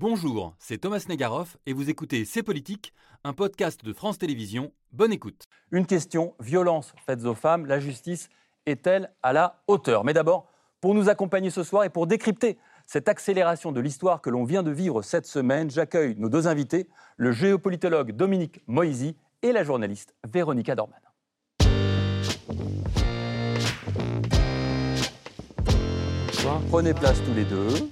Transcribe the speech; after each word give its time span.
Bonjour, 0.00 0.54
c'est 0.58 0.78
Thomas 0.78 1.04
Negaroff 1.10 1.58
et 1.66 1.74
vous 1.74 1.90
écoutez 1.90 2.24
C'est 2.24 2.42
Politique, 2.42 2.94
un 3.22 3.34
podcast 3.34 3.84
de 3.84 3.92
France 3.92 4.16
Télévisions. 4.16 4.72
Bonne 4.92 5.12
écoute. 5.12 5.44
Une 5.72 5.84
question, 5.84 6.34
violence 6.40 6.94
faites 7.04 7.26
aux 7.26 7.34
femmes, 7.34 7.66
la 7.66 7.80
justice 7.80 8.30
est-elle 8.64 9.12
à 9.22 9.34
la 9.34 9.62
hauteur? 9.66 10.04
Mais 10.04 10.14
d'abord, 10.14 10.48
pour 10.80 10.94
nous 10.94 11.10
accompagner 11.10 11.50
ce 11.50 11.62
soir 11.62 11.84
et 11.84 11.90
pour 11.90 12.06
décrypter 12.06 12.56
cette 12.86 13.10
accélération 13.10 13.72
de 13.72 13.80
l'histoire 13.82 14.22
que 14.22 14.30
l'on 14.30 14.44
vient 14.44 14.62
de 14.62 14.70
vivre 14.70 15.02
cette 15.02 15.26
semaine, 15.26 15.70
j'accueille 15.70 16.14
nos 16.16 16.30
deux 16.30 16.48
invités, 16.48 16.88
le 17.18 17.30
géopolitologue 17.32 18.12
Dominique 18.12 18.62
Moisy 18.66 19.18
et 19.42 19.52
la 19.52 19.64
journaliste 19.64 20.14
Véronica 20.26 20.74
Dorman. 20.74 20.98
Prenez 26.70 26.94
place 26.94 27.22
tous 27.22 27.34
les 27.34 27.44
deux. 27.44 27.90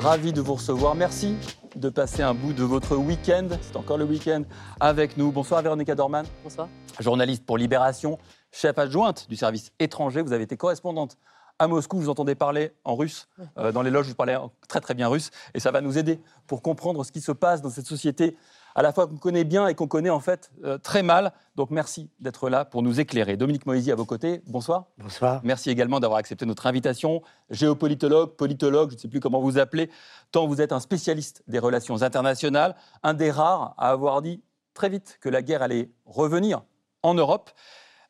Ravi 0.00 0.32
de 0.32 0.40
vous 0.40 0.54
recevoir. 0.54 0.94
Merci 0.94 1.36
de 1.76 1.90
passer 1.90 2.22
un 2.22 2.32
bout 2.32 2.54
de 2.54 2.64
votre 2.64 2.96
week-end. 2.96 3.48
C'est 3.60 3.76
encore 3.76 3.98
le 3.98 4.04
week-end 4.04 4.44
avec 4.80 5.18
nous. 5.18 5.30
Bonsoir 5.30 5.60
Véronica 5.60 5.94
Dorman. 5.94 6.24
Bonsoir. 6.42 6.68
Journaliste 7.00 7.44
pour 7.44 7.58
Libération, 7.58 8.18
chef 8.50 8.78
adjointe 8.78 9.28
du 9.28 9.36
service 9.36 9.72
étranger. 9.78 10.22
Vous 10.22 10.32
avez 10.32 10.44
été 10.44 10.56
correspondante 10.56 11.18
à 11.58 11.68
Moscou. 11.68 11.98
Vous 11.98 12.08
entendez 12.08 12.34
parler 12.34 12.72
en 12.84 12.96
russe. 12.96 13.28
Euh, 13.58 13.72
dans 13.72 13.82
les 13.82 13.90
loges, 13.90 14.06
vous 14.06 14.14
parlez 14.14 14.38
très 14.68 14.80
très 14.80 14.94
bien 14.94 15.06
russe. 15.06 15.30
Et 15.52 15.60
ça 15.60 15.70
va 15.70 15.82
nous 15.82 15.98
aider 15.98 16.18
pour 16.46 16.62
comprendre 16.62 17.04
ce 17.04 17.12
qui 17.12 17.20
se 17.20 17.32
passe 17.32 17.60
dans 17.60 17.68
cette 17.68 17.86
société 17.86 18.38
à 18.74 18.82
la 18.82 18.92
fois 18.92 19.06
qu'on 19.06 19.16
connaît 19.16 19.44
bien 19.44 19.66
et 19.66 19.74
qu'on 19.74 19.86
connaît 19.86 20.10
en 20.10 20.20
fait 20.20 20.50
euh, 20.64 20.78
très 20.78 21.02
mal. 21.02 21.32
Donc 21.56 21.70
merci 21.70 22.10
d'être 22.20 22.48
là 22.48 22.64
pour 22.64 22.82
nous 22.82 23.00
éclairer. 23.00 23.36
Dominique 23.36 23.66
Moisy 23.66 23.92
à 23.92 23.94
vos 23.94 24.04
côtés, 24.04 24.42
bonsoir. 24.46 24.86
Bonsoir. 24.98 25.40
Merci 25.44 25.70
également 25.70 26.00
d'avoir 26.00 26.18
accepté 26.18 26.46
notre 26.46 26.66
invitation. 26.66 27.22
Géopolitologue, 27.50 28.36
politologue, 28.36 28.90
je 28.90 28.96
ne 28.96 29.00
sais 29.00 29.08
plus 29.08 29.20
comment 29.20 29.40
vous 29.40 29.58
appelez, 29.58 29.90
tant 30.32 30.46
vous 30.46 30.60
êtes 30.60 30.72
un 30.72 30.80
spécialiste 30.80 31.42
des 31.48 31.58
relations 31.58 32.02
internationales, 32.02 32.74
un 33.02 33.14
des 33.14 33.30
rares 33.30 33.74
à 33.78 33.90
avoir 33.90 34.22
dit 34.22 34.42
très 34.74 34.88
vite 34.88 35.18
que 35.20 35.28
la 35.28 35.42
guerre 35.42 35.62
allait 35.62 35.90
revenir 36.04 36.62
en 37.02 37.14
Europe. 37.14 37.50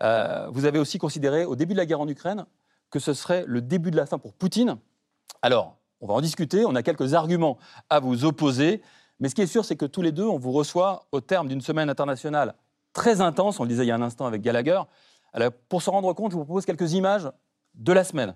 Euh, 0.02 0.46
vous 0.50 0.64
avez 0.64 0.78
aussi 0.78 0.98
considéré 0.98 1.44
au 1.44 1.56
début 1.56 1.74
de 1.74 1.78
la 1.78 1.86
guerre 1.86 2.00
en 2.00 2.08
Ukraine 2.08 2.46
que 2.90 2.98
ce 2.98 3.14
serait 3.14 3.44
le 3.46 3.60
début 3.60 3.90
de 3.90 3.96
la 3.96 4.06
fin 4.06 4.18
pour 4.18 4.34
Poutine. 4.34 4.76
Alors, 5.42 5.76
on 6.00 6.06
va 6.06 6.14
en 6.14 6.20
discuter, 6.20 6.64
on 6.64 6.74
a 6.74 6.82
quelques 6.82 7.14
arguments 7.14 7.58
à 7.88 8.00
vous 8.00 8.24
opposer. 8.24 8.82
Mais 9.20 9.28
ce 9.28 9.34
qui 9.34 9.42
est 9.42 9.46
sûr, 9.46 9.64
c'est 9.64 9.76
que 9.76 9.84
tous 9.86 10.02
les 10.02 10.12
deux, 10.12 10.24
on 10.24 10.38
vous 10.38 10.52
reçoit 10.52 11.06
au 11.12 11.20
terme 11.20 11.46
d'une 11.48 11.60
semaine 11.60 11.90
internationale 11.90 12.54
très 12.92 13.20
intense, 13.20 13.60
on 13.60 13.64
le 13.64 13.68
disait 13.68 13.84
il 13.84 13.88
y 13.88 13.92
a 13.92 13.94
un 13.94 14.02
instant 14.02 14.26
avec 14.26 14.42
Gallagher. 14.42 14.80
Alors, 15.32 15.52
pour 15.68 15.82
se 15.82 15.90
rendre 15.90 16.12
compte, 16.12 16.32
je 16.32 16.36
vous 16.36 16.44
propose 16.44 16.66
quelques 16.66 16.92
images 16.94 17.30
de 17.74 17.92
la 17.92 18.02
semaine 18.02 18.34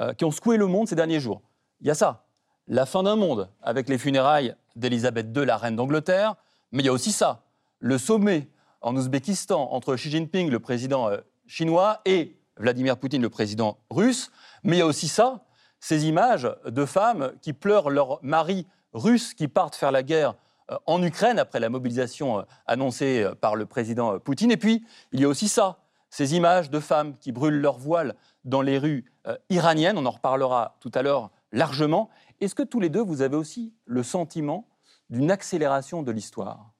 euh, 0.00 0.12
qui 0.14 0.24
ont 0.24 0.30
secoué 0.30 0.56
le 0.56 0.66
monde 0.66 0.88
ces 0.88 0.94
derniers 0.94 1.20
jours. 1.20 1.42
Il 1.80 1.86
y 1.86 1.90
a 1.90 1.94
ça, 1.94 2.24
la 2.68 2.86
fin 2.86 3.02
d'un 3.02 3.16
monde 3.16 3.50
avec 3.62 3.88
les 3.88 3.98
funérailles 3.98 4.54
d'Elisabeth 4.76 5.26
II, 5.36 5.44
la 5.44 5.56
reine 5.56 5.76
d'Angleterre, 5.76 6.36
mais 6.70 6.82
il 6.82 6.86
y 6.86 6.88
a 6.88 6.92
aussi 6.92 7.12
ça, 7.12 7.42
le 7.80 7.98
sommet 7.98 8.48
en 8.80 8.94
Ouzbékistan 8.94 9.72
entre 9.72 9.96
Xi 9.96 10.10
Jinping, 10.10 10.50
le 10.50 10.60
président 10.60 11.08
euh, 11.08 11.18
chinois, 11.46 12.00
et 12.04 12.36
Vladimir 12.58 12.96
Poutine, 12.96 13.22
le 13.22 13.30
président 13.30 13.78
russe, 13.90 14.30
mais 14.62 14.76
il 14.76 14.78
y 14.78 14.82
a 14.82 14.86
aussi 14.86 15.08
ça, 15.08 15.44
ces 15.80 16.06
images 16.06 16.48
de 16.64 16.84
femmes 16.84 17.32
qui 17.42 17.52
pleurent 17.52 17.90
leur 17.90 18.18
mari 18.22 18.66
russes 18.96 19.34
qui 19.34 19.48
partent 19.48 19.76
faire 19.76 19.92
la 19.92 20.02
guerre 20.02 20.34
euh, 20.70 20.76
en 20.86 21.02
Ukraine 21.02 21.38
après 21.38 21.60
la 21.60 21.68
mobilisation 21.68 22.40
euh, 22.40 22.42
annoncée 22.66 23.22
euh, 23.22 23.34
par 23.34 23.54
le 23.54 23.66
président 23.66 24.18
Poutine. 24.18 24.50
Et 24.50 24.56
puis, 24.56 24.84
il 25.12 25.20
y 25.20 25.24
a 25.24 25.28
aussi 25.28 25.48
ça, 25.48 25.78
ces 26.10 26.34
images 26.34 26.70
de 26.70 26.80
femmes 26.80 27.16
qui 27.18 27.30
brûlent 27.30 27.60
leur 27.60 27.78
voile 27.78 28.14
dans 28.44 28.62
les 28.62 28.78
rues 28.78 29.04
iraniennes. 29.50 29.98
On 29.98 30.06
en 30.06 30.10
reparlera 30.10 30.76
tout 30.80 30.92
à 30.94 31.02
l'heure 31.02 31.30
largement. 31.52 32.10
Est-ce 32.40 32.54
que 32.54 32.62
tous 32.62 32.80
les 32.80 32.88
deux, 32.88 33.02
vous 33.02 33.22
avez 33.22 33.36
aussi 33.36 33.74
le 33.86 34.02
sentiment 34.02 34.68
d'une 35.10 35.30
accélération 35.30 36.02
de 36.02 36.12
l'histoire? 36.12 36.70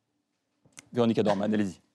Véronica 0.93 1.23
Dorman, 1.23 1.53
allez-y. 1.53 1.86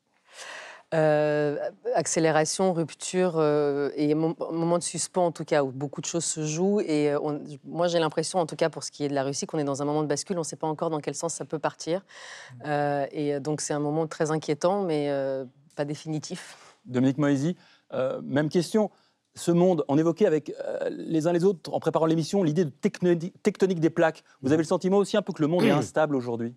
Euh, 0.93 1.57
accélération, 1.95 2.73
rupture 2.73 3.35
euh, 3.37 3.91
et 3.95 4.13
moment 4.13 4.77
de 4.77 4.83
suspens 4.83 5.27
en 5.27 5.31
tout 5.31 5.45
cas 5.45 5.63
où 5.63 5.71
beaucoup 5.71 6.01
de 6.01 6.05
choses 6.05 6.25
se 6.25 6.45
jouent. 6.45 6.81
Et 6.81 7.11
euh, 7.11 7.39
moi 7.63 7.87
j'ai 7.87 7.99
l'impression, 7.99 8.39
en 8.39 8.45
tout 8.45 8.57
cas 8.57 8.69
pour 8.69 8.83
ce 8.83 8.91
qui 8.91 9.05
est 9.05 9.07
de 9.07 9.13
la 9.13 9.23
Russie, 9.23 9.45
qu'on 9.45 9.57
est 9.57 9.63
dans 9.63 9.81
un 9.81 9.85
moment 9.85 10.03
de 10.03 10.07
bascule. 10.07 10.35
On 10.35 10.41
ne 10.41 10.45
sait 10.45 10.57
pas 10.57 10.67
encore 10.67 10.89
dans 10.89 10.99
quel 10.99 11.15
sens 11.15 11.33
ça 11.33 11.45
peut 11.45 11.59
partir. 11.59 12.03
et 12.65 13.39
donc 13.39 13.61
c'est 13.61 13.73
un 13.73 13.79
moment 13.79 14.05
très 14.07 14.31
inquiétant, 14.31 14.83
mais 14.83 15.09
pas 15.75 15.85
définitif. 15.85 16.57
Dominique 16.85 17.17
Moisy, 17.17 17.55
même 18.23 18.49
question. 18.49 18.91
Ce 19.33 19.51
monde, 19.51 19.85
on 19.87 19.97
évoquait 19.97 20.25
avec 20.25 20.53
les 20.89 21.25
uns 21.25 21.31
les 21.31 21.45
autres, 21.45 21.73
en 21.73 21.79
préparant 21.79 22.05
l'émission, 22.05 22.43
l'idée 22.43 22.65
de 22.65 22.71
tectonique 22.71 23.79
des 23.79 23.89
plaques. 23.89 24.23
Vous 24.41 24.51
avez 24.51 24.63
le 24.63 24.67
sentiment 24.67 24.97
aussi 24.97 25.15
un 25.15 25.21
peu 25.21 25.31
que 25.31 25.41
le 25.41 25.47
monde 25.47 25.63
est 25.63 25.71
instable 25.71 26.17
aujourd'hui? 26.17 26.53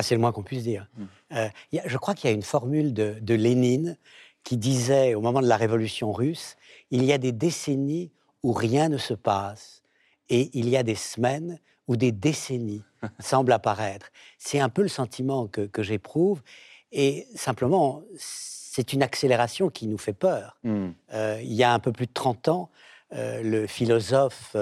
Ah, 0.00 0.02
c'est 0.02 0.14
le 0.14 0.20
moins 0.22 0.32
qu'on 0.32 0.42
puisse 0.42 0.62
dire. 0.62 0.86
Hmm. 0.96 1.04
Euh, 1.32 1.48
je 1.84 1.96
crois 1.98 2.14
qu'il 2.14 2.30
y 2.30 2.32
a 2.32 2.34
une 2.34 2.42
formule 2.42 2.94
de, 2.94 3.34
Lénine 3.34 3.98
qui 4.44 4.56
disait, 4.56 5.14
au 5.14 5.20
moment 5.20 5.42
de 5.42 5.46
la 5.46 5.58
révolution 5.58 6.10
russe, 6.10 6.56
il 6.90 7.04
y 7.04 7.12
a 7.12 7.18
des 7.18 7.32
décennies 7.32 8.10
où 8.42 8.52
rien 8.52 8.88
ne 8.88 8.96
se 8.96 9.12
passe 9.12 9.82
et 10.30 10.48
il 10.54 10.70
y 10.70 10.76
a 10.78 10.82
des 10.82 10.94
semaines 10.94 11.58
où 11.86 11.96
des 11.96 12.12
décennies 12.12 12.82
semblent 13.18 13.52
apparaître. 13.52 14.10
C'est 14.38 14.58
un 14.58 14.70
peu 14.70 14.80
le 14.80 14.88
sentiment 14.88 15.46
que, 15.48 15.82
j'éprouve 15.82 16.40
et 16.92 17.26
simplement, 17.34 18.02
c'est 18.16 18.94
une 18.94 19.02
accélération 19.02 19.68
qui 19.68 19.86
nous 19.86 19.98
fait 19.98 20.14
peur. 20.14 20.56
Hmm. 20.64 20.92
Euh, 21.12 21.38
il 21.42 21.52
y 21.52 21.62
a 21.62 21.74
un 21.74 21.78
peu 21.78 21.92
plus 21.92 22.06
de 22.06 22.12
30 22.14 22.48
ans, 22.48 22.70
euh, 23.12 23.42
le 23.42 23.66
philosophe 23.66 24.56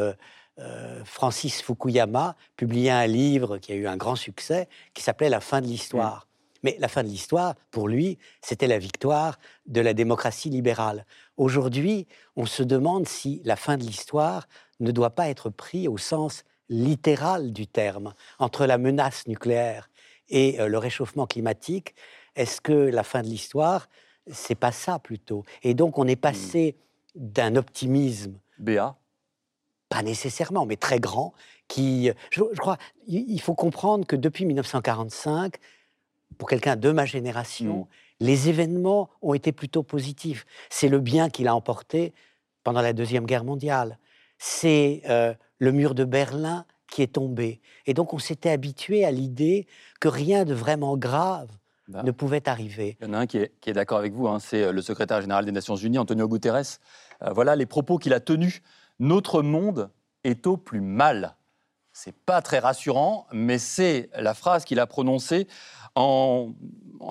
euh, 0.58 1.04
Francis 1.04 1.62
Fukuyama 1.62 2.36
publiait 2.56 2.90
un 2.90 3.06
livre 3.06 3.58
qui 3.58 3.72
a 3.72 3.76
eu 3.76 3.86
un 3.86 3.96
grand 3.96 4.16
succès, 4.16 4.68
qui 4.94 5.02
s'appelait 5.02 5.28
La 5.28 5.40
fin 5.40 5.60
de 5.60 5.66
l'histoire. 5.66 6.26
Mm. 6.26 6.28
Mais 6.64 6.76
la 6.80 6.88
fin 6.88 7.04
de 7.04 7.08
l'histoire, 7.08 7.54
pour 7.70 7.86
lui, 7.86 8.18
c'était 8.42 8.66
la 8.66 8.78
victoire 8.78 9.38
de 9.66 9.80
la 9.80 9.94
démocratie 9.94 10.50
libérale. 10.50 11.06
Aujourd'hui, 11.36 12.08
on 12.34 12.46
se 12.46 12.64
demande 12.64 13.06
si 13.06 13.40
la 13.44 13.54
fin 13.54 13.76
de 13.76 13.84
l'histoire 13.84 14.48
ne 14.80 14.90
doit 14.90 15.10
pas 15.10 15.28
être 15.28 15.50
pris 15.50 15.86
au 15.86 15.98
sens 15.98 16.44
littéral 16.68 17.52
du 17.52 17.68
terme. 17.68 18.12
Entre 18.40 18.66
la 18.66 18.78
menace 18.78 19.28
nucléaire 19.28 19.88
et 20.28 20.60
euh, 20.60 20.66
le 20.66 20.78
réchauffement 20.78 21.26
climatique, 21.26 21.94
est-ce 22.34 22.60
que 22.60 22.72
la 22.72 23.04
fin 23.04 23.22
de 23.22 23.28
l'histoire, 23.28 23.88
c'est 24.26 24.56
pas 24.56 24.72
ça 24.72 24.98
plutôt? 24.98 25.44
Et 25.62 25.74
donc, 25.74 25.98
on 25.98 26.08
est 26.08 26.16
passé 26.16 26.76
mm. 27.14 27.20
d'un 27.28 27.54
optimisme. 27.54 28.40
Béa 28.58 28.96
pas 29.88 30.02
nécessairement, 30.02 30.66
mais 30.66 30.76
très 30.76 31.00
grand, 31.00 31.32
qui, 31.66 32.10
je, 32.30 32.42
crois, 32.58 32.78
il 33.06 33.40
faut 33.40 33.54
comprendre 33.54 34.06
que 34.06 34.16
depuis 34.16 34.44
1945, 34.44 35.56
pour 36.36 36.48
quelqu'un 36.48 36.76
de 36.76 36.90
ma 36.90 37.04
génération, 37.04 37.80
mm. 37.80 37.86
les 38.20 38.48
événements 38.48 39.10
ont 39.22 39.34
été 39.34 39.52
plutôt 39.52 39.82
positifs. 39.82 40.46
C'est 40.70 40.88
le 40.88 41.00
bien 41.00 41.30
qu'il 41.30 41.48
a 41.48 41.54
emporté 41.54 42.12
pendant 42.64 42.82
la 42.82 42.92
Deuxième 42.92 43.26
Guerre 43.26 43.44
mondiale. 43.44 43.98
C'est 44.38 45.02
euh, 45.08 45.34
le 45.58 45.72
mur 45.72 45.94
de 45.94 46.04
Berlin 46.04 46.64
qui 46.90 47.02
est 47.02 47.14
tombé. 47.14 47.60
Et 47.86 47.94
donc 47.94 48.14
on 48.14 48.18
s'était 48.18 48.50
habitué 48.50 49.04
à 49.04 49.10
l'idée 49.10 49.66
que 50.00 50.08
rien 50.08 50.44
de 50.44 50.54
vraiment 50.54 50.96
grave 50.96 51.48
bah. 51.88 52.02
ne 52.02 52.10
pouvait 52.10 52.48
arriver. 52.48 52.96
Il 53.00 53.06
y 53.06 53.10
en 53.10 53.14
a 53.14 53.18
un 53.18 53.26
qui 53.26 53.38
est, 53.38 53.72
d'accord 53.72 53.98
avec 53.98 54.12
vous, 54.12 54.28
hein, 54.28 54.38
c'est 54.38 54.64
euh, 54.64 54.72
le 54.72 54.82
secrétaire 54.82 55.20
général 55.20 55.44
des 55.44 55.52
Nations 55.52 55.76
Unies, 55.76 55.98
Antonio 55.98 56.28
Guterres. 56.28 56.78
Euh, 57.22 57.32
voilà 57.32 57.56
les 57.56 57.66
propos 57.66 57.98
qu'il 57.98 58.12
a 58.12 58.20
tenus 58.20 58.62
notre 58.98 59.42
monde 59.42 59.90
est 60.24 60.46
au 60.46 60.56
plus 60.56 60.80
mal. 60.80 61.36
C'est 61.92 62.14
pas 62.14 62.42
très 62.42 62.58
rassurant, 62.58 63.26
mais 63.32 63.58
c'est 63.58 64.10
la 64.16 64.34
phrase 64.34 64.64
qu'il 64.64 64.78
a 64.78 64.86
prononcée 64.86 65.48
en, 65.94 66.52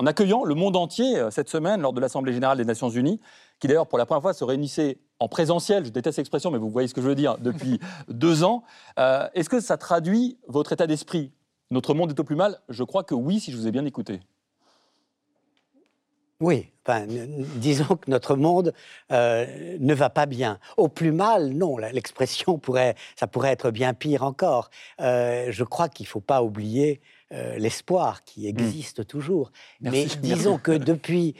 accueillant 0.06 0.44
le 0.44 0.56
monde 0.56 0.78
entier 0.78 1.18
euh, 1.18 1.32
cette 1.32 1.50
semaine 1.50 1.82
lors 1.82 1.94
de 1.94 2.00
l'Assemblée 2.00 2.32
générale 2.32 2.58
des 2.58 2.66
Nations 2.66 2.90
Unies, 2.90 3.20
qui 3.60 3.68
d'ailleurs 3.68 3.88
pour 3.88 3.98
la 3.98 4.06
première 4.06 4.22
fois 4.22 4.34
se 4.34 4.44
réunissait 4.44 5.00
en 5.20 5.28
présentiel, 5.28 5.84
je 5.84 5.90
déteste 5.90 6.18
l'expression, 6.18 6.52
mais 6.52 6.58
vous 6.58 6.70
voyez 6.70 6.88
ce 6.88 6.94
que 6.94 7.02
je 7.02 7.08
veux 7.08 7.16
dire, 7.16 7.38
depuis 7.42 7.80
deux 8.08 8.44
ans. 8.44 8.64
Euh, 9.00 9.28
est-ce 9.34 9.50
que 9.50 9.60
ça 9.60 9.78
traduit 9.78 10.38
votre 10.48 10.72
état 10.74 10.88
d'esprit? 10.88 11.32
Notre 11.70 11.94
monde 11.94 12.12
est 12.12 12.20
au 12.20 12.24
plus 12.24 12.36
mal? 12.36 12.60
Je 12.70 12.84
crois 12.84 13.04
que 13.04 13.16
oui, 13.16 13.40
si 13.40 13.52
je 13.52 13.58
vous 13.58 13.68
ai 13.68 13.72
bien 13.72 13.86
écouté. 13.86 14.22
Oui, 16.40 16.70
enfin, 16.86 17.06
disons 17.56 17.96
que 17.96 18.12
notre 18.12 18.36
monde 18.36 18.74
euh, 19.12 19.78
ne 19.80 19.94
va 19.96 20.12
pas 20.12 20.28
bien. 20.28 20.60
Au 20.78 20.88
plus 20.88 21.12
mal, 21.12 21.50
non, 21.50 21.78
l'expression 21.78 22.58
pourrait, 22.60 22.96
ça 23.16 23.26
pourrait 23.26 23.52
être 23.52 23.72
bien 23.72 23.94
pire 23.94 24.24
encore. 24.24 24.70
Euh, 25.02 25.48
je 25.50 25.64
crois 25.64 25.90
qu'il 25.90 26.06
ne 26.06 26.10
faut 26.10 26.20
pas 26.20 26.44
oublier 26.44 27.02
euh, 27.32 27.58
l'espoir 27.58 28.24
qui 28.24 28.46
hmm. 28.46 28.50
existe 28.50 29.08
toujours. 29.08 29.52
Mais 29.82 30.06
disons 30.22 30.60
que 30.60 30.72
depuis, 30.78 31.36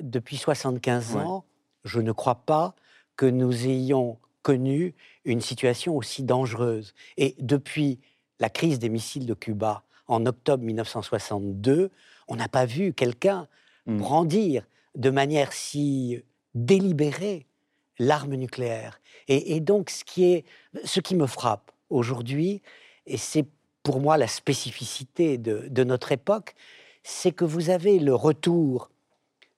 depuis 0.00 0.36
75 0.36 1.16
ans, 1.16 1.44
je 1.84 2.00
ne 2.00 2.10
crois 2.10 2.42
pas 2.46 2.74
que 3.16 3.26
nous 3.26 3.66
ayons 3.66 4.18
connu 4.42 4.94
une 5.24 5.40
situation 5.40 5.96
aussi 5.96 6.24
dangereuse. 6.24 6.94
Et 7.16 7.36
depuis 7.38 8.00
la 8.40 8.50
crise 8.50 8.78
des 8.78 8.88
missiles 8.88 9.26
de 9.26 9.34
Cuba 9.34 9.82
en 10.08 10.26
octobre 10.26 10.64
1962, 10.64 11.90
on 12.28 12.36
n'a 12.36 12.48
pas 12.48 12.66
vu 12.66 12.92
quelqu'un. 12.92 13.48
Brandir 13.86 14.66
de 14.94 15.10
manière 15.10 15.52
si 15.52 16.22
délibérée 16.54 17.46
l'arme 17.98 18.34
nucléaire. 18.34 19.00
Et, 19.28 19.60
donc, 19.60 19.90
ce 19.90 20.04
qui, 20.04 20.24
est, 20.24 20.44
ce 20.84 21.00
qui 21.00 21.14
me 21.14 21.26
frappe 21.26 21.72
aujourd'hui, 21.90 22.62
et 23.06 23.16
c'est 23.16 23.46
pour 23.82 24.00
moi 24.00 24.16
la 24.16 24.28
spécificité 24.28 25.38
de, 25.38 25.84
notre 25.84 26.12
époque, 26.12 26.54
c'est 27.02 27.32
que 27.32 27.44
vous 27.44 27.70
avez 27.70 27.98
le 27.98 28.14
retour 28.14 28.90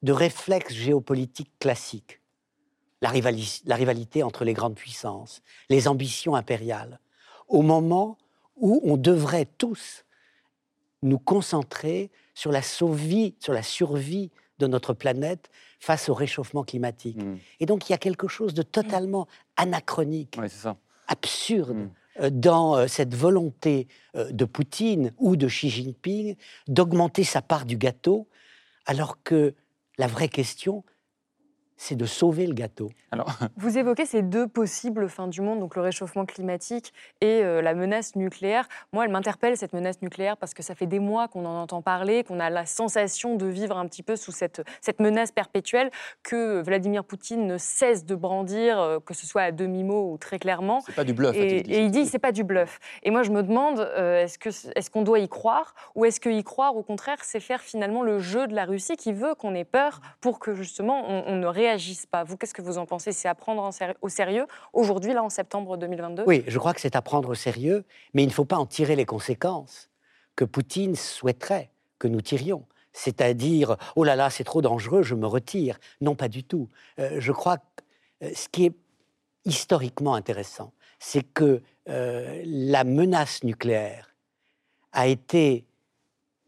de 0.03 0.13
réflexes 0.13 0.75
géopolitiques 0.75 1.53
classiques, 1.59 2.21
la, 3.01 3.13
la 3.13 3.77
rivalité 3.77 4.23
entre 4.23 4.45
les 4.45 4.53
grandes 4.53 4.75
puissances, 4.75 5.43
les 5.69 5.89
ambitions 5.89 6.35
impériales, 6.35 7.01
au 7.49 7.63
moment 7.63 8.19
où 8.57 8.81
on 8.85 8.97
devrait 8.97 9.49
tous 9.59 10.05
nous 11.03 11.19
concentrer 11.19 12.11
sur 12.39 12.53
la, 12.53 12.63
survie, 12.63 13.35
sur 13.41 13.53
la 13.53 13.65
survie 13.65 14.31
de 14.61 14.69
notre 14.69 14.95
planète 14.95 15.51
face 15.81 16.09
au 16.09 16.15
réchauffement 16.15 16.63
climatique. 16.63 17.21
Hmm. 17.21 17.39
Et 17.59 17.67
donc 17.67 17.89
il 17.89 17.93
y 17.93 17.95
a 17.97 17.99
quelque 17.99 18.29
chose 18.29 18.55
de 18.55 18.63
totalement 18.63 19.27
anachronique, 19.57 20.39
absurde. 21.09 21.77
Hmm. 21.77 21.91
Euh, 22.21 22.31
dans 22.31 22.77
euh, 22.77 22.87
cette 22.87 23.15
volonté 23.15 23.89
euh, 24.17 24.31
de 24.31 24.45
Poutine 24.45 25.13
ou 25.19 25.37
de 25.37 25.47
Xi 25.47 25.69
Jinping 25.69 26.37
d'augmenter 26.67 27.25
sa 27.25 27.43
part 27.43 27.65
du 27.65 27.77
gâteau, 27.77 28.29
alors 28.87 29.23
que 29.23 29.55
la 29.99 30.07
vraie 30.07 30.29
question, 30.29 30.85
c'est 31.79 31.95
de 31.95 32.05
sauver 32.05 32.47
le 32.47 32.53
gâteau. 32.53 32.91
Alors... 33.11 33.31
Vous 33.57 33.79
évoquez 33.79 34.05
ces 34.05 34.23
deux 34.23 34.49
possibles 34.49 35.09
fins 35.09 35.29
du 35.29 35.41
monde, 35.41 35.61
donc 35.61 35.77
le 35.77 35.81
réchauffement 35.81 36.27
climatique 36.27 36.93
et 37.21 37.43
euh, 37.43 37.63
la 37.63 37.75
menace 37.75 38.17
nucléaire. 38.17 38.69
Moi, 38.93 39.05
elle 39.05 39.13
m'interpelle, 39.13 39.57
cette 39.57 39.73
menace 39.73 40.03
nucléaire, 40.03 40.37
parce 40.37 40.55
que 40.55 40.63
ça 40.63 40.75
fait 40.75 40.87
des 40.87 40.99
mois 40.99 41.29
qu'on 41.29 41.47
en 41.47 41.63
entend 41.63 41.81
parler, 41.81 42.25
qu'on 42.25 42.41
a 42.41 42.51
la 42.51 42.67
sensation 42.67 43.37
de 43.37 43.47
vivre 43.47 43.79
un 43.79 43.87
petit 43.87 44.03
peu 44.03 44.17
sous 44.17 44.33
cette, 44.33 44.63
cette 44.81 45.01
menace 45.01 45.31
perpétuelle 45.31 45.91
que 46.25 46.61
Vladimir 46.61 47.05
Poutine 47.05 47.47
ne 47.47 47.59
cesse 47.59 48.05
de 48.05 48.17
brandir, 48.17 48.81
euh, 48.81 48.99
que 48.99 49.15
ce 49.15 49.27
soit 49.27 49.43
à 49.43 49.53
demi-mot 49.53 50.13
ou 50.13 50.19
très 50.19 50.41
clairement. 50.41 50.81
C'est 50.81 50.97
pas 50.97 51.05
du 51.05 51.15
bluff. 51.15 51.37
Et, 51.37 51.59
et 51.59 51.85
il 51.85 51.93
dit, 51.93 52.07
c'est 52.07 52.19
pas 52.19 52.33
du 52.33 52.43
bluff. 52.43 52.81
Et 53.05 53.13
moi, 53.13 53.23
je 53.23 53.31
me 53.31 53.43
demande, 53.43 53.79
euh, 53.79 54.25
est-ce 54.25 54.39
qu'on 54.39 54.71
est 54.75 54.89
qu'on 54.89 55.03
doit 55.03 55.21
y 55.21 55.29
croire 55.29 55.75
ou 55.95 56.07
est-ce 56.07 56.19
que 56.19 56.31
y 56.31 56.43
croire, 56.43 56.75
au 56.75 56.83
contraire, 56.83 57.19
c'est 57.23 57.41
faire 57.41 57.61
finalement 57.61 58.03
le 58.03 58.19
jeu 58.19 58.49
de 58.49 58.55
la 58.55 58.65
Russie 58.65 58.97
qui 58.97 59.13
veut 59.13 59.35
qu'on 59.37 59.55
ait 59.55 59.65
peur 59.65 60.01
pour 60.21 60.41
que 60.41 60.55
justement 60.55 61.05
on, 61.07 61.25
on 61.27 61.37
ne 61.37 61.47
réagisse 61.47 61.68
réagissent 61.69 62.07
pas. 62.07 62.25
Vous, 62.25 62.37
qu'est-ce 62.37 62.55
que 62.55 62.63
vous 62.63 62.79
en 62.79 62.87
pensez? 62.87 63.13
C'est 63.13 63.29
à 63.29 63.35
prendre 63.35 63.71
au 64.01 64.09
sérieux 64.09 64.47
aujourd'hui, 64.73 65.13
là, 65.13 65.23
en 65.23 65.29
septembre 65.29 65.77
2022 65.77 66.25
Oui, 66.27 66.45
je 66.47 66.59
crois 66.59 66.75
que 66.75 66.81
c'est 66.81 66.97
à 66.97 67.03
prendre 67.03 67.29
au 67.29 67.35
sérieux, 67.35 67.85
mais 68.15 68.23
il 68.23 68.27
ne 68.27 68.33
faut 68.33 68.45
pas 68.45 68.57
en 68.57 68.67
tirer 68.67 68.97
les 68.97 69.05
conséquences 69.05 69.91
que 70.37 70.45
Poutine 70.45 70.95
souhaiterait 70.95 71.71
que 71.99 72.09
nous 72.09 72.21
tirions. 72.21 72.65
C'est-à-dire, 72.93 73.77
oh 73.97 74.05
là 74.05 74.17
là, 74.17 74.31
c'est 74.31 74.45
trop 74.45 74.63
dangereux, 74.63 75.03
je 75.03 75.15
me 75.15 75.27
retire. 75.27 75.79
Non, 76.01 76.15
pas 76.15 76.29
du 76.29 76.43
tout. 76.43 76.69
Euh, 76.99 77.17
je 77.21 77.33
crois 77.33 77.59
que 77.59 77.63
euh, 78.25 78.31
ce 78.35 78.49
qui 78.49 78.67
est 78.67 78.75
historiquement 79.45 80.15
intéressant, 80.15 80.73
c'est 80.99 81.23
que 81.23 81.63
euh, 81.89 82.43
la 82.45 82.85
menace 82.85 83.45
nucléaire 83.45 84.15
a 84.93 85.07
été 85.07 85.65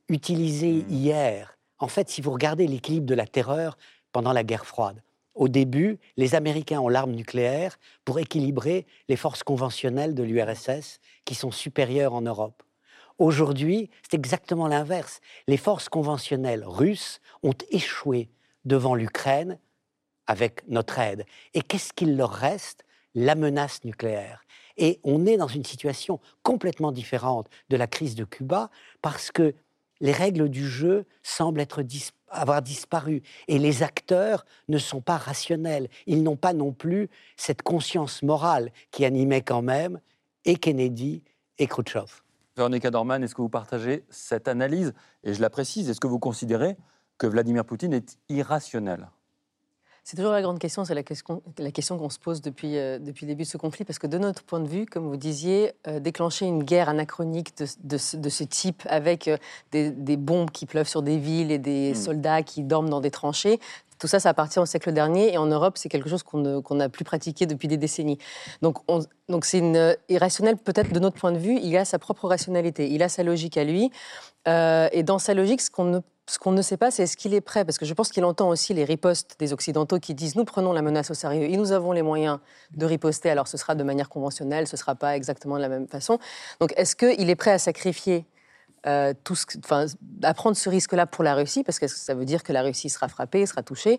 utilisée 0.08 0.84
mmh. 0.84 0.90
hier. 0.90 1.58
En 1.78 1.88
fait, 1.88 2.08
si 2.08 2.20
vous 2.20 2.32
regardez 2.32 2.66
l'équilibre 2.66 3.06
de 3.06 3.14
la 3.14 3.26
terreur 3.26 3.78
pendant 4.12 4.32
la 4.32 4.42
guerre 4.42 4.66
froide, 4.66 5.00
au 5.40 5.48
début, 5.48 5.98
les 6.18 6.34
Américains 6.34 6.80
ont 6.80 6.88
l'arme 6.88 7.12
nucléaire 7.12 7.78
pour 8.04 8.18
équilibrer 8.18 8.86
les 9.08 9.16
forces 9.16 9.42
conventionnelles 9.42 10.14
de 10.14 10.22
l'URSS 10.22 11.00
qui 11.24 11.34
sont 11.34 11.50
supérieures 11.50 12.12
en 12.12 12.20
Europe. 12.20 12.62
Aujourd'hui, 13.16 13.88
c'est 14.02 14.18
exactement 14.18 14.68
l'inverse. 14.68 15.22
Les 15.48 15.56
forces 15.56 15.88
conventionnelles 15.88 16.64
russes 16.66 17.20
ont 17.42 17.54
échoué 17.70 18.28
devant 18.66 18.94
l'Ukraine 18.94 19.58
avec 20.26 20.62
notre 20.68 20.98
aide. 20.98 21.24
Et 21.54 21.62
qu'est-ce 21.62 21.94
qu'il 21.94 22.18
leur 22.18 22.32
reste? 22.32 22.84
La 23.14 23.34
menace 23.34 23.82
nucléaire. 23.84 24.42
Et 24.76 25.00
on 25.04 25.24
est 25.24 25.38
dans 25.38 25.48
une 25.48 25.64
situation 25.64 26.20
complètement 26.42 26.92
différente 26.92 27.48
de 27.70 27.78
la 27.78 27.86
crise 27.86 28.14
de 28.14 28.24
Cuba 28.24 28.68
parce 29.00 29.30
que 29.30 29.54
les 30.00 30.12
règles 30.12 30.50
du 30.50 30.68
jeu 30.68 31.06
semblent 31.22 31.60
être 31.60 31.82
avoir 32.30 32.62
disparu. 32.62 33.22
Et 33.48 33.58
les 33.58 33.82
acteurs 33.82 34.44
ne 34.68 34.78
sont 34.78 35.00
pas 35.00 35.16
rationnels. 35.16 35.88
Ils 36.06 36.22
n'ont 36.22 36.36
pas 36.36 36.52
non 36.52 36.72
plus 36.72 37.08
cette 37.36 37.62
conscience 37.62 38.22
morale 38.22 38.70
qui 38.90 39.04
animait 39.04 39.42
quand 39.42 39.62
même 39.62 40.00
et 40.44 40.56
Kennedy 40.56 41.22
et 41.58 41.66
Khrouchtchev. 41.66 42.22
Véronica 42.56 42.90
Dorman, 42.90 43.22
est-ce 43.22 43.34
que 43.34 43.42
vous 43.42 43.48
partagez 43.48 44.04
cette 44.10 44.48
analyse? 44.48 44.92
Et 45.24 45.34
je 45.34 45.40
la 45.40 45.50
précise, 45.50 45.88
est-ce 45.88 46.00
que 46.00 46.06
vous 46.06 46.18
considérez 46.18 46.76
que 47.18 47.26
Vladimir 47.26 47.64
Poutine 47.64 47.92
est 47.92 48.18
irrationnel? 48.28 49.08
C'est 50.04 50.16
toujours 50.16 50.32
la 50.32 50.42
grande 50.42 50.58
question, 50.58 50.84
c'est 50.84 50.94
la 50.94 51.02
question, 51.02 51.42
la 51.58 51.70
question 51.70 51.98
qu'on 51.98 52.10
se 52.10 52.18
pose 52.18 52.40
depuis, 52.40 52.76
euh, 52.76 52.98
depuis 52.98 53.26
le 53.26 53.32
début 53.32 53.44
de 53.44 53.48
ce 53.48 53.56
conflit, 53.56 53.84
parce 53.84 53.98
que 53.98 54.06
de 54.06 54.18
notre 54.18 54.42
point 54.42 54.60
de 54.60 54.68
vue, 54.68 54.86
comme 54.86 55.06
vous 55.06 55.16
disiez, 55.16 55.72
euh, 55.86 56.00
déclencher 56.00 56.46
une 56.46 56.62
guerre 56.62 56.88
anachronique 56.88 57.56
de, 57.58 57.66
de, 57.84 58.28
ce 58.28 58.44
type, 58.44 58.82
avec 58.86 59.28
euh, 59.28 59.36
des, 59.72 59.90
des, 59.90 60.16
bombes 60.16 60.50
qui 60.50 60.66
pleuvent 60.66 60.88
sur 60.88 61.02
des 61.02 61.18
villes 61.18 61.50
et 61.50 61.58
des 61.58 61.92
hmm. 61.92 61.94
soldats 61.94 62.42
qui 62.42 62.62
dorment 62.62 62.90
dans 62.90 63.00
des 63.00 63.10
tranchées, 63.10 63.60
tout 63.98 64.06
ça, 64.06 64.18
ça 64.18 64.30
appartient 64.30 64.58
au 64.58 64.64
siècle 64.64 64.92
dernier, 64.92 65.34
et 65.34 65.36
en 65.36 65.46
Europe, 65.46 65.76
c'est 65.76 65.90
quelque 65.90 66.08
chose 66.08 66.22
qu'on 66.22 66.74
n'a 66.74 66.88
plus 66.88 67.04
pratiqué 67.04 67.44
depuis 67.44 67.68
des 67.68 67.76
décennies. 67.76 68.16
Donc, 68.62 68.78
donc 69.28 69.44
c'est 69.44 69.62
irrationnel, 70.08 70.56
peut-être 70.56 70.90
de 70.90 70.98
notre 70.98 71.18
point 71.18 71.32
de 71.32 71.38
vue, 71.38 71.58
il 71.62 71.76
a 71.76 71.84
sa 71.84 71.98
propre 71.98 72.26
rationalité, 72.26 72.88
il 72.88 73.02
a 73.02 73.10
sa 73.10 73.22
logique 73.22 73.58
à 73.58 73.64
lui, 73.64 73.90
et 74.46 75.02
dans 75.02 75.18
sa 75.18 75.34
logique, 75.34 75.60
ce 75.60 75.70
qu'on 75.70 75.84
ne 75.84 76.00
ce 76.30 76.38
qu'on 76.38 76.52
ne 76.52 76.62
sait 76.62 76.76
pas, 76.76 76.92
c'est 76.92 77.02
est-ce 77.02 77.16
qu'il 77.16 77.34
est 77.34 77.40
prêt, 77.40 77.64
parce 77.64 77.76
que 77.76 77.84
je 77.84 77.92
pense 77.92 78.10
qu'il 78.10 78.24
entend 78.24 78.48
aussi 78.48 78.72
les 78.72 78.84
ripostes 78.84 79.34
des 79.40 79.52
Occidentaux 79.52 79.98
qui 79.98 80.14
disent 80.14 80.36
nous 80.36 80.44
prenons 80.44 80.72
la 80.72 80.80
menace 80.80 81.10
au 81.10 81.14
sérieux 81.14 81.42
et 81.42 81.56
nous 81.56 81.72
avons 81.72 81.90
les 81.90 82.02
moyens 82.02 82.38
de 82.70 82.86
riposter, 82.86 83.30
alors 83.30 83.48
ce 83.48 83.56
sera 83.56 83.74
de 83.74 83.82
manière 83.82 84.08
conventionnelle, 84.08 84.68
ce 84.68 84.76
ne 84.76 84.78
sera 84.78 84.94
pas 84.94 85.16
exactement 85.16 85.56
de 85.56 85.62
la 85.62 85.68
même 85.68 85.88
façon. 85.88 86.20
Donc 86.60 86.72
est-ce 86.76 86.94
qu'il 86.94 87.28
est 87.28 87.34
prêt 87.34 87.50
à 87.50 87.58
sacrifier 87.58 88.26
euh, 88.86 89.12
tout 89.24 89.34
enfin, 89.64 89.86
à 90.22 90.32
prendre 90.32 90.56
ce 90.56 90.70
risque-là 90.70 91.06
pour 91.06 91.24
la 91.24 91.34
Russie, 91.34 91.64
parce 91.64 91.80
que 91.80 91.88
ça 91.88 92.14
veut 92.14 92.24
dire 92.24 92.44
que 92.44 92.52
la 92.52 92.62
Russie 92.62 92.90
sera 92.90 93.08
frappée, 93.08 93.44
sera 93.44 93.64
touchée, 93.64 93.98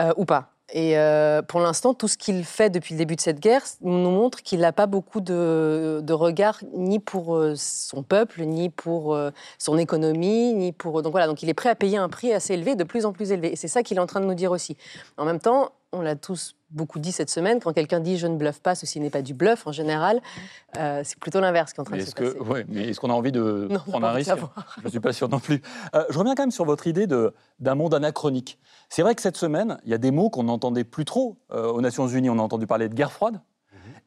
euh, 0.00 0.12
ou 0.16 0.24
pas? 0.24 0.57
Et 0.70 0.98
euh, 0.98 1.40
pour 1.40 1.60
l'instant, 1.60 1.94
tout 1.94 2.08
ce 2.08 2.18
qu'il 2.18 2.44
fait 2.44 2.68
depuis 2.68 2.94
le 2.94 2.98
début 2.98 3.16
de 3.16 3.20
cette 3.20 3.40
guerre 3.40 3.62
nous 3.80 4.10
montre 4.10 4.42
qu'il 4.42 4.60
n'a 4.60 4.72
pas 4.72 4.86
beaucoup 4.86 5.20
de, 5.22 6.12
regard 6.12 6.60
ni 6.74 6.98
pour 6.98 7.36
euh, 7.36 7.54
son 7.56 8.02
peuple, 8.02 8.42
ni 8.42 8.68
pour 8.68 9.14
euh, 9.14 9.30
son 9.58 9.78
économie, 9.78 10.52
ni 10.52 10.72
pour. 10.72 11.00
Donc 11.02 11.12
voilà, 11.12 11.26
donc 11.26 11.42
il 11.42 11.48
est 11.48 11.54
prêt 11.54 11.70
à 11.70 11.74
payer 11.74 11.96
un 11.96 12.10
prix 12.10 12.34
assez 12.34 12.52
élevé, 12.52 12.74
de 12.74 12.84
plus 12.84 13.06
en 13.06 13.12
plus 13.12 13.32
élevé. 13.32 13.52
Et 13.52 13.56
c'est 13.56 13.68
ça 13.68 13.82
qu'il 13.82 13.96
est 13.96 14.00
en 14.00 14.06
train 14.06 14.20
de 14.20 14.26
nous 14.26 14.34
dire 14.34 14.52
aussi. 14.52 14.76
En 15.16 15.24
même 15.24 15.40
temps, 15.40 15.72
on 15.92 16.00
l'a 16.00 16.16
tous 16.16 16.54
beaucoup 16.70 16.98
dit 16.98 17.12
cette 17.12 17.30
semaine, 17.30 17.60
quand 17.60 17.72
quelqu'un 17.72 18.00
dit 18.00 18.18
je 18.18 18.26
ne 18.26 18.36
bluffe 18.36 18.60
pas, 18.60 18.74
ceci 18.74 19.00
n'est 19.00 19.10
pas 19.10 19.22
du 19.22 19.32
bluff 19.32 19.66
en 19.66 19.72
général, 19.72 20.20
euh, 20.76 21.00
c'est 21.02 21.18
plutôt 21.18 21.40
l'inverse 21.40 21.72
qui 21.72 21.78
est 21.78 21.80
en 21.80 21.84
train 21.84 21.96
de 21.96 22.02
se 22.02 22.12
passer. 22.12 22.64
mais 22.68 22.88
est-ce 22.88 23.00
qu'on 23.00 23.10
a 23.10 23.14
envie 23.14 23.32
de 23.32 23.68
prendre 23.86 24.06
un 24.06 24.12
risque? 24.12 24.32
Je 24.78 24.84
ne 24.84 24.90
suis 24.90 25.00
pas 25.00 25.14
sûr 25.14 25.28
non 25.28 25.40
plus. 25.40 25.62
Euh, 25.94 26.04
je 26.10 26.18
reviens 26.18 26.34
quand 26.34 26.42
même 26.42 26.50
sur 26.50 26.66
votre 26.66 26.86
idée 26.86 27.06
d'un 27.06 27.74
monde 27.74 27.94
anachronique. 27.94 28.58
C'est 28.90 29.02
vrai 29.02 29.14
que 29.14 29.22
cette 29.22 29.38
semaine, 29.38 29.78
il 29.84 29.90
y 29.90 29.94
a 29.94 29.98
des 29.98 30.10
mots 30.10 30.28
qu'on 30.28 30.44
n'entendait 30.44 30.84
plus 30.84 31.06
trop 31.06 31.38
euh, 31.52 31.70
aux 31.70 31.80
Nations 31.80 32.06
Unies. 32.06 32.28
On 32.28 32.38
a 32.38 32.42
entendu 32.42 32.66
parler 32.66 32.88
de 32.88 32.94
guerre 32.94 33.12
froide 33.12 33.40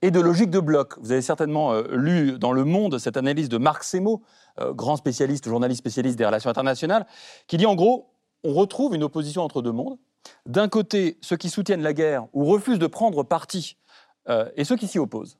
et 0.03 0.11
de 0.11 0.19
logique 0.19 0.49
de 0.49 0.59
bloc. 0.59 0.97
Vous 0.99 1.11
avez 1.11 1.21
certainement 1.21 1.79
lu 1.91 2.39
dans 2.39 2.51
Le 2.51 2.63
Monde 2.63 2.97
cette 2.97 3.17
analyse 3.17 3.49
de 3.49 3.59
Marc 3.59 3.83
Semo, 3.83 4.23
grand 4.59 4.95
spécialiste, 4.95 5.47
journaliste 5.47 5.79
spécialiste 5.79 6.17
des 6.17 6.25
relations 6.25 6.49
internationales, 6.49 7.05
qui 7.45 7.57
dit 7.57 7.67
en 7.67 7.75
gros, 7.75 8.11
on 8.43 8.53
retrouve 8.53 8.95
une 8.95 9.03
opposition 9.03 9.43
entre 9.43 9.61
deux 9.61 9.71
mondes 9.71 9.97
d'un 10.45 10.67
côté 10.67 11.17
ceux 11.21 11.37
qui 11.37 11.49
soutiennent 11.49 11.81
la 11.81 11.93
guerre 11.93 12.27
ou 12.33 12.45
refusent 12.45 12.79
de 12.79 12.87
prendre 12.87 13.23
parti 13.23 13.77
euh, 14.29 14.49
et 14.55 14.63
ceux 14.63 14.75
qui 14.75 14.87
s'y 14.87 14.99
opposent. 14.99 15.37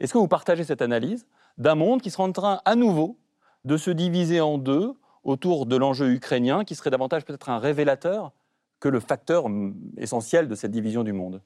Est-ce 0.00 0.12
que 0.12 0.18
vous 0.18 0.28
partagez 0.28 0.64
cette 0.64 0.82
analyse 0.82 1.26
d'un 1.56 1.74
monde 1.74 2.02
qui 2.02 2.10
sera 2.10 2.24
en 2.24 2.32
train 2.32 2.60
à 2.64 2.74
nouveau 2.74 3.18
de 3.64 3.76
se 3.76 3.90
diviser 3.90 4.40
en 4.40 4.58
deux 4.58 4.94
autour 5.22 5.66
de 5.66 5.76
l'enjeu 5.76 6.10
ukrainien, 6.10 6.64
qui 6.64 6.74
serait 6.74 6.90
davantage 6.90 7.24
peut-être 7.24 7.48
un 7.48 7.58
révélateur 7.58 8.32
que 8.80 8.88
le 8.88 9.00
facteur 9.00 9.48
mm, 9.48 9.74
essentiel 9.96 10.48
de 10.48 10.54
cette 10.54 10.72
division 10.72 11.04
du 11.04 11.12
monde? 11.12 11.40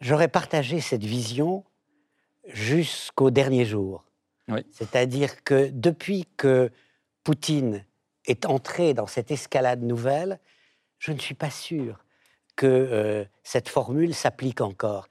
J'aurais 0.00 0.28
partagé 0.28 0.80
cette 0.80 1.04
vision 1.04 1.64
jusqu'au 2.46 3.30
dernier 3.30 3.64
jour. 3.64 4.04
C'est-à-dire 4.70 5.44
que 5.44 5.68
depuis 5.70 6.26
que 6.38 6.70
Poutine 7.22 7.84
est 8.28 8.46
entré 8.46 8.94
dans 8.94 9.06
cette 9.06 9.30
escalade 9.30 9.82
nouvelle, 9.82 10.38
je 10.98 11.12
ne 11.12 11.18
suis 11.18 11.34
pas 11.34 11.50
sûr 11.50 12.04
que 12.56 12.66
euh, 12.66 13.24
cette 13.42 13.68
formule 13.68 14.14
s'applique 14.14 14.60
encore. 14.60 15.08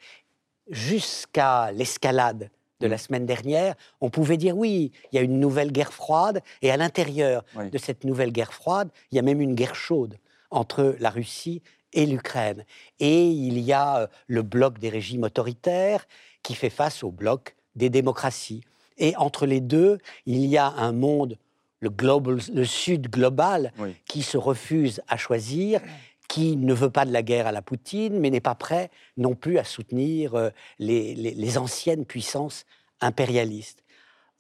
Jusqu'à 0.70 1.72
l'escalade 1.72 2.50
de 2.80 2.88
la 2.88 2.96
mm. 2.96 3.00
semaine 3.00 3.26
dernière, 3.26 3.76
on 4.02 4.10
pouvait 4.10 4.38
dire 4.38 4.56
oui, 4.56 4.92
il 5.12 5.16
y 5.16 5.20
a 5.20 5.22
une 5.22 5.40
nouvelle 5.40 5.72
guerre 5.72 5.94
froide, 5.94 6.42
et 6.62 6.72
à 6.72 6.78
l'intérieur 6.78 7.44
de 7.56 7.78
cette 7.78 8.04
nouvelle 8.04 8.32
guerre 8.32 8.54
froide, 8.54 8.90
il 9.12 9.16
y 9.16 9.20
a 9.20 9.24
même 9.24 9.42
une 9.42 9.56
guerre 9.56 9.76
chaude 9.76 10.18
entre 10.52 10.96
la 11.00 11.10
Russie 11.10 11.62
et 11.94 12.06
l'Ukraine. 12.06 12.66
Et 13.00 13.28
il 13.28 13.60
y 13.60 13.74
a 13.74 14.00
euh, 14.00 14.08
le 14.28 14.44
bloc 14.44 14.78
des 14.78 14.90
régimes 14.90 15.24
autoritaires 15.24 16.08
qui 16.44 16.54
fait 16.54 16.70
face 16.70 17.04
au 17.04 17.12
bloc 17.12 17.56
des 17.76 17.90
démocraties. 17.90 18.64
Et 18.98 19.16
entre 19.16 19.46
les 19.46 19.62
deux, 19.62 20.00
il 20.26 20.46
y 20.46 20.58
a 20.58 20.68
un 20.68 20.92
monde 20.92 21.38
le, 21.80 21.90
global, 21.90 22.40
le 22.54 22.66
Sud 22.66 23.10
global 23.10 23.72
qui 24.06 24.24
se 24.24 24.38
refuse 24.38 25.02
à 25.08 25.18
choisir, 25.18 25.82
qui 26.28 26.58
ne 26.58 26.74
veut 26.74 26.90
pas 26.90 27.06
de 27.06 27.12
la 27.12 27.24
guerre 27.24 27.48
à 27.48 27.52
la 27.52 27.62
Poutine, 27.62 28.20
mais 28.20 28.30
n'est 28.30 28.42
pas 28.42 28.56
prêt 28.56 28.92
non 29.16 29.36
plus 29.36 29.58
à 29.58 29.64
soutenir 29.64 30.36
euh, 30.36 30.50
les, 30.80 31.58
anciennes 31.58 32.06
puissances 32.06 32.66
impérialistes. 33.02 33.84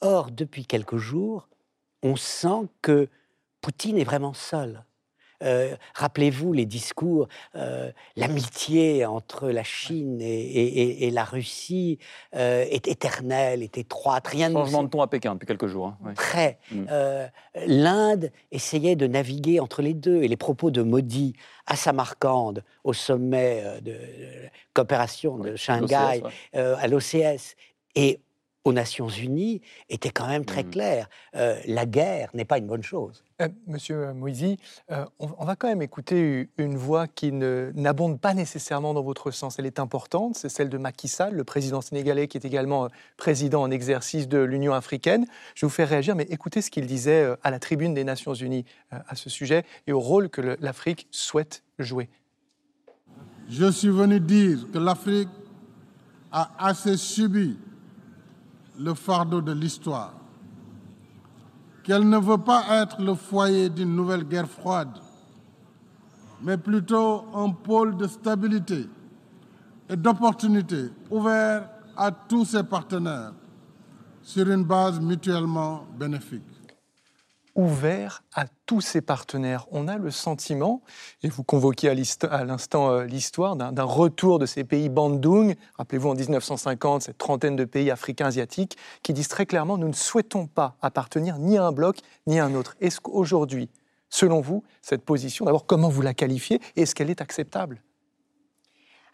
Or, 0.02 0.32
depuis 0.32 0.66
quelques 0.66 0.98
jours, 0.98 1.48
on 2.04 2.16
sent 2.16 2.68
que 2.82 3.08
Poutine 3.62 3.98
est 3.98 4.04
vraiment 4.04 4.34
seul. 4.34 4.84
Euh, 5.44 5.76
rappelez-vous 5.94 6.52
les 6.54 6.66
discours, 6.66 7.28
euh, 7.56 7.92
l'amitié 8.16 9.06
entre 9.06 9.50
la 9.50 9.64
Chine 9.64 10.20
et, 10.20 11.12
la 11.12 11.24
Russie 11.24 12.00
euh, 12.36 12.66
est 12.70 12.88
éternelle, 12.88 13.62
est 13.62 13.78
étroite. 13.78 14.28
Rien 14.28 14.52
Changement 14.52 14.84
de 14.84 14.90
ton 14.90 15.02
à 15.02 15.08
Pékin 15.08 15.34
depuis 15.34 15.46
quelques 15.46 15.68
jours. 15.68 15.94
Hein, 16.06 16.14
Très. 16.16 16.58
Mm. 16.72 16.86
L'Inde 17.68 18.32
essayait 18.52 18.96
de 18.96 19.08
naviguer 19.08 19.60
entre 19.60 19.82
les 19.82 19.94
deux 19.94 20.24
et 20.24 20.28
les 20.28 20.38
propos 20.38 20.72
de 20.72 20.82
Modi 20.82 21.34
à 21.66 21.76
Samarcande, 21.76 22.64
au 22.84 22.94
sommet 22.94 23.64
de, 23.82 23.96
coopération 24.74 25.38
de 25.38 25.56
Shanghai, 25.56 26.24
à 26.54 26.88
l'OCS, 26.88 27.56
et 27.96 28.22
aux 28.68 28.74
Nations 28.74 29.08
Unies 29.08 29.62
était 29.90 30.10
quand 30.10 30.28
même 30.28 30.44
très 30.44 30.64
mmh. 30.64 30.70
clair. 30.70 31.10
Euh, 31.36 31.58
la 31.68 31.86
guerre 31.86 32.30
n'est 32.34 32.44
pas 32.44 32.58
une 32.58 32.68
bonne 32.68 32.84
chose. 32.84 33.24
Euh, 33.42 33.48
monsieur 33.66 34.12
Moïse, 34.12 34.58
euh, 34.92 35.06
on, 35.20 35.46
va 35.46 35.56
quand 35.56 35.70
même 35.70 35.82
écouter 35.82 36.50
une 36.58 36.76
voix 36.76 37.08
qui 37.08 37.32
n'abonde 37.32 38.20
pas 38.20 38.34
nécessairement 38.34 38.94
dans 38.94 39.04
votre 39.04 39.32
sens. 39.32 39.58
Elle 39.58 39.66
est 39.66 39.80
importante, 39.80 40.36
c'est 40.36 40.50
celle 40.50 40.68
de 40.68 40.78
Macky 40.78 41.08
Sall, 41.08 41.34
le 41.34 41.46
président 41.46 41.80
sénégalais 41.80 42.28
qui 42.28 42.38
est 42.38 42.46
également 42.46 42.90
président 43.16 43.62
en 43.62 43.72
exercice 43.72 44.28
de 44.28 44.40
l'Union 44.40 44.74
africaine. 44.74 45.26
Je 45.56 45.66
vais 45.66 45.70
vous 45.70 45.74
faire 45.74 45.88
réagir, 45.88 46.16
mais 46.16 46.28
écoutez 46.30 46.62
ce 46.62 46.70
qu'il 46.70 46.88
disait 46.88 47.26
à 47.44 47.52
la 47.52 47.60
tribune 47.60 47.94
des 47.94 48.04
Nations 48.04 48.34
Unies 48.34 48.66
à 48.92 49.16
ce 49.16 49.30
sujet 49.30 49.64
et 49.88 49.94
au 49.94 50.00
rôle 50.02 50.30
que 50.30 50.58
l'Afrique 50.60 51.08
souhaite 51.12 51.64
jouer. 51.80 52.10
Je 53.50 53.72
suis 53.72 53.90
venu 53.90 54.20
dire 54.20 54.60
que 54.74 54.78
l'Afrique 54.78 55.30
a 56.34 56.52
assez 56.60 56.98
subi 56.98 57.58
le 58.80 58.94
fardeau 58.94 59.42
de 59.42 59.52
l'histoire, 59.52 60.14
qu'elle 61.84 62.08
ne 62.08 62.18
veut 62.18 62.38
pas 62.38 62.82
être 62.82 63.02
le 63.02 63.14
foyer 63.16 63.70
d'une 63.70 63.96
nouvelle 63.96 64.24
guerre 64.24 64.48
froide, 64.48 65.00
mais 66.42 66.58
plutôt 66.58 67.26
un 67.34 67.50
pôle 67.50 67.98
de 67.98 68.08
stabilité 68.08 68.88
et 69.90 69.96
d'opportunité 69.96 70.90
ouvert 71.10 71.70
à 71.96 72.12
tous 72.12 72.46
ses 72.46 72.64
partenaires 72.64 73.34
sur 74.22 74.50
une 74.50 74.64
base 74.64 75.00
mutuellement 75.00 75.86
bénéfique 75.98 76.57
ouvert 77.58 78.24
à 78.34 78.46
tous 78.68 78.82
ses 78.82 79.02
partenaires. 79.02 79.66
On 79.72 79.88
a 79.88 79.98
le 79.98 80.12
sentiment, 80.12 80.82
et 81.24 81.28
vous 81.28 81.44
convoquiez 81.44 81.90
à 81.90 82.46
l'instant 82.46 82.92
euh, 82.92 83.04
l'histoire, 83.06 83.56
d'un 83.56 83.84
retour 83.84 84.38
de 84.40 84.46
ces 84.46 84.64
pays 84.64 84.90
Bandung, 84.90 85.56
rappelez-vous 85.78 86.10
en 86.10 86.16
1950, 86.16 87.02
cette 87.02 87.18
trentaine 87.18 87.56
de 87.56 87.66
pays 87.66 87.90
africains 87.90 88.28
asiatiques, 88.28 88.78
qui 89.02 89.12
disent 89.12 89.28
très 89.28 89.48
clairement, 89.48 89.78
nous 89.78 89.88
ne 89.88 89.94
souhaitons 89.94 90.46
pas 90.46 90.78
appartenir 90.82 91.40
ni 91.40 91.58
à 91.58 91.66
un 91.66 91.72
bloc 91.72 91.98
ni 92.28 92.40
à 92.40 92.46
un 92.46 92.54
autre. 92.54 92.76
Est-ce 92.80 93.02
qu'aujourd'hui, 93.02 93.70
selon 94.10 94.40
vous, 94.40 94.64
cette 94.84 95.04
position, 95.04 95.46
d'abord, 95.46 95.66
comment 95.66 95.90
vous 95.90 96.04
la 96.04 96.14
qualifiez 96.14 96.62
est-ce 96.76 96.94
qu'elle 96.94 97.10
est 97.10 97.22
acceptable? 97.22 97.82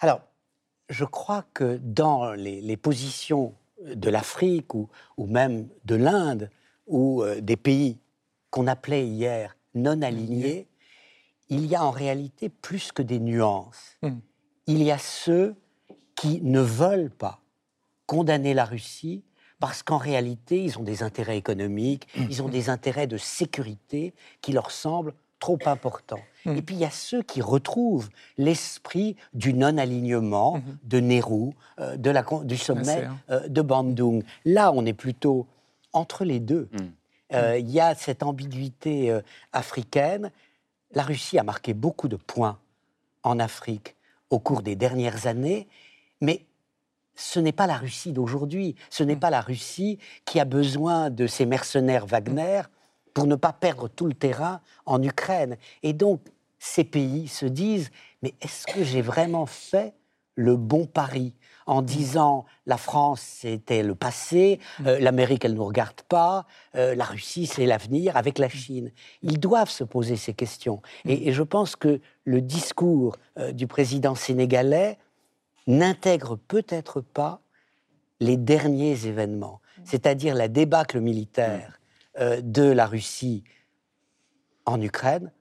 Alors, 0.02 0.20
je 0.90 1.06
crois 1.06 1.46
que 1.54 1.80
dans 1.82 2.34
les, 2.34 2.76
positions 2.76 3.54
de 3.82 4.10
l'Afrique 4.10 4.74
ou, 4.74 4.90
ou, 5.16 5.28
même 5.28 5.70
de 5.86 5.96
l'Inde, 5.96 6.50
ou 6.88 7.24
euh, 7.24 7.40
des 7.40 7.56
pays 7.56 7.98
qu'on 8.54 8.68
appelait 8.68 9.08
hier 9.08 9.58
non 9.74 10.04
alignés, 10.04 10.68
il 11.50 11.66
y 11.66 11.76
a 11.76 11.84
en 11.84 11.90
réalité 11.90 12.50
plus 12.50 12.92
que 12.92 13.02
des 13.02 13.20
nuances. 13.20 13.98
Hmm. 14.04 14.20
Il 14.68 14.84
y 14.84 14.92
a 14.92 15.00
ceux 15.00 15.56
qui 16.14 16.40
ne 16.44 16.62
veulent 16.62 17.10
pas 17.10 17.42
condamner 18.06 18.54
la 18.54 18.66
Russie 18.66 19.24
parce 19.60 19.82
qu'en 19.82 19.98
réalité, 19.98 20.64
ils 20.64 20.78
ont 20.78 20.84
des 20.84 21.02
intérêts 21.02 21.36
économiques, 21.36 22.08
hmm. 22.16 22.26
ils 22.30 22.44
ont 22.44 22.48
des 22.48 22.70
intérêts 22.70 23.08
de 23.08 23.18
sécurité 23.18 24.14
qui 24.42 24.52
leur 24.52 24.70
semblent 24.70 25.16
trop 25.40 25.58
importants. 25.66 26.22
Hmm. 26.46 26.56
Et 26.56 26.62
puis 26.62 26.76
il 26.76 26.82
y 26.82 26.86
a 26.86 26.92
ceux 26.92 27.24
qui 27.24 27.42
retrouvent 27.42 28.10
l'esprit 28.38 29.16
du 29.34 29.56
non-alignement 29.56 30.62
de 30.84 31.00
Nehru, 31.00 31.54
euh, 31.80 31.98
de 31.98 32.12
la, 32.12 32.24
du 32.44 32.58
sommet 32.58 33.08
euh, 33.32 33.48
de 33.48 33.64
Bandung. 33.64 34.22
Là, 34.46 34.72
on 34.72 34.86
est 34.86 34.94
plutôt 34.94 35.48
entre 35.92 36.24
les 36.24 36.40
deux. 36.40 36.70
Euh, 37.34 37.58
il 37.58 37.70
y 37.70 37.80
a 37.80 37.96
cette 37.96 38.24
ambiguïté 38.24 39.12
euh, 39.12 39.22
africaine. 39.52 40.32
La 40.94 41.04
Russie 41.04 41.40
a 41.40 41.44
marqué 41.44 41.74
beaucoup 41.74 42.08
de 42.08 42.16
points 42.16 42.60
en 43.24 43.40
Afrique 43.40 43.96
au 44.30 44.40
cours 44.40 44.62
des 44.62 44.75
dernières 44.75 45.28
années, 45.28 45.68
mais 46.22 46.46
ce 47.16 47.40
n'est 47.40 47.52
pas 47.52 47.68
la 47.68 47.78
Russie 47.78 48.12
d'aujourd'hui, 48.12 48.75
ce 48.90 49.04
n'est 49.04 49.16
pas 49.16 49.30
la 49.30 49.42
Russie 49.42 50.00
qui 50.25 50.40
a 50.40 50.46
besoin 50.46 51.10
de 51.10 51.28
ses 51.28 51.46
mercenaires 51.46 52.06
Wagner 52.06 52.63
pour 53.13 53.28
ne 53.28 53.36
pas 53.36 53.54
perdre 53.54 53.88
tout 53.88 54.08
le 54.08 54.13
terrain 54.13 54.62
en 54.86 55.02
Ukraine. 55.02 55.58
Et 55.84 55.94
donc, 55.94 56.22
ces 56.58 56.84
pays 56.84 57.28
se 57.28 57.46
disent, 57.46 57.92
mais 58.22 58.34
est-ce 58.42 58.66
que 58.66 58.84
j'ai 58.84 59.02
vraiment 59.02 59.46
fait 59.46 59.94
le 60.36 60.56
bon 60.56 60.86
pari? 60.86 61.34
En 61.65 61.82
disant 61.82 62.46
la 62.65 62.77
France 62.77 63.22
c'était 63.22 63.84
le 63.84 63.96
passé, 63.96 64.60
mm. 64.79 64.88
euh, 64.88 65.00
l'Amérique 65.00 65.46
elle 65.46 65.53
ne 65.53 65.58
nous 65.58 65.65
regarde 65.65 66.01
pas, 66.08 66.46
euh, 66.75 66.96
la 66.96 67.05
Russie 67.05 67.46
c'est 67.46 67.65
l'avenir 67.65 68.17
avec 68.17 68.39
la 68.39 68.50
Chine. 68.50 68.91
Ils 69.22 69.39
doivent 69.39 69.70
se 69.70 69.84
poser 69.84 70.15
ces 70.15 70.34
questions. 70.34 70.82
Mm. 71.05 71.10
Et, 71.10 71.34
je 71.34 71.43
pense 71.43 71.75
que 71.75 72.00
le 72.25 72.41
discours 72.41 73.17
euh, 73.38 73.51
du 73.51 73.67
président 73.67 74.15
sénégalais 74.15 74.98
n'intègre 75.67 76.36
peut-être 76.36 77.01
pas 77.01 77.41
les 78.20 78.38
derniers 78.38 79.05
événements, 79.05 79.62
mm. 79.77 79.82
c'est-à-dire 79.86 80.36
la 80.36 80.48
débâcle 80.48 81.00
militaire 81.00 81.79
de 82.43 82.62
la 82.62 82.86
Russie 82.86 83.43
en 84.67 84.79
Ukraine, 84.79 85.32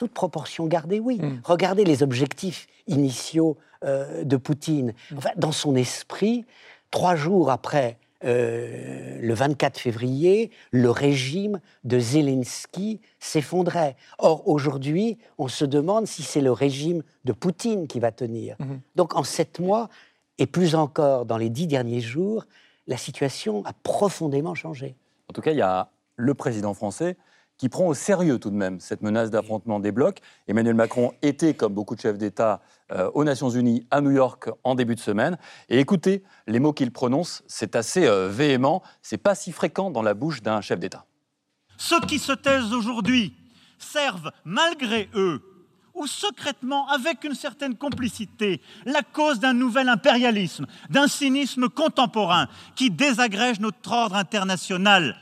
toute 0.00 0.14
proportion 0.14 0.66
gardée, 0.66 0.98
oui. 0.98 1.20
Regardez 1.44 1.84
les 1.84 2.02
objectifs 2.02 2.66
initiaux 2.86 3.58
euh, 3.84 4.24
de 4.24 4.38
Poutine. 4.38 4.94
Mm. 5.10 5.18
Enfin, 5.18 5.30
dans 5.36 5.52
son 5.52 5.76
esprit, 5.76 6.46
trois 6.90 7.16
jours 7.16 7.50
après 7.50 7.98
euh, 8.24 9.18
le 9.20 9.34
24 9.34 9.78
février, 9.78 10.52
le 10.70 10.88
régime 10.88 11.60
de 11.84 11.98
Zelensky 11.98 13.02
s'effondrait. 13.18 13.94
Or, 14.18 14.48
aujourd'hui, 14.48 15.18
on 15.36 15.48
se 15.48 15.66
demande 15.66 16.06
si 16.06 16.22
c'est 16.22 16.40
le 16.40 16.52
régime 16.52 17.02
de 17.26 17.32
Poutine 17.32 17.86
qui 17.86 18.00
va 18.00 18.10
tenir. 18.10 18.56
Mm-hmm. 18.56 18.78
Donc, 18.96 19.14
en 19.16 19.22
sept 19.22 19.60
mois, 19.60 19.90
et 20.38 20.46
plus 20.46 20.74
encore 20.74 21.26
dans 21.26 21.36
les 21.36 21.50
dix 21.50 21.66
derniers 21.66 22.00
jours, 22.00 22.46
la 22.86 22.96
situation 22.96 23.62
a 23.66 23.74
profondément 23.74 24.54
changé. 24.54 24.96
En 25.28 25.34
tout 25.34 25.42
cas, 25.42 25.50
il 25.50 25.58
y 25.58 25.62
a 25.62 25.90
le 26.16 26.32
président 26.32 26.72
français 26.72 27.18
qui 27.60 27.68
prend 27.68 27.88
au 27.88 27.92
sérieux 27.92 28.38
tout 28.38 28.48
de 28.48 28.56
même 28.56 28.80
cette 28.80 29.02
menace 29.02 29.30
d'affrontement 29.30 29.80
des 29.80 29.92
blocs. 29.92 30.20
Emmanuel 30.48 30.74
Macron 30.74 31.12
était, 31.20 31.52
comme 31.52 31.74
beaucoup 31.74 31.94
de 31.94 32.00
chefs 32.00 32.16
d'État, 32.16 32.62
euh, 32.90 33.10
aux 33.12 33.22
Nations 33.22 33.50
Unies 33.50 33.86
à 33.90 34.00
New 34.00 34.12
York 34.12 34.48
en 34.64 34.74
début 34.74 34.94
de 34.94 35.00
semaine. 35.00 35.36
Et 35.68 35.78
écoutez 35.78 36.22
les 36.46 36.58
mots 36.58 36.72
qu'il 36.72 36.90
prononce, 36.90 37.42
c'est 37.48 37.76
assez 37.76 38.06
euh, 38.06 38.30
véhément, 38.30 38.82
c'est 39.02 39.18
pas 39.18 39.34
si 39.34 39.52
fréquent 39.52 39.90
dans 39.90 40.00
la 40.00 40.14
bouche 40.14 40.40
d'un 40.40 40.62
chef 40.62 40.80
d'État. 40.80 41.04
Ceux 41.76 42.00
qui 42.00 42.18
se 42.18 42.32
taisent 42.32 42.72
aujourd'hui 42.72 43.34
servent 43.78 44.30
malgré 44.46 45.10
eux 45.14 45.42
ou 45.94 46.06
secrètement, 46.06 46.88
avec 46.88 47.24
une 47.24 47.34
certaine 47.34 47.76
complicité, 47.76 48.62
la 48.86 49.02
cause 49.02 49.38
d'un 49.38 49.52
nouvel 49.52 49.90
impérialisme, 49.90 50.64
d'un 50.88 51.08
cynisme 51.08 51.68
contemporain 51.68 52.48
qui 52.74 52.90
désagrège 52.90 53.60
notre 53.60 53.92
ordre 53.92 54.16
international 54.16 55.14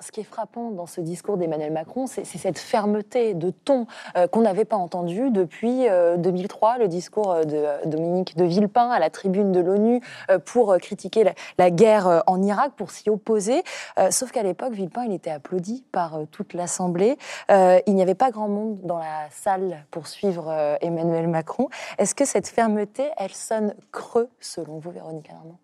ce 0.00 0.12
qui 0.12 0.20
est 0.20 0.24
frappant 0.24 0.70
dans 0.70 0.86
ce 0.86 1.00
discours 1.00 1.36
d'Emmanuel 1.36 1.72
Macron, 1.72 2.06
c'est 2.06 2.24
cette 2.24 2.58
fermeté 2.58 3.34
de 3.34 3.50
ton 3.50 3.86
euh, 4.16 4.26
qu'on 4.26 4.42
n'avait 4.42 4.64
pas 4.64 4.76
entendu 4.76 5.30
depuis 5.30 5.86
2003, 6.18 6.74
euh, 6.74 6.78
le 6.78 6.88
discours 6.88 7.32
euh, 7.32 7.44
de 7.44 7.88
Dominique 7.88 8.36
de 8.36 8.44
Villepin 8.44 8.90
à 8.90 8.98
la 8.98 9.10
tribune 9.10 9.52
de 9.52 9.60
l'ONU 9.60 10.00
pour 10.44 10.76
critiquer 10.78 11.32
la, 11.58 11.70
guerre 11.70 12.22
en 12.26 12.42
Irak, 12.42 12.72
pour 12.76 12.90
s'y 12.90 13.10
opposer. 13.10 13.62
sauf 14.10 14.30
qu'à 14.30 14.42
l'époque, 14.42 14.72
Villepin, 14.72 15.04
il 15.04 15.12
était 15.12 15.30
applaudi 15.30 15.84
par 15.92 16.20
toute 16.30 16.54
l'Assemblée. 16.54 17.16
il 17.50 17.94
n'y 17.94 18.02
avait 18.02 18.14
pas 18.14 18.30
grand 18.30 18.48
monde 18.48 18.80
dans 18.82 18.98
la 18.98 19.28
salle 19.30 19.84
pour 19.90 20.06
suivre 20.06 20.76
Emmanuel 20.80 21.28
Macron. 21.28 21.68
Est-ce 21.98 22.14
que 22.14 22.24
cette 22.24 22.48
fermeté, 22.48 23.10
elle 23.16 23.32
sonne 23.32 23.74
creux, 23.90 24.28
selon 24.40 24.78
vous, 24.78 24.90
Véronique 24.90 25.30
Alarmand 25.30 25.61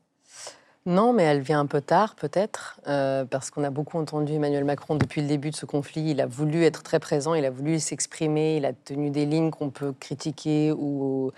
non, 0.88 1.12
mais 1.12 1.22
elle 1.24 1.42
vient 1.42 1.60
un 1.60 1.66
peu 1.66 1.82
tard, 1.82 2.14
peut-être, 2.14 2.80
euh, 2.88 3.26
parce 3.26 3.50
qu'on 3.50 3.62
a 3.62 3.68
beaucoup 3.68 3.98
entendu 3.98 4.32
Emmanuel 4.32 4.64
Macron 4.64 4.94
depuis 4.94 5.20
le 5.20 5.28
début 5.28 5.50
de 5.50 5.54
ce 5.54 5.66
conflit. 5.66 6.12
Il 6.12 6.20
a 6.22 6.26
voulu 6.26 6.64
être 6.64 6.82
très 6.82 6.98
présent, 6.98 7.34
il 7.34 7.44
a 7.44 7.50
voulu 7.50 7.78
s'exprimer, 7.78 8.56
il 8.56 8.64
a 8.64 8.72
tenu 8.72 9.10
des 9.10 9.26
lignes 9.26 9.50
qu'on 9.50 9.68
peut 9.68 9.92
critiquer 9.92 10.72
ou, 10.72 11.30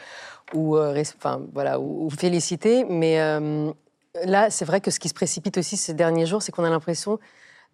ou, 0.54 0.76
euh, 0.76 1.02
enfin, 1.16 1.42
voilà, 1.52 1.80
ou, 1.80 2.08
féliciter. 2.10 2.84
Mais 2.84 3.20
euh, 3.20 3.72
là, 4.24 4.50
c'est 4.50 4.64
vrai 4.64 4.80
que 4.80 4.92
ce 4.92 5.00
qui 5.00 5.08
se 5.08 5.14
précipite 5.14 5.58
aussi 5.58 5.76
ces 5.76 5.94
derniers 5.94 6.26
jours, 6.26 6.42
c'est 6.42 6.52
qu'on 6.52 6.64
a 6.64 6.70
l'impression, 6.70 7.18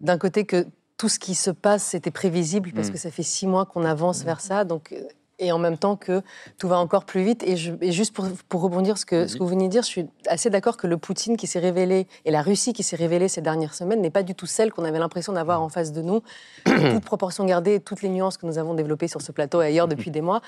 d'un 0.01 0.17
côté, 0.17 0.45
que 0.45 0.65
tout 0.97 1.09
ce 1.09 1.19
qui 1.19 1.35
se 1.35 1.51
passe, 1.51 1.83
c'était 1.83 2.09
prévisible, 2.09 2.71
parce 2.73 2.89
mm. 2.89 2.91
que 2.93 2.97
ça 2.97 3.11
fait 3.11 3.21
six 3.21 3.45
mois 3.45 3.67
qu'on 3.67 3.85
avance 3.85 4.23
vers 4.23 4.41
ça. 4.41 4.63
Donc, 4.63 4.95
et 5.39 5.51
en 5.51 5.59
même 5.59 5.77
temps 5.77 5.95
que 5.95 6.21
tout 6.57 6.67
va 6.67 6.77
encore 6.79 7.05
plus 7.05 7.23
vite. 7.23 7.43
Et, 7.43 7.57
je, 7.57 7.73
et 7.81 7.91
juste 7.91 8.13
pour, 8.13 8.27
pour 8.49 8.61
rebondir 8.61 8.97
ce 8.97 9.05
que, 9.05 9.27
ce 9.27 9.35
que 9.35 9.39
vous 9.43 9.49
venez 9.49 9.65
de 9.67 9.71
dire, 9.71 9.83
je 9.83 9.87
suis 9.87 10.07
assez 10.27 10.49
d'accord 10.49 10.77
que 10.77 10.87
le 10.87 10.97
Poutine 10.97 11.37
qui 11.37 11.47
s'est 11.47 11.59
révélé 11.59 12.07
et 12.25 12.31
la 12.31 12.41
Russie 12.41 12.73
qui 12.73 12.83
s'est 12.83 12.95
révélée 12.95 13.27
ces 13.27 13.41
dernières 13.41 13.73
semaines 13.73 14.01
n'est 14.01 14.09
pas 14.09 14.23
du 14.23 14.35
tout 14.35 14.45
celle 14.45 14.71
qu'on 14.71 14.83
avait 14.85 14.99
l'impression 14.99 15.33
d'avoir 15.33 15.61
en 15.61 15.69
face 15.69 15.91
de 15.91 16.01
nous, 16.01 16.21
toute 16.65 17.03
proportion 17.03 17.45
gardée, 17.45 17.79
toutes 17.79 18.01
les 18.01 18.09
nuances 18.09 18.37
que 18.37 18.45
nous 18.45 18.57
avons 18.57 18.73
développées 18.73 19.07
sur 19.07 19.21
ce 19.21 19.31
plateau 19.31 19.61
et 19.61 19.65
ailleurs 19.65 19.87
depuis 19.87 20.11
des 20.11 20.21
mois. 20.21 20.41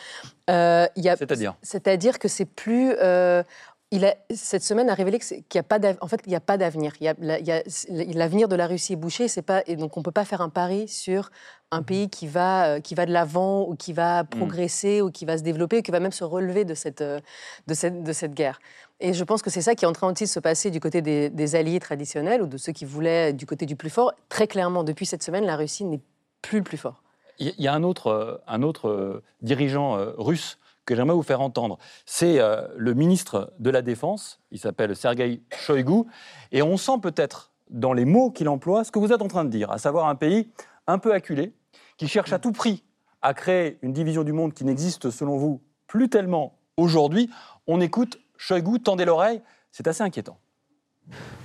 Euh, 0.50 0.88
C'est-à-dire? 0.96 1.56
C'est-à-dire 1.62 2.20
que 2.20 2.28
c'est 2.28 2.46
plus. 2.46 2.94
euh, 3.02 3.44
il 3.92 4.06
a, 4.06 4.16
cette 4.34 4.62
semaine 4.64 4.90
a 4.90 4.94
révélé 4.94 5.18
qu'il 5.20 5.44
n'y 5.56 5.60
a 5.60 5.64
pas 5.64 5.80
d'av- 5.80 5.98
en 6.02 6.08
fait, 6.08 6.22
il 6.28 6.32
y 6.32 6.36
a 6.36 6.40
pas 6.40 6.58
d'avenir. 6.58 6.94
L'avenir 7.00 8.48
de 8.48 8.56
la 8.56 8.68
Russie 8.68 8.94
est 8.94 8.96
bouché, 8.98 9.28
c'est 9.28 9.42
pas, 9.42 9.64
et 9.66 9.76
donc 9.76 9.98
on 9.98 10.02
ne 10.02 10.04
peut 10.04 10.12
pas 10.12 10.26
faire 10.26 10.42
un 10.42 10.50
pari 10.50 10.88
sur 10.88 11.32
un 11.72 11.82
pays 11.82 12.10
qui 12.10 12.28
va, 12.28 12.66
euh, 12.66 12.80
qui 12.82 12.94
va 12.94 13.06
de 13.06 13.12
l'avant 13.12 13.68
ou 13.68 13.76
qui 13.76 13.94
va 13.94 14.24
progresser 14.24 15.02
ou 15.02 15.10
qui 15.10 15.26
va 15.26 15.38
se 15.38 15.44
développer 15.44 15.80
ou 15.80 15.82
qui 15.82 15.92
va 15.92 16.00
même 16.00 16.12
se 16.12 16.24
relever 16.24 16.66
de 16.66 16.76
cette, 16.76 17.02
euh, 17.02 17.20
de 17.68 17.74
cette, 17.74 18.04
de 18.04 18.14
cette 18.14 18.34
guerre. 18.34 18.60
Et 19.00 19.14
je 19.14 19.24
pense 19.24 19.42
que 19.42 19.50
c'est 19.50 19.62
ça 19.62 19.74
qui 19.76 19.86
est 19.86 19.88
en 19.88 19.94
train 19.94 20.12
aussi 20.12 20.26
de 20.26 20.30
se 20.30 20.40
passer 20.40 20.72
du 20.72 20.80
côté 20.80 21.02
des, 21.02 21.30
des 21.30 21.56
alliés 21.56 21.80
traditionnels 21.80 22.42
ou 22.44 22.48
de 22.48 22.58
ceux 22.58 22.72
qui 22.72 22.86
voulaient 22.86 23.34
du 23.34 23.46
côté 23.48 23.66
du 23.66 23.76
plus 23.76 23.90
fort. 23.90 24.14
Très 24.30 24.48
clairement, 24.48 24.84
depuis 24.84 25.06
cette 25.08 25.24
semaine, 25.24 25.46
la 25.46 25.56
Russie 25.56 25.86
n'est 25.86 26.02
plus 26.42 26.60
le 26.60 26.64
plus 26.64 26.78
fort. 26.78 27.02
Il 27.40 27.54
y 27.58 27.68
a 27.68 27.74
un 27.74 27.84
autre, 27.84 28.08
euh, 28.08 28.38
un 28.48 28.62
autre 28.62 29.24
dirigeant 29.42 29.98
russe 30.18 30.58
que 30.89 30.95
j'aimerais 30.95 31.15
vous 31.15 31.23
faire 31.23 31.41
entendre. 31.41 31.79
C'est 32.07 32.41
euh, 32.41 32.67
le 32.77 32.95
ministre 32.95 33.53
de 33.59 33.71
la 33.71 33.83
Défense, 33.83 34.41
il 34.51 34.59
s'appelle 34.59 34.95
Sergei 34.97 35.43
Shoigu, 35.53 36.05
et 36.53 36.63
on 36.63 36.77
sent 36.77 36.99
peut-être 37.03 37.53
dans 37.71 37.93
les 37.93 38.05
mots 38.05 38.31
qu'il 38.31 38.49
emploie 38.49 38.85
ce 38.85 38.91
que 38.91 38.99
vous 38.99 39.13
êtes 39.13 39.23
en 39.23 39.29
train 39.29 39.45
de 39.45 39.51
dire, 39.51 39.71
à 39.71 39.79
savoir 39.79 40.09
un 40.09 40.15
pays 40.15 40.51
un 40.87 40.99
peu 40.99 41.13
acculé, 41.13 41.55
qui 41.97 42.09
cherche 42.09 42.33
à 42.33 42.39
tout 42.39 42.53
prix 42.53 42.85
à 43.23 43.33
créer 43.33 43.79
une 43.83 43.93
division 43.93 44.23
du 44.23 44.33
monde 44.33 44.53
qui 44.53 44.65
n'existe 44.65 45.11
selon 45.11 45.39
vous 45.39 45.63
plus 45.87 46.09
tellement 46.09 46.59
aujourd'hui. 46.77 47.31
On 47.67 47.81
écoute 47.81 48.19
Shoigu, 48.37 48.81
tendez 48.81 49.05
l'oreille, 49.05 49.41
c'est 49.73 49.87
assez 49.87 50.03
inquiétant. 50.03 50.39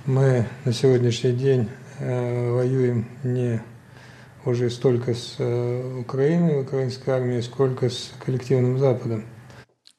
Мы 0.06 0.46
на 0.64 0.72
сегодняшний 0.72 1.32
день 1.32 1.68
э, 2.00 2.50
воюем 2.50 3.06
не 3.24 3.62
уже 4.46 4.70
столько 4.70 5.14
с 5.14 5.36
э, 5.38 6.00
Украиной, 6.00 6.62
украинской 6.62 7.10
армией, 7.10 7.42
сколько 7.42 7.90
с 7.90 8.12
коллективным 8.24 8.78
Западом. 8.78 9.24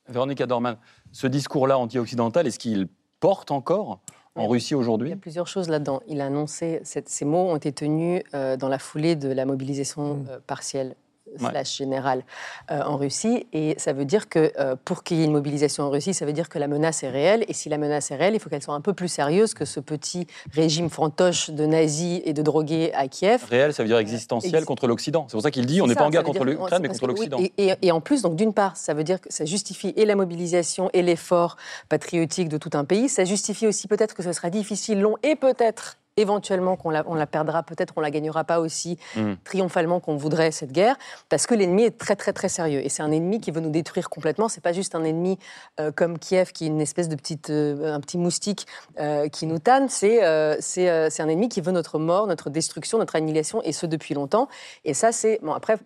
Véronica 0.08 0.46
Dorman, 0.46 0.76
ce 1.12 1.26
discours-là 1.26 1.78
anti-occidental, 1.78 2.46
est-ce 2.46 2.58
qu'il 2.58 2.88
porte 3.20 3.50
encore 3.50 4.00
en 4.34 4.46
Russie 4.48 4.68
Il 4.70 4.72
y 4.72 4.74
aujourd'hui 4.76 5.12
a 5.12 5.16
plusieurs 5.16 5.46
choses 5.46 5.68
là-dedans. 5.68 6.00
Il 6.06 6.20
a 6.20 6.26
annoncé, 6.26 6.80
cette- 6.84 7.08
ces 7.08 7.24
mots 7.24 7.48
ont 7.50 7.56
été 7.56 7.72
tenus 7.72 8.22
euh, 8.34 8.56
dans 8.56 8.68
la 8.68 8.78
foulée 8.78 9.16
de 9.16 9.28
la 9.28 9.44
mobilisation 9.46 10.24
euh, 10.28 10.38
partielle 10.46 10.94
Ouais. 11.40 11.50
slash 11.50 11.76
générale 11.76 12.22
euh, 12.70 12.82
en 12.82 12.96
Russie. 12.96 13.46
Et 13.52 13.74
ça 13.78 13.92
veut 13.92 14.04
dire 14.04 14.28
que 14.28 14.52
euh, 14.58 14.76
pour 14.84 15.02
qu'il 15.02 15.18
y 15.18 15.22
ait 15.22 15.24
une 15.26 15.32
mobilisation 15.32 15.84
en 15.84 15.90
Russie, 15.90 16.14
ça 16.14 16.24
veut 16.26 16.32
dire 16.32 16.48
que 16.48 16.58
la 16.58 16.68
menace 16.68 17.02
est 17.02 17.10
réelle. 17.10 17.44
Et 17.48 17.52
si 17.52 17.68
la 17.68 17.78
menace 17.78 18.10
est 18.10 18.16
réelle, 18.16 18.34
il 18.34 18.40
faut 18.40 18.48
qu'elle 18.50 18.62
soit 18.62 18.74
un 18.74 18.80
peu 18.80 18.92
plus 18.94 19.08
sérieuse 19.08 19.54
que 19.54 19.64
ce 19.64 19.80
petit 19.80 20.26
régime 20.52 20.90
fantoche 20.90 21.50
de 21.50 21.66
nazis 21.66 22.20
et 22.24 22.32
de 22.32 22.42
drogués 22.42 22.92
à 22.94 23.08
Kiev. 23.08 23.44
Réel, 23.50 23.72
ça 23.74 23.82
veut 23.82 23.88
dire 23.88 23.98
existentiel 23.98 24.56
ex- 24.56 24.64
contre 24.66 24.86
l'Occident. 24.86 25.26
C'est 25.28 25.32
pour 25.34 25.42
ça 25.42 25.50
qu'il 25.50 25.66
dit 25.66 25.80
on 25.82 25.86
n'est 25.86 25.94
pas 25.94 26.04
en 26.06 26.10
guerre 26.10 26.22
contre 26.24 26.44
l'Ukraine, 26.44 26.82
mais 26.82 26.88
contre 26.88 27.02
oui, 27.04 27.08
l'Occident. 27.08 27.38
et, 27.38 27.52
et- 27.58 27.74
et 27.82 27.92
en 27.92 28.00
plus, 28.00 28.22
donc 28.22 28.36
d'une 28.36 28.52
part, 28.52 28.76
ça 28.76 28.94
veut 28.94 29.04
dire 29.04 29.20
que 29.20 29.32
ça 29.32 29.44
justifie 29.44 29.92
et 29.96 30.04
la 30.04 30.14
mobilisation 30.16 30.90
et 30.92 31.02
l'effort 31.02 31.56
patriotique 31.88 32.48
de 32.48 32.58
tout 32.58 32.70
un 32.74 32.84
pays. 32.84 33.08
Ça 33.08 33.24
justifie 33.24 33.66
aussi 33.66 33.88
peut-être 33.88 34.14
que 34.14 34.22
ce 34.22 34.32
sera 34.32 34.50
difficile, 34.50 35.00
long 35.00 35.16
et 35.22 35.36
peut-être 35.36 35.96
éventuellement 36.16 36.76
qu'on 36.76 36.90
la, 36.90 37.04
on 37.06 37.14
la 37.14 37.26
perdra, 37.26 37.62
peut-être 37.62 37.92
on 37.96 38.00
la 38.00 38.10
gagnera 38.10 38.44
pas 38.44 38.60
aussi 38.60 38.98
Mm. 39.16 39.34
triomphalement 39.44 40.00
qu'on 40.00 40.16
voudrait 40.16 40.50
cette 40.50 40.72
guerre, 40.72 40.96
parce 41.28 41.46
que 41.46 41.54
l'ennemi 41.54 41.84
est 41.84 41.98
très 41.98 42.16
très 42.16 42.32
très 42.32 42.48
sérieux 42.48 42.80
et 42.84 42.88
c'est 42.88 43.02
un 43.02 43.12
ennemi 43.12 43.40
qui 43.40 43.50
veut 43.50 43.60
nous 43.60 43.70
détruire 43.70 44.08
complètement. 44.10 44.48
C'est 44.48 44.62
pas 44.62 44.72
juste 44.72 44.94
un 44.94 45.04
ennemi 45.04 45.38
euh, 45.80 45.92
comme 45.92 46.18
Kiev 46.18 46.52
qui 46.52 46.64
est 46.64 46.68
une 46.68 46.80
espèce 46.80 47.08
de 47.08 47.16
petite, 47.16 47.50
euh, 47.50 47.92
un 47.94 48.00
petit 48.00 48.18
moustique 48.18 48.66
euh, 48.98 49.28
qui 49.28 49.46
nous 49.46 49.58
tanne. 49.58 49.88
C'est 49.88 50.20
c'est 50.60 50.88
un 51.22 51.28
ennemi 51.28 51.48
qui 51.48 51.60
veut 51.60 51.72
notre 51.72 51.98
mort, 51.98 52.26
notre 52.26 52.50
destruction, 52.50 52.98
notre 52.98 53.16
annihilation 53.16 53.62
et 53.62 53.72
ce 53.72 53.86
depuis 53.86 54.14
longtemps. 54.14 54.48
Et 54.84 54.94
ça 54.94 55.12
c'est 55.12 55.38
bon 55.42 55.52
après. 55.52 55.76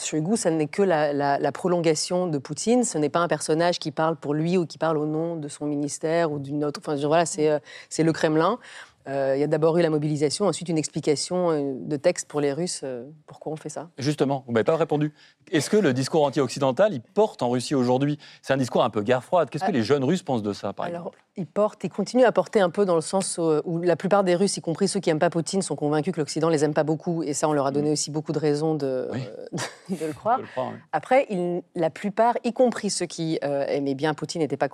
Shoigu, 0.00 0.36
ça 0.36 0.50
n'est 0.52 0.68
que 0.68 0.82
la, 0.82 1.12
la- 1.12 1.40
la 1.40 1.50
prolongation 1.50 2.28
de 2.28 2.38
Poutine. 2.38 2.84
Ce 2.84 2.96
n'est 2.98 3.08
pas 3.08 3.18
un 3.18 3.26
personnage 3.26 3.80
qui 3.80 3.90
parle 3.90 4.14
pour 4.14 4.32
lui 4.32 4.56
ou 4.56 4.64
qui 4.64 4.78
parle 4.78 4.96
au 4.96 5.06
nom 5.06 5.34
de 5.34 5.48
son 5.48 5.66
ministère 5.66 6.30
ou 6.30 6.38
d'une 6.38 6.64
autre. 6.64 6.78
Enfin, 6.80 6.94
je- 6.96 7.04
voilà, 7.04 7.26
c'est 7.26 7.60
c'est 7.88 8.04
le 8.04 8.12
Kremlin. 8.12 8.60
Euh, 9.08 9.34
il 9.36 9.40
y 9.40 9.42
a 9.42 9.46
d'abord 9.46 9.78
eu 9.78 9.82
la 9.82 9.88
mobilisation, 9.90 10.46
ensuite 10.46 10.68
une 10.68 10.76
explication 10.76 11.50
euh, 11.50 11.72
de 11.74 11.96
texte 11.96 12.28
pour 12.28 12.40
les 12.42 12.52
Russes. 12.52 12.82
euh, 12.84 13.04
pourquoi 13.26 13.52
on 13.52 13.56
fait 13.56 13.70
ça 13.70 13.88
Justement, 13.96 14.44
vous 14.46 14.52
m'avez 14.52 14.64
pas 14.64 14.76
répondu. 14.76 15.14
Est-ce 15.50 15.70
que 15.70 15.78
le 15.78 15.94
discours 15.94 16.24
anti-occidental, 16.24 16.92
il 16.92 17.00
porte 17.00 17.42
en 17.42 17.48
Russie 17.48 17.74
aujourd'hui? 17.74 18.18
C'est 18.42 18.52
un 18.52 18.58
discours 18.58 18.84
un 18.84 18.90
peu 18.90 19.00
guerre 19.02 19.24
froide. 19.24 19.48
Qu'est-ce 19.48 19.64
que 19.64 19.70
Ah. 19.70 19.72
les 19.72 19.82
jeunes 19.82 20.04
Russes 20.04 20.22
pensent 20.22 20.42
de 20.42 20.52
ça, 20.52 20.72
par 20.74 20.86
Alors, 20.86 20.98
exemple? 21.08 21.18
Il 21.38 21.46
porte, 21.46 21.82
il 21.84 21.90
continue 21.90 22.24
à 22.24 22.32
porter 22.32 22.60
un 22.60 22.68
peu 22.70 22.84
dans 22.84 22.94
le 22.96 23.00
sens 23.00 23.38
où, 23.38 23.42
où 23.64 23.78
la 23.80 23.96
plupart 23.96 24.24
des 24.24 24.34
Russes, 24.34 24.56
y 24.56 24.60
compris 24.60 24.88
ceux 24.88 25.00
qui 25.00 25.08
n'aiment 25.08 25.18
pas 25.18 25.30
Poutine, 25.30 25.62
sont 25.62 25.76
convaincus 25.76 26.12
que 26.12 26.20
l'Occident 26.20 26.48
les 26.50 26.64
aime 26.64 26.74
pas 26.74 26.84
beaucoup. 26.84 27.22
Et 27.22 27.32
ça, 27.32 27.48
on 27.48 27.52
leur 27.52 27.66
a 27.66 27.70
donné 27.70 27.90
aussi 27.92 28.10
beaucoup 28.10 28.32
de 28.32 28.38
raisons 28.38 28.74
de, 28.74 29.08
Mm. 29.12 29.56
De 30.00 30.04
le 30.06 30.12
croire. 30.12 30.38
Le 30.38 30.44
oui. 30.44 30.62
Après, 30.92 31.26
il- 31.30 31.62
la 31.74 31.88
plupart, 31.88 32.34
y 32.44 32.52
compris 32.52 32.90
ceux 32.90 33.06
qui 33.06 33.38
euh, 33.42 33.64
aimaient 33.68 33.94
bien 33.94 34.12
Poutine, 34.12 34.42
n'étaient 34.42 34.58
pas 34.58 34.68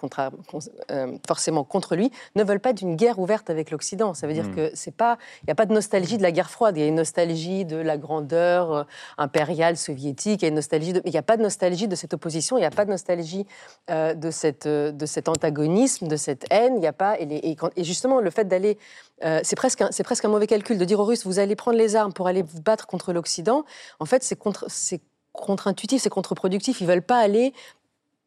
euh, 0.90 1.07
forcément 1.27 1.62
contre 1.62 1.94
lui, 1.94 2.11
ne 2.35 2.42
veulent 2.42 2.59
pas 2.61 2.72
d'une 2.72 2.96
guerre 2.96 3.18
ouverte 3.20 3.48
avec 3.50 3.70
l'Occident. 3.70 4.14
Ça 4.14 4.27
veut 4.27 4.33
dire 4.33 4.48
Mm. 4.48 4.55
que 4.57 4.70
c'est 4.74 4.94
pas, 4.96 5.18
il 5.42 5.46
n'y 5.46 5.53
a 5.53 5.55
pas 5.55 5.66
de 5.66 5.72
nostalgie 5.72 6.16
de 6.18 6.22
la 6.22 6.33
guerre 6.33 6.50
froide. 6.50 6.77
Il 6.77 6.81
y 6.81 6.85
a 6.85 6.88
une 6.88 6.96
nostalgie 6.96 7.64
de 7.64 7.77
la 7.77 7.96
grandeur 7.96 8.72
euh, 8.72 8.83
impériale 9.18 9.77
soviétique. 9.77 10.42
Il 10.42 10.44
y 10.44 10.46
a 10.46 10.48
une 10.48 10.55
nostalgie 10.57 10.92
de, 10.92 11.03
il 11.05 11.11
n'y 11.12 11.16
a 11.18 11.22
pas 11.22 11.37
de 11.37 11.42
nostalgie 11.42 11.87
de 11.88 11.94
cette 11.94 12.14
opposition. 12.14 12.57
Il 12.57 12.61
n'y 12.61 12.66
a 12.66 12.70
pas 12.70 12.85
de 12.85 12.90
nostalgie 12.90 13.46
euh, 13.90 14.14
de 14.14 14.31
cette, 14.31 14.66
euh, 14.66 14.90
de 14.90 15.07
cet 15.07 15.29
antagonisme, 15.29 16.09
de 16.09 16.16
cette 16.16 16.44
haine. 16.55 16.77
Il 16.77 16.81
n'y 16.81 16.87
a 16.87 16.93
pas, 16.93 17.19
et, 17.19 17.27
les- 17.27 17.37
et 17.37 17.57
quand- 17.57 17.71
et 17.77 17.85
justement, 17.85 18.21
le 18.21 18.31
fait 18.31 18.45
d'aller, 18.47 18.79
euh, 19.25 19.40
c'est 19.43 19.57
presque, 19.57 19.81
un- 19.83 19.90
c'est 19.90 20.05
presque 20.05 20.25
un 20.25 20.29
mauvais 20.29 20.47
calcul 20.47 20.79
de 20.79 20.85
dire 20.85 21.01
aux 21.01 21.05
Russes, 21.05 21.27
vous 21.27 21.38
allez 21.38 21.57
prendre 21.57 21.77
les 21.79 21.97
armes 21.97 22.12
pour 22.12 22.27
aller 22.27 22.43
vous 22.43 22.61
battre 22.62 22.87
contre 22.87 23.12
l'Occident. 23.12 23.64
En 23.99 24.07
fait, 24.07 24.23
c'est 24.23 24.37
contre, 24.37 24.67
c'est 24.69 25.01
contre-intuitif, 25.33 26.01
c'est 26.03 26.11
contre-productif. 26.11 26.81
Ils 26.81 26.87
veulent 26.87 27.03
pas 27.03 27.19
aller, 27.19 27.53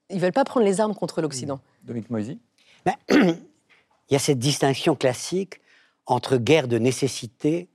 ils 0.09 0.19
veulent 0.19 0.33
pas 0.33 0.43
prendre 0.43 0.65
les 0.65 0.79
armes 0.81 0.93
contre 0.95 1.21
l'Occident. 1.21 1.59
Dominique 1.83 2.09
Moisy 2.09 2.39
Ben, 2.85 2.95
il 3.09 3.37
y 4.11 4.15
a 4.15 4.19
cette 4.19 4.39
distinction 4.39 4.95
classique 4.95 5.61
entre 6.05 6.37
guerre 6.37 6.67
de 6.67 6.77
nécessité 6.77 7.67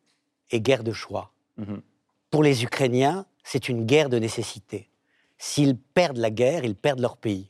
et 0.51 0.61
guerre 0.61 0.85
de 0.85 0.93
choix. 0.93 1.33
Mhm. 1.59 1.83
Pour 2.31 2.43
les 2.43 2.63
Ukrainiens, 2.65 3.27
c'est 3.45 3.69
une 3.69 3.85
guerre 3.85 4.09
de 4.09 4.19
nécessité. 4.19 4.89
S'ils 5.39 5.77
perdent 5.77 6.17
la 6.19 6.31
guerre, 6.31 6.65
ils 6.65 6.77
perdent 6.77 7.01
leur 7.01 7.17
pays. 7.17 7.49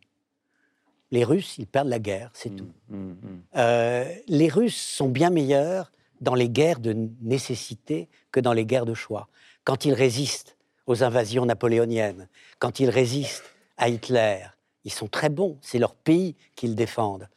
Les 1.12 1.24
Russes, 1.24 1.58
ils 1.58 1.66
perdent 1.66 1.88
la 1.88 1.98
guerre, 1.98 2.30
c'est 2.32 2.56
tout. 2.56 2.72
Mhm, 2.88 3.16
mhm. 3.22 3.42
Euh, 3.56 4.12
les 4.26 4.48
Russes 4.48 4.80
sont 4.80 5.08
bien 5.08 5.30
meilleurs 5.30 5.92
dans 6.22 6.34
les 6.34 6.48
guerres 6.48 6.80
de 6.80 6.96
nécessité 7.20 8.08
que 8.32 8.40
dans 8.40 8.54
les 8.54 8.64
guerres 8.64 8.86
de 8.86 8.94
choix. 8.94 9.28
Quand 9.64 9.84
ils 9.84 9.92
résistent 9.92 10.56
aux 10.86 11.04
invasions 11.04 11.44
napoléoniennes, 11.44 12.28
quand 12.58 12.80
ils 12.80 12.88
résistent 12.90 13.52
à 13.76 13.90
Hitler, 13.90 14.38
ils 14.84 14.92
sont 14.92 15.06
très 15.06 15.28
bons, 15.28 15.58
c'est 15.60 15.78
leur 15.78 15.94
pays 15.94 16.34
qu'ils 16.56 16.74
défendent. 16.74 17.28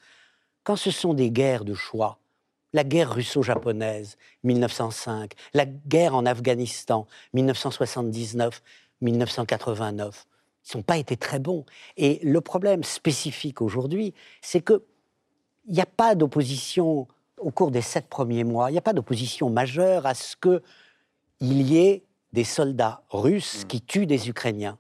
Quand 0.64 0.78
ce 0.78 0.90
sont 0.90 1.14
des 1.14 1.30
guerres 1.30 1.66
de 1.66 1.74
choix, 1.74 2.18
la 2.74 2.84
guerre 2.84 3.14
russo-japonaise, 3.14 4.18
1905, 4.44 5.34
la 5.54 5.66
guerre 5.66 6.16
en 6.16 6.26
Afghanistan, 6.26 7.08
1979, 7.34 8.62
1989, 9.02 10.26
ils 10.26 10.35
n'ont 10.74 10.82
pas 10.82 10.98
été 10.98 11.18
très 11.18 11.40
bons. 11.40 11.66
Et 11.98 12.20
le 12.24 12.42
problème 12.42 12.84
spécifique 12.84 13.62
aujourd'hui, 13.62 14.14
c'est 14.42 14.62
que 14.62 14.84
il 15.68 15.74
n'y 15.74 15.82
a 15.82 15.88
pas 15.88 16.16
d'opposition 16.16 17.08
au 17.40 17.52
cours 17.52 17.72
des 17.72 17.82
sept 17.82 18.08
premiers 18.08 18.44
mois, 18.44 18.70
il 18.70 18.74
n'y 18.74 18.80
a 18.80 18.84
pas 18.84 18.94
d'opposition 18.94 19.50
majeure 19.50 20.06
à 20.06 20.14
ce 20.14 20.36
qu'il 20.36 21.62
y 21.62 21.78
ait 21.78 22.04
des 22.34 22.44
soldats 22.44 23.02
russes 23.10 23.66
qui 23.68 23.82
tuent 23.82 24.06
des 24.06 24.30
Ukrainiens. 24.30 24.78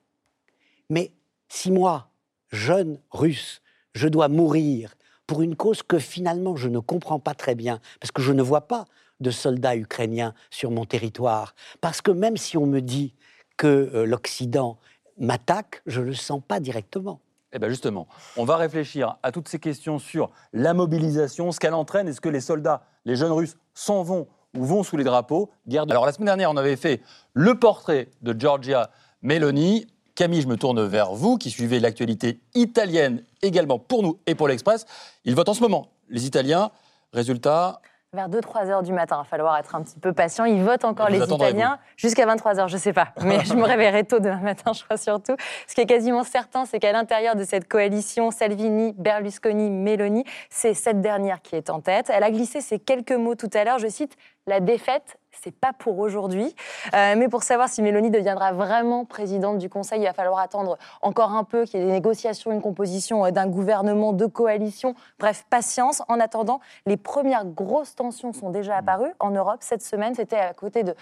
Mais 0.90 1.12
si 1.50 1.72
moi, 1.72 2.10
jeune 2.52 3.00
russe, 3.12 3.62
je 3.94 4.08
dois 4.08 4.28
mourir 4.28 4.96
pour 5.28 5.42
une 5.42 5.56
cause 5.56 5.82
que 5.82 6.00
finalement 6.00 6.56
je 6.56 6.70
ne 6.70 6.80
comprends 6.80 7.20
pas 7.20 7.34
très 7.34 7.56
bien, 7.56 7.80
parce 8.00 8.12
que 8.12 8.22
je 8.22 8.32
ne 8.32 8.44
vois 8.44 8.68
pas 8.68 8.86
de 9.20 9.32
soldats 9.32 9.76
ukrainiens 9.76 10.34
sur 10.50 10.72
mon 10.72 10.86
territoire, 10.86 11.56
parce 11.82 12.02
que 12.02 12.12
même 12.12 12.38
si 12.38 12.58
on 12.58 12.66
me 12.66 12.82
dit 12.82 13.14
que 13.58 13.68
euh, 13.68 14.06
l'Occident 14.06 14.78
m'attaque, 15.18 15.82
je 15.86 16.02
ne 16.02 16.08
le 16.08 16.14
sens 16.14 16.42
pas 16.46 16.60
directement. 16.60 17.20
Eh 17.54 17.60
bien 17.60 17.70
justement, 17.70 18.08
on 18.36 18.44
va 18.44 18.58
réfléchir 18.58 19.18
à 19.24 19.32
toutes 19.32 19.48
ces 19.48 19.60
questions 19.60 19.98
sur 19.98 20.30
la 20.52 20.74
mobilisation, 20.74 21.52
ce 21.52 21.60
qu'elle 21.60 21.74
entraîne, 21.74 22.08
est-ce 22.08 22.20
que 22.20 22.30
les 22.30 22.42
soldats, 22.42 22.84
les 23.06 23.16
jeunes 23.16 23.32
Russes, 23.32 23.56
s'en 23.74 24.04
vont 24.04 24.28
ou 24.58 24.66
vont 24.66 24.84
sous 24.84 24.98
les 24.98 25.06
drapeaux? 25.06 25.50
Guerre 25.68 25.86
Alors 25.90 26.06
la 26.06 26.12
semaine 26.12 26.26
dernière, 26.26 26.52
on 26.52 26.58
avait 26.58 26.76
fait 26.76 27.02
le 27.34 27.58
portrait 27.58 28.10
de 28.22 28.38
Giorgia 28.38 28.90
Meloni. 29.22 29.88
Camille, 30.16 30.42
je 30.42 30.48
me 30.48 30.58
tourne 30.58 30.84
vers 30.84 31.14
vous, 31.14 31.38
qui 31.38 31.50
suivez 31.50 31.80
l'actualité 31.80 32.42
italienne 32.56 33.24
également 33.42 33.80
pour 33.80 34.04
nous 34.04 34.20
et 34.26 34.36
pour 34.36 34.48
l'Express. 34.48 34.86
Ils 35.24 35.36
votent 35.36 35.50
en 35.50 35.54
ce 35.54 35.62
moment, 35.62 35.92
les 36.10 36.26
Italiens. 36.26 36.72
Résultat, 37.14 37.82
vers 38.16 38.30
2-3 38.30 38.70
heures 38.70 38.84
du 38.84 38.94
matin. 38.94 39.18
Il 39.18 39.20
va 39.20 39.24
falloir 39.26 39.58
être 39.58 39.76
un 39.76 39.84
petit 39.84 40.00
peu 40.00 40.14
patient. 40.14 40.46
Ils 40.46 40.64
votent 40.64 40.86
encore, 40.86 41.08
Vous 41.08 41.14
les 41.14 41.34
Italiens, 41.34 41.78
jusqu'à 41.98 42.26
23 42.26 42.60
heures, 42.60 42.68
je 42.68 42.76
ne 42.76 42.80
sais 42.80 42.94
pas. 42.94 43.10
Mais 43.22 43.46
je 43.46 43.54
me 43.54 43.64
réveillerai 43.66 44.06
tôt 44.06 44.20
demain 44.20 44.40
matin, 44.40 44.74
je 44.74 44.84
crois 44.84 44.98
surtout. 44.98 45.36
Ce 45.68 45.76
qui 45.76 45.82
est 45.82 45.86
quasiment 45.86 46.24
certain, 46.24 46.66
c'est 46.66 46.80
qu'à 46.80 46.92
l'intérieur 46.92 47.36
de 47.36 47.44
cette 47.44 47.68
coalition 47.68 48.32
Salvini, 48.32 48.94
Berlusconi, 48.98 49.70
Meloni, 49.70 50.24
c'est 50.50 50.74
cette 50.74 51.02
dernière 51.02 51.42
qui 51.42 51.56
est 51.56 51.70
en 51.70 51.82
tête. 51.82 52.10
Elle 52.12 52.24
a 52.24 52.32
glissé 52.32 52.62
ces 52.62 52.80
quelques 52.80 53.12
mots 53.12 53.36
tout 53.36 53.50
à 53.54 53.64
l'heure. 53.64 53.80
Je 53.80 53.88
cite 53.88 54.16
La 54.48 54.60
défaite, 54.60 55.18
c'est 55.44 55.56
pas 55.56 55.74
pour 55.74 56.00
aujourd'hui. 56.00 56.56
Euh, 56.94 57.16
mais 57.18 57.28
pour 57.28 57.44
savoir 57.44 57.70
si 57.70 57.82
Mélanie 57.82 58.12
deviendra 58.12 58.52
vraiment 58.52 59.06
présidente 59.06 59.58
du 59.58 59.70
Conseil, 59.70 60.02
il 60.02 60.06
va 60.06 60.14
falloir 60.14 60.40
attendre 60.40 60.78
encore 61.02 61.32
un 61.32 61.44
peu 61.44 61.66
qu'il 61.66 61.80
y 61.80 61.84
ait 61.84 61.86
des 61.86 61.92
négociations, 61.92 62.52
une 62.52 62.62
composition 62.62 63.26
euh, 63.26 63.32
d'un 63.32 63.48
gouvernement 63.48 64.14
de 64.14 64.26
coalition. 64.26 64.96
Bref, 65.20 65.46
patience. 65.50 66.02
En 66.08 66.20
attendant, 66.20 66.60
les 66.86 66.98
premières 66.98 67.46
grosses 67.46 67.96
tensions 67.96 68.34
sont 68.34 68.50
déjà 68.50 68.78
apparues 68.78 69.14
en 69.20 69.32
Europe 69.32 69.58
cette 69.62 69.84
semaine. 69.84 70.16
C'était 70.16 70.38
à 70.38 70.54
côté 70.54 70.84
de 70.84 70.96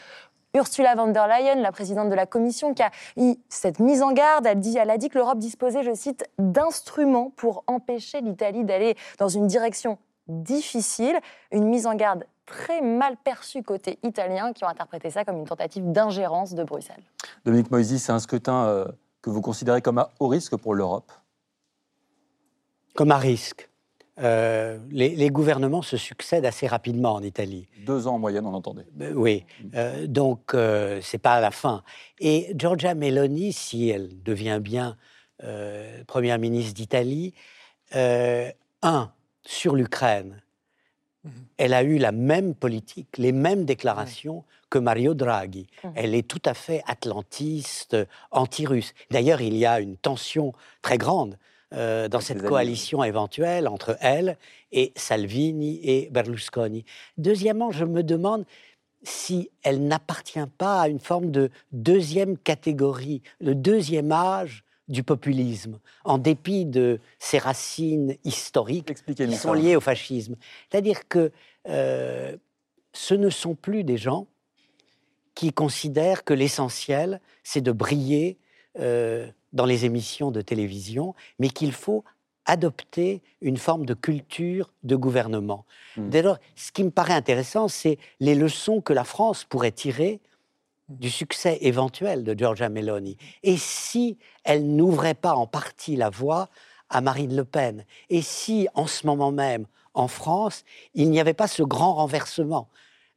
Ursula 0.56 0.94
von 0.94 1.08
der 1.08 1.28
Leyen, 1.28 1.56
la 1.56 1.72
présidente 1.72 2.10
de 2.10 2.16
la 2.16 2.28
Commission, 2.28 2.76
qui 2.76 2.84
a 2.84 2.92
eu 3.18 3.36
cette 3.50 3.80
mise 3.80 4.04
en 4.04 4.12
garde. 4.12 4.46
Elle, 4.46 4.60
dit, 4.60 4.78
elle 4.78 4.92
a 4.92 5.00
dit 5.00 5.10
que 5.10 5.18
l'Europe 5.18 5.40
disposait, 5.40 5.82
je 5.82 5.96
cite, 5.96 6.30
d'instruments 6.38 7.32
pour 7.36 7.64
empêcher 7.66 8.22
l'Italie 8.22 8.64
d'aller 8.64 8.96
dans 9.18 9.30
une 9.30 9.48
direction 9.48 9.98
difficile, 10.28 11.18
une 11.52 11.66
mise 11.66 11.86
en 11.86 11.96
garde 11.96 12.26
très 12.46 12.82
mal 12.82 13.16
perçue 13.24 13.64
côté 13.64 14.00
italien, 14.04 14.54
qui 14.54 14.64
ont 14.66 14.68
interprété 14.68 15.10
ça 15.10 15.24
comme 15.24 15.38
une 15.38 15.46
tentative 15.46 15.92
d'ingérence 15.92 16.54
de 16.54 16.64
Bruxelles. 16.64 17.04
Dominique 17.46 17.72
Moisy, 17.72 18.00
c'est 18.00 18.12
un 18.12 18.20
scrutin 18.20 18.66
euh, 18.66 18.86
que 19.22 19.30
vous 19.30 19.42
considérez 19.42 19.82
comme 19.82 19.98
à 19.98 20.12
haut 20.20 20.28
risque 20.28 20.58
pour 20.58 20.74
l'Europe? 20.74 21.12
Comme 22.96 23.12
à 23.12 23.18
risque. 23.18 23.70
Euh, 24.20 24.78
les, 24.92 25.16
les 25.16 25.30
gouvernements 25.32 25.82
se 25.82 25.98
succèdent 25.98 26.46
assez 26.46 26.68
rapidement 26.68 27.14
en 27.14 27.24
Italie. 27.24 27.68
Deux 27.86 28.06
ans 28.06 28.16
en 28.16 28.20
moyenne, 28.20 28.46
on 28.46 28.54
entendait. 28.54 28.86
Euh, 29.02 29.14
Oui, 29.14 29.46
euh, 29.74 30.06
donc 30.06 30.54
euh, 30.54 31.00
c'est 31.02 31.18
pas 31.18 31.34
à 31.34 31.42
la 31.42 31.50
fin. 31.50 31.82
Et 32.20 32.54
Giorgia 32.56 32.94
Meloni, 32.94 33.54
si 33.54 33.90
elle 33.90 34.22
devient 34.22 34.60
bien 34.62 34.98
euh, 35.44 36.04
première 36.06 36.38
ministre 36.38 36.76
d'Italie, 36.76 37.34
euh, 37.96 38.52
un 38.84 39.12
sur 39.46 39.76
l'Ukraine, 39.76 40.42
elle 41.58 41.74
a 41.74 41.84
eu 41.84 41.98
la 41.98 42.12
même 42.12 42.54
politique, 42.54 43.18
les 43.18 43.32
mêmes 43.32 43.66
déclarations 43.66 44.44
que 44.70 44.78
Mario 44.78 45.14
Draghi. 45.14 45.68
Mhm. 45.84 45.94
Elle 45.96 46.16
est 46.16 46.28
tout 46.28 46.42
à 46.46 46.54
fait 46.54 46.84
atlantiste, 46.86 47.96
anti-russe. 48.32 48.94
D'ailleurs, 49.12 49.42
il 49.42 49.56
y 49.56 49.66
a 49.66 49.80
une 49.80 49.96
tension 49.96 50.54
très 50.82 50.98
grande 50.98 51.38
euh, 51.74 52.08
dans 52.10 52.20
cette 52.20 52.44
coalition 52.44 53.04
éventuelle 53.04 53.68
entre 53.68 53.98
elle 54.02 54.38
et 54.72 54.92
Salvini 54.96 55.80
et 55.84 56.10
Berlusconi. 56.12 56.86
Deuxièmement, 57.18 57.72
je 57.72 57.86
me 57.86 58.04
demande 58.04 58.46
si 59.04 59.50
elle 59.64 59.86
n'appartient 59.88 60.48
pas 60.58 60.82
à 60.82 60.88
une 60.88 61.00
forme 61.00 61.32
de 61.32 61.50
deuxième 61.72 62.38
catégorie, 62.38 63.22
le 63.40 63.56
deuxième 63.56 64.12
âge 64.12 64.63
du 64.88 65.04
populisme, 65.04 65.80
en 66.04 66.18
dépit 66.18 66.66
de 66.66 67.00
ses 67.20 67.38
racines 67.38 68.16
historiques 68.24 68.94
qui 69.16 69.36
sont 69.36 69.54
liées 69.54 69.76
au 69.76 69.82
fascisme. 69.82 70.36
C'est-à-dire 70.70 71.08
que 71.08 71.32
euh, 71.70 72.36
ce 72.92 73.14
ne 73.14 73.30
sont 73.30 73.56
plus 73.56 73.84
des 73.84 73.98
gens 73.98 74.28
qui 75.36 75.52
considèrent 75.52 76.24
que 76.24 76.34
l'essentiel, 76.34 77.22
c'est 77.44 77.62
de 77.62 77.72
briller 77.72 78.38
euh, 78.80 79.28
dans 79.54 79.66
les 79.66 79.86
émissions 79.86 80.32
de 80.32 80.42
télévision, 80.42 81.16
mais 81.40 81.50
qu'il 81.50 81.72
faut 81.72 82.04
adopter 82.46 83.22
une 83.42 83.58
forme 83.58 83.86
de 83.86 83.94
culture 83.94 84.72
de 84.84 84.96
gouvernement. 84.96 85.66
Mm. 85.96 86.10
Dès 86.10 86.22
lors, 86.22 86.38
ce 86.56 86.72
qui 86.72 86.84
me 86.84 86.92
paraît 86.92 87.14
intéressant, 87.14 87.68
c'est 87.68 87.98
les 88.20 88.36
leçons 88.36 88.82
que 88.82 88.94
la 88.94 89.06
France 89.06 89.46
pourrait 89.46 89.72
tirer 89.72 90.20
du 91.00 91.10
succès 91.10 91.58
éventuel 91.62 92.24
de 92.24 92.38
Giorgia 92.38 92.70
Meloni. 92.70 93.18
Et 93.44 93.58
si 93.58 94.18
elle 94.44 94.76
n'ouvrait 94.76 95.14
pas 95.14 95.34
en 95.36 95.48
partie 95.48 95.96
la 95.96 96.10
voie 96.10 96.50
à 96.90 97.02
Marine 97.02 97.36
Le 97.36 97.46
Pen? 97.46 97.86
Et 98.10 98.22
si, 98.22 98.68
en 98.74 98.88
ce 98.88 99.06
moment 99.08 99.32
même, 99.32 99.66
en 99.94 100.08
France, 100.08 100.64
il 100.94 101.10
n'y 101.10 101.20
avait 101.20 101.34
pas 101.34 101.48
ce 101.48 101.64
grand 101.64 101.94
renversement 101.94 102.68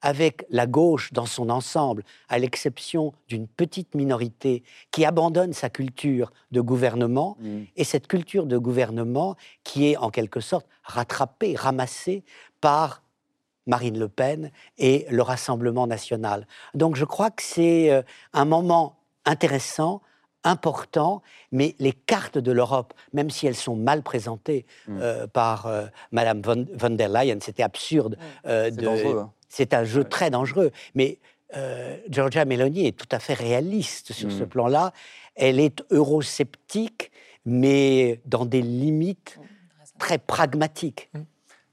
avec 0.02 0.44
la 0.50 0.66
gauche 0.66 1.12
dans 1.12 1.24
son 1.26 1.48
ensemble, 1.48 2.04
à 2.28 2.38
l'exception 2.38 3.14
d'une 3.28 3.48
petite 3.48 3.94
minorité 3.94 4.62
qui 4.90 5.06
abandonne 5.06 5.54
sa 5.54 5.70
culture 5.70 6.32
de 6.52 6.60
gouvernement, 6.60 7.36
Mm. 7.40 7.62
et 7.76 7.82
cette 7.84 8.06
culture 8.06 8.46
de 8.46 8.58
gouvernement 8.58 9.36
qui 9.64 9.86
est 9.88 9.96
en 9.96 10.10
quelque 10.10 10.40
sorte 10.40 10.66
rattrapée, 10.84 11.56
ramassée 11.56 12.24
par 12.60 13.02
Marine 13.66 13.98
Le 13.98 14.09
Pen 14.09 14.50
et 14.79 15.07
le 15.11 15.22
Rassemblement 15.22 15.87
national. 15.87 16.46
Donc 16.74 16.96
je 16.96 17.05
crois 17.05 17.31
que 17.31 17.42
c'est 17.42 17.90
euh, 17.92 18.02
un 18.33 18.44
moment 18.44 18.98
intéressant, 19.24 20.02
important, 20.44 21.22
mais 21.50 21.74
les 21.81 21.92
cartes 21.92 22.38
de 22.38 22.52
l'Europe, 22.52 22.94
même 23.12 23.31
si 23.31 23.46
elles 23.48 23.57
sont 23.57 23.74
mal 23.76 24.02
présentées 24.02 24.64
Mm. 24.87 24.98
euh, 25.00 25.26
par 25.26 25.66
euh, 25.66 25.87
Madame 26.12 26.40
von, 26.42 26.64
von 26.74 26.90
der 26.90 27.09
Leyen, 27.09 27.38
c'était 27.40 27.64
absurde. 27.64 28.16
euh, 28.46 28.66
C'est 28.70 28.76
de- 28.76 28.85
dangereux. 28.85 29.18
hein. 29.20 29.33
c'est 29.48 29.74
un 29.74 29.85
jeu 29.85 30.02
Ouais. 30.02 30.09
très 30.09 30.31
dangereux. 30.31 30.70
Mais 30.94 31.18
euh, 31.57 31.96
Giorgia 32.09 32.44
Meloni 32.44 32.87
est 32.87 32.96
tout 32.96 33.09
à 33.11 33.18
fait 33.18 33.35
réaliste 33.35 34.12
sur 34.12 34.31
ce 34.31 34.42
Mhm. 34.44 34.48
plan-là. 34.48 34.92
Elle 35.35 35.59
est 35.61 35.83
eurosceptique, 35.90 37.11
mais 37.44 38.20
dans 38.26 38.44
des 38.46 38.62
limites 38.62 39.38
très 39.98 40.18
pragmatiques. 40.18 41.11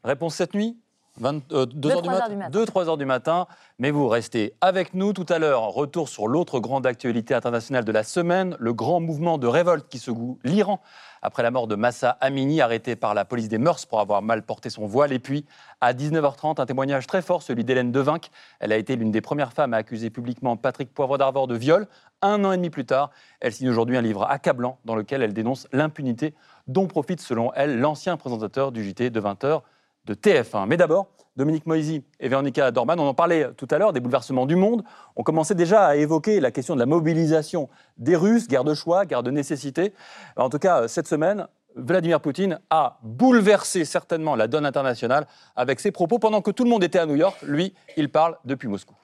Réponse 0.03 0.35
cette 0.35 0.53
nuit 0.53 0.77
2 1.19 1.41
Deux, 1.67 1.91
heures 1.91 2.01
du, 2.01 2.09
matin. 2.09 2.49
deux, 2.49 2.65
trois 2.65 2.89
heures 2.89 2.97
du 2.97 3.05
matin. 3.05 3.45
Mais 3.77 3.91
vous 3.91 4.07
restez 4.07 4.55
avec 4.61 4.93
nous 4.93 5.13
tout 5.13 5.25
à 5.29 5.37
l'heure. 5.37 5.69
Retour 5.69 6.09
sur 6.09 6.27
l'autre 6.27 6.59
grande 6.59 6.87
actualité 6.87 7.35
internationale 7.35 7.85
de 7.85 7.91
la 7.91 8.03
semaine, 8.03 8.55
le 8.59 8.73
grand 8.73 8.99
mouvement 8.99 9.37
de 9.37 9.45
révolte 9.45 9.87
qui 9.89 9.99
secoue 9.99 10.39
l'Iran 10.43 10.81
après 11.21 11.43
la 11.43 11.51
mort 11.51 11.67
de 11.67 11.75
Massa 11.75 12.17
Amini, 12.19 12.61
arrêté 12.61 12.95
par 12.95 13.13
la 13.13 13.25
police 13.25 13.47
des 13.47 13.57
mœurs 13.57 13.85
pour 13.85 13.99
avoir 13.99 14.21
mal 14.21 14.43
porté 14.43 14.69
son 14.69 14.87
voile. 14.87 15.13
Et 15.13 15.19
puis, 15.19 15.45
à 15.81 15.93
19h30, 15.93 16.59
un 16.59 16.65
témoignage 16.65 17.07
très 17.07 17.21
fort, 17.21 17.43
celui 17.43 17.63
d'Hélène 17.63 17.91
Devinck. 17.91 18.29
Elle 18.59 18.71
a 18.71 18.77
été 18.77 18.95
l'une 18.95 19.11
des 19.11 19.21
premières 19.21 19.53
femmes 19.53 19.73
à 19.73 19.77
accuser 19.77 20.09
publiquement 20.09 20.57
Patrick 20.57 20.93
Poivre 20.93 21.17
d'Arvor 21.17 21.47
de 21.47 21.55
viol. 21.55 21.87
Un 22.21 22.43
an 22.43 22.51
et 22.51 22.57
demi 22.57 22.69
plus 22.69 22.85
tard, 22.85 23.11
elle 23.39 23.53
signe 23.53 23.69
aujourd'hui 23.69 23.97
un 23.97 24.01
livre 24.01 24.23
accablant 24.29 24.79
dans 24.83 24.95
lequel 24.95 25.21
elle 25.21 25.33
dénonce 25.33 25.67
l'impunité 25.71 26.33
dont 26.67 26.87
profite, 26.87 27.21
selon 27.21 27.53
elle, 27.53 27.79
l'ancien 27.79 28.17
présentateur 28.17 28.71
du 28.71 28.83
JT 28.83 29.09
de 29.09 29.21
20h 29.21 29.61
de 30.04 30.14
TF1. 30.14 30.66
Mais 30.66 30.76
d'abord, 30.76 31.08
Dominique 31.36 31.66
Moisy 31.66 32.02
et 32.18 32.28
Véronica 32.28 32.70
Dorman, 32.72 32.98
on 32.98 33.06
en 33.06 33.14
parlait 33.14 33.48
tout 33.56 33.68
à 33.70 33.78
l'heure 33.78 33.92
des 33.92 34.00
bouleversements 34.00 34.46
du 34.46 34.56
monde. 34.56 34.82
On 35.14 35.22
commençait 35.22 35.54
déjà 35.54 35.86
à 35.86 35.96
évoquer 35.96 36.40
la 36.40 36.50
question 36.50 36.74
de 36.74 36.80
la 36.80 36.86
mobilisation 36.86 37.68
des 37.96 38.16
Russes, 38.16 38.48
guerre 38.48 38.64
de 38.64 38.74
choix, 38.74 39.06
guerre 39.06 39.22
de 39.22 39.30
nécessité. 39.30 39.92
En 40.36 40.48
tout 40.48 40.58
cas, 40.58 40.88
cette 40.88 41.06
semaine, 41.06 41.46
Vladimir 41.76 42.20
Poutine 42.20 42.58
a 42.70 42.98
bouleversé 43.02 43.84
certainement 43.84 44.34
la 44.34 44.48
donne 44.48 44.66
internationale 44.66 45.26
avec 45.54 45.78
ses 45.78 45.92
propos 45.92 46.18
pendant 46.18 46.42
que 46.42 46.50
tout 46.50 46.64
le 46.64 46.70
monde 46.70 46.82
était 46.82 46.98
à 46.98 47.06
New 47.06 47.14
York. 47.14 47.36
Lui, 47.42 47.72
il 47.96 48.08
parle 48.08 48.36
depuis 48.44 48.68
Moscou. 48.68 48.94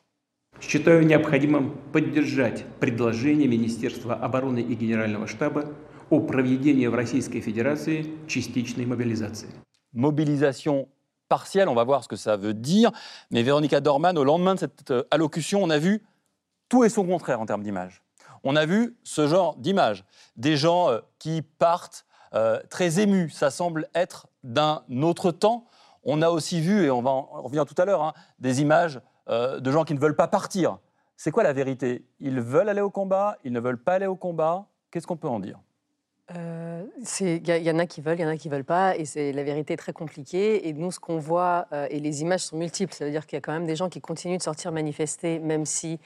Считаю 0.61 1.05
необходимым 1.05 1.77
поддержать 1.93 2.65
предложение 2.81 3.49
Министерства 3.49 4.15
обороны 4.15 4.61
и 4.61 4.75
Генерального 4.75 5.27
штаба 5.27 5.65
о 6.11 6.21
проведении 6.21 6.87
в 6.87 6.95
Российской 6.95 7.41
Федерации 7.41 8.07
частичной 8.29 8.87
мобилизации. 8.87 9.49
mobilisation 9.94 10.88
partielle, 11.30 11.70
on 11.70 11.76
va 11.76 11.84
voir 11.84 12.04
ce 12.04 12.08
que 12.08 12.16
ça 12.16 12.36
veut 12.36 12.54
dire. 12.54 12.92
Mais 13.32 13.44
Véronica 13.44 13.80
Dorman, 13.80 14.18
au 14.18 14.24
lendemain 14.24 14.56
de 14.56 14.60
cette 14.60 14.92
euh, 14.92 15.04
allocution, 15.12 15.64
on 15.64 15.70
a 15.70 15.78
vu 15.78 16.04
tout 16.68 16.84
et 16.84 16.90
son 16.90 17.06
contraire 17.06 17.40
en 17.40 17.46
termes 17.46 17.64
d'image. 17.64 18.04
On 18.44 18.56
a 18.56 18.66
vu 18.66 18.98
ce 19.04 19.28
genre 19.28 19.56
d'image. 19.58 20.04
Des 20.36 20.58
gens 20.58 20.90
euh, 20.90 21.00
qui 21.20 21.42
partent 21.42 22.06
euh, 22.34 22.60
très 22.70 23.00
émus. 23.00 23.30
Ça 23.30 23.52
semble 23.52 23.88
être 23.96 24.28
d'un 24.44 24.84
autre 25.02 25.32
temps. 25.32 25.66
On 26.04 26.22
a 26.22 26.30
aussi 26.30 26.62
vu, 26.62 26.86
et 26.86 26.92
on 26.92 27.02
va 27.02 27.12
en 27.12 27.42
revenir 27.44 27.66
tout 27.66 27.76
à 27.78 27.86
l'heure, 27.86 28.04
hein, 28.04 28.14
des 28.40 28.62
images 28.62 29.02
de 29.28 29.72
gens 29.72 29.84
qui 29.84 29.94
ne 29.94 30.00
veulent 30.00 30.16
pas 30.16 30.28
partir. 30.28 30.80
C'est 31.16 31.30
quoi 31.30 31.44
la 31.44 31.54
vérité? 31.54 32.04
Ils 32.20 32.42
veulent 32.42 32.70
aller 32.70 32.82
au 32.82 32.90
combat 32.90 33.38
Ils 33.44 33.52
ne 33.52 33.60
veulent 33.60 33.78
pas 33.78 33.94
aller 33.94 34.08
au 34.08 34.16
combat 34.16 34.66
Qu'est-ce 34.90 35.06
qu'on 35.06 35.18
peut 35.18 35.28
en 35.28 35.40
dire? 35.40 35.60
Euh, 36.36 36.84
Il 37.20 37.48
y, 37.48 37.52
y 37.52 37.72
en 37.72 37.80
a 37.80 37.86
qui 37.88 38.02
veulent, 38.02 38.20
il 38.20 38.22
y 38.22 38.26
en 38.26 38.30
a 38.30 38.38
qui 38.38 38.50
veulent 38.50 38.64
pas, 38.64 38.96
et 38.96 39.06
c'est 39.06 39.32
la 39.32 39.44
vérité 39.44 39.74
est 39.74 39.78
très 39.78 39.94
compliquée. 39.94 40.68
Et 40.68 40.74
nous, 40.74 40.92
ce 40.92 41.00
qu'on 41.00 41.18
voit, 41.18 41.68
euh, 41.74 41.88
et 41.90 42.00
les 42.00 42.22
images 42.22 42.42
sont 42.42 42.58
multiples, 42.58 42.94
ça 42.94 43.06
veut 43.06 43.12
dire 43.12 43.26
qu'il 43.26 43.38
y 43.38 43.40
a 43.40 43.42
quand 43.42 43.54
même 43.54 43.66
des 43.66 43.76
gens 43.76 43.90
qui 43.90 44.00
continuent 44.02 44.38
de 44.38 44.44
sortir 44.44 44.72
manifester, 44.72 45.40
même 45.40 45.66
si 45.66 46.00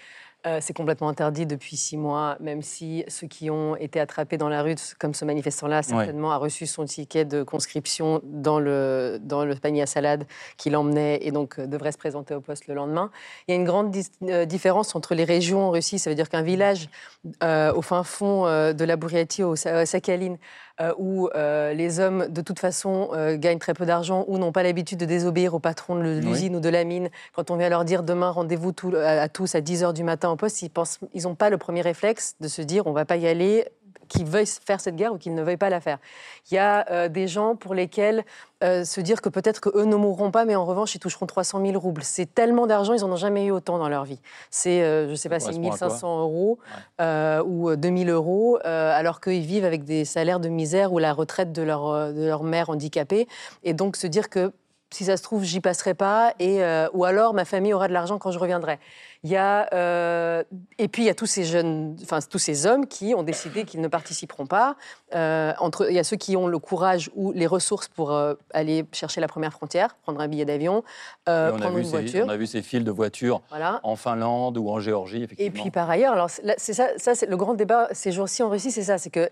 euh, 0.45 0.60
c'est 0.62 0.73
complètement 0.73 1.10
interdit 1.10 1.45
depuis 1.45 1.77
six 1.77 1.95
mois, 1.97 2.36
même 2.39 2.62
si 2.62 3.03
ceux 3.08 3.27
qui 3.27 3.49
ont 3.49 3.75
été 3.75 3.99
attrapés 3.99 4.38
dans 4.38 4.49
la 4.49 4.62
rue, 4.62 4.75
comme 4.99 5.13
ce 5.13 5.23
manifestant-là, 5.25 5.82
certainement 5.84 6.32
a 6.32 6.38
reçu 6.38 6.65
son 6.67 6.86
ticket 6.86 7.25
de 7.25 7.43
conscription 7.43 8.19
dans 8.23 8.60
le, 8.60 9.19
dans 9.21 9.45
le 9.45 9.56
panier 9.56 9.82
à 9.84 9.86
salade 9.86 10.25
qui 10.58 10.69
l'emmenait 10.69 11.19
et 11.25 11.32
donc 11.32 11.60
euh, 11.60 11.65
devrait 11.67 11.91
se 11.91 11.97
présenter 11.97 12.36
au 12.36 12.41
poste 12.41 12.67
le 12.67 12.73
lendemain. 12.73 13.10
Il 13.47 13.51
y 13.51 13.58
a 13.58 13.60
une 13.60 13.65
grande 13.65 13.95
euh, 14.23 14.45
différence 14.45 14.95
entre 14.95 15.15
les 15.15 15.23
régions 15.23 15.65
en 15.67 15.71
Russie, 15.71 15.99
ça 15.99 16.10
veut 16.10 16.15
dire 16.15 16.29
qu'un 16.29 16.41
village 16.41 16.89
au 17.41 17.82
fin 17.82 18.03
fond 18.03 18.43
de 18.43 18.84
la 18.84 18.95
Bouriatie, 18.97 19.43
au 19.43 19.56
Sa- 19.56 19.86
Sakhaline, 19.86 20.38
euh, 20.82 20.92
où 20.98 21.30
euh, 21.36 21.74
les 21.74 22.00
hommes, 22.00 22.28
de 22.30 22.42
toute 22.42 22.60
façon, 22.60 23.10
euh, 23.14 23.38
gagnent 23.38 23.60
très 23.60 23.74
peu 23.74 23.86
d'argent 23.86 24.26
ou 24.28 24.38
n'ont 24.38 24.52
pas 24.52 24.64
l'habitude 24.64 24.98
de 25.00 25.06
désobéir 25.06 25.54
au 25.54 25.60
patron 25.60 25.96
de 25.96 26.02
l'usine 26.20 26.56
ou 26.56 26.60
de 26.60 26.70
la 26.70 26.84
mine, 26.84 27.10
quand 27.36 27.52
on 27.52 27.58
vient 27.58 27.70
leur 27.70 27.86
dire 27.86 28.02
demain 28.04 28.30
rendez-vous 28.32 28.72
tout- 28.72 28.96
à, 28.96 29.22
à 29.22 29.30
tous 29.30 29.54
à 29.56 29.62
10 29.62 29.84
h 29.84 29.94
du 29.94 30.04
matin 30.04 30.30
au 30.32 30.36
poste, 30.36 30.62
ils 30.64 30.70
pensent, 30.70 31.00
ils 31.14 31.24
n'ont 31.24 31.36
pas 31.36 31.50
le 31.52 31.58
premier 31.58 31.82
réflexe 31.82 32.36
de 32.40 32.48
se 32.48 32.62
dire 32.64 32.88
on 32.88 32.92
va 32.92 33.06
pas 33.06 33.18
y 33.18 33.28
aller 33.28 33.66
qu'ils 34.13 34.26
veuillent 34.26 34.45
faire 34.45 34.80
cette 34.80 34.95
guerre 34.95 35.13
ou 35.13 35.17
qu'ils 35.17 35.36
ne 35.36 35.43
veuillent 35.43 35.58
pas 35.58 35.69
la 35.69 35.82
faire. 35.82 35.97
Il 36.49 36.56
y 36.56 36.58
a 36.58 36.86
euh, 36.91 37.10
des 37.10 37.28
gens 37.28 37.56
pour 37.56 37.73
lesquels 37.73 38.23
euh, 38.63 38.86
se 38.86 39.02
dire 39.02 39.21
que 39.21 39.28
peut-être 39.28 39.60
qu'eux 39.60 39.84
ne 39.84 39.95
mourront 39.95 40.32
pas, 40.32 40.45
mais 40.45 40.56
en 40.56 40.65
revanche, 40.65 40.95
ils 40.95 40.99
toucheront 40.99 41.26
300 41.26 41.65
000 41.65 41.78
roubles. 41.78 42.04
C'est 42.04 42.34
tellement 42.34 42.65
d'argent, 42.65 42.93
ils 42.93 43.02
n'en 43.02 43.12
ont 43.12 43.17
jamais 43.17 43.45
eu 43.45 43.52
autant 43.52 43.78
dans 43.78 43.89
leur 43.89 44.06
vie. 44.06 44.19
C'est, 44.52 44.84
euh, 44.84 45.08
je 45.08 45.12
ne 45.12 45.15
sais 45.15 45.28
pas, 45.28 45.39
c'est 45.39 45.52
correspond 45.52 45.71
à 45.71 45.78
quoi 45.78 45.88
1500 45.88 46.21
euros 46.21 46.60
euh, 47.02 47.43
ou 47.43 47.76
2000 47.76 48.10
euros, 48.10 48.60
alors 48.63 49.19
qu'ils 49.19 49.45
vivent 49.45 49.65
avec 49.65 49.84
des 49.84 50.06
salaires 50.06 50.39
de 50.39 50.49
misère 50.49 50.93
ou 50.93 50.99
la 50.99 51.13
retraite 51.13 51.52
de 51.52 51.62
leur, 51.62 52.13
de 52.13 52.26
leur 52.26 52.43
mère 52.43 52.69
handicapée. 52.69 53.28
Et 53.63 53.73
donc 53.73 53.97
se 53.97 54.08
dire 54.08 54.30
que 54.30 54.54
si 54.91 55.06
ça 55.06 55.17
se 55.17 55.23
trouve, 55.23 55.43
j'y 55.43 55.60
passerai 55.60 55.95
pas, 55.95 56.34
et, 56.39 56.62
ou 56.93 57.04
alors 57.04 57.34
ma 57.34 57.45
famille 57.45 57.73
aura 57.73 57.88
de 57.88 57.93
l'argent 57.93 58.19
quand 58.19 58.32
je 58.32 58.39
reviendrai. 58.39 58.80
Il 59.26 59.30
y 59.32 59.38
a, 59.38 59.70
euh, 59.74 60.44
et 60.80 60.90
puis 60.90 61.04
il 61.04 61.06
y 61.06 61.10
a 61.10 61.14
tous 61.16 61.26
ces 61.28 61.46
jeunes, 61.46 61.96
enfin 62.04 62.20
tous 62.30 62.40
ces 62.40 62.66
hommes 62.66 62.88
qui 62.88 63.14
ont 63.16 63.24
décidé 63.24 63.64
qu'ils 63.64 63.80
ne 63.80 63.88
participeront 63.88 64.46
pas. 64.48 64.76
Euh, 65.16 65.54
entre, 65.60 65.90
il 65.90 65.96
y 65.96 66.00
a 66.00 66.04
ceux 66.04 66.18
qui 66.18 66.36
ont 66.36 66.48
le 66.48 66.60
courage 66.60 67.10
ou 67.16 67.32
les 67.32 67.48
ressources 67.48 67.88
pour 67.88 68.12
euh, 68.12 68.34
aller 68.54 68.86
chercher 68.92 69.22
la 69.22 69.30
première 69.30 69.54
frontière, 69.54 69.96
prendre 70.04 70.20
un 70.20 70.28
billet 70.28 70.44
d'avion, 70.44 70.84
Et 71.26 71.32
prendre 71.58 71.78
une 71.78 71.86
ces, 71.86 71.90
voiture. 71.92 72.26
on 72.26 72.30
a 72.30 72.36
vu 72.36 72.48
ces 72.48 72.62
files 72.62 72.84
de 72.84 72.92
voitures 72.92 73.42
Voilà. 73.50 73.80
en 73.84 73.96
Finlande 73.96 74.58
ou 74.58 74.70
en 74.70 74.80
Géorgie, 74.82 75.20
Et 75.20 75.24
effectivement. 75.24 75.62
puis 75.62 75.72
par 75.72 75.90
ailleurs, 75.90 76.12
alors 76.14 76.30
c'est- 76.30 76.74
ça, 76.74 76.90
ça 76.98 77.16
c'est 77.16 77.28
le 77.28 77.38
grand 77.38 77.54
débat 77.54 77.88
ces 77.94 78.12
jours-ci 78.12 78.44
en 78.44 78.50
Russie, 78.50 78.72
c'est 78.72 78.84
ça, 78.84 78.98
c'est 78.98 79.10
que 79.10 79.30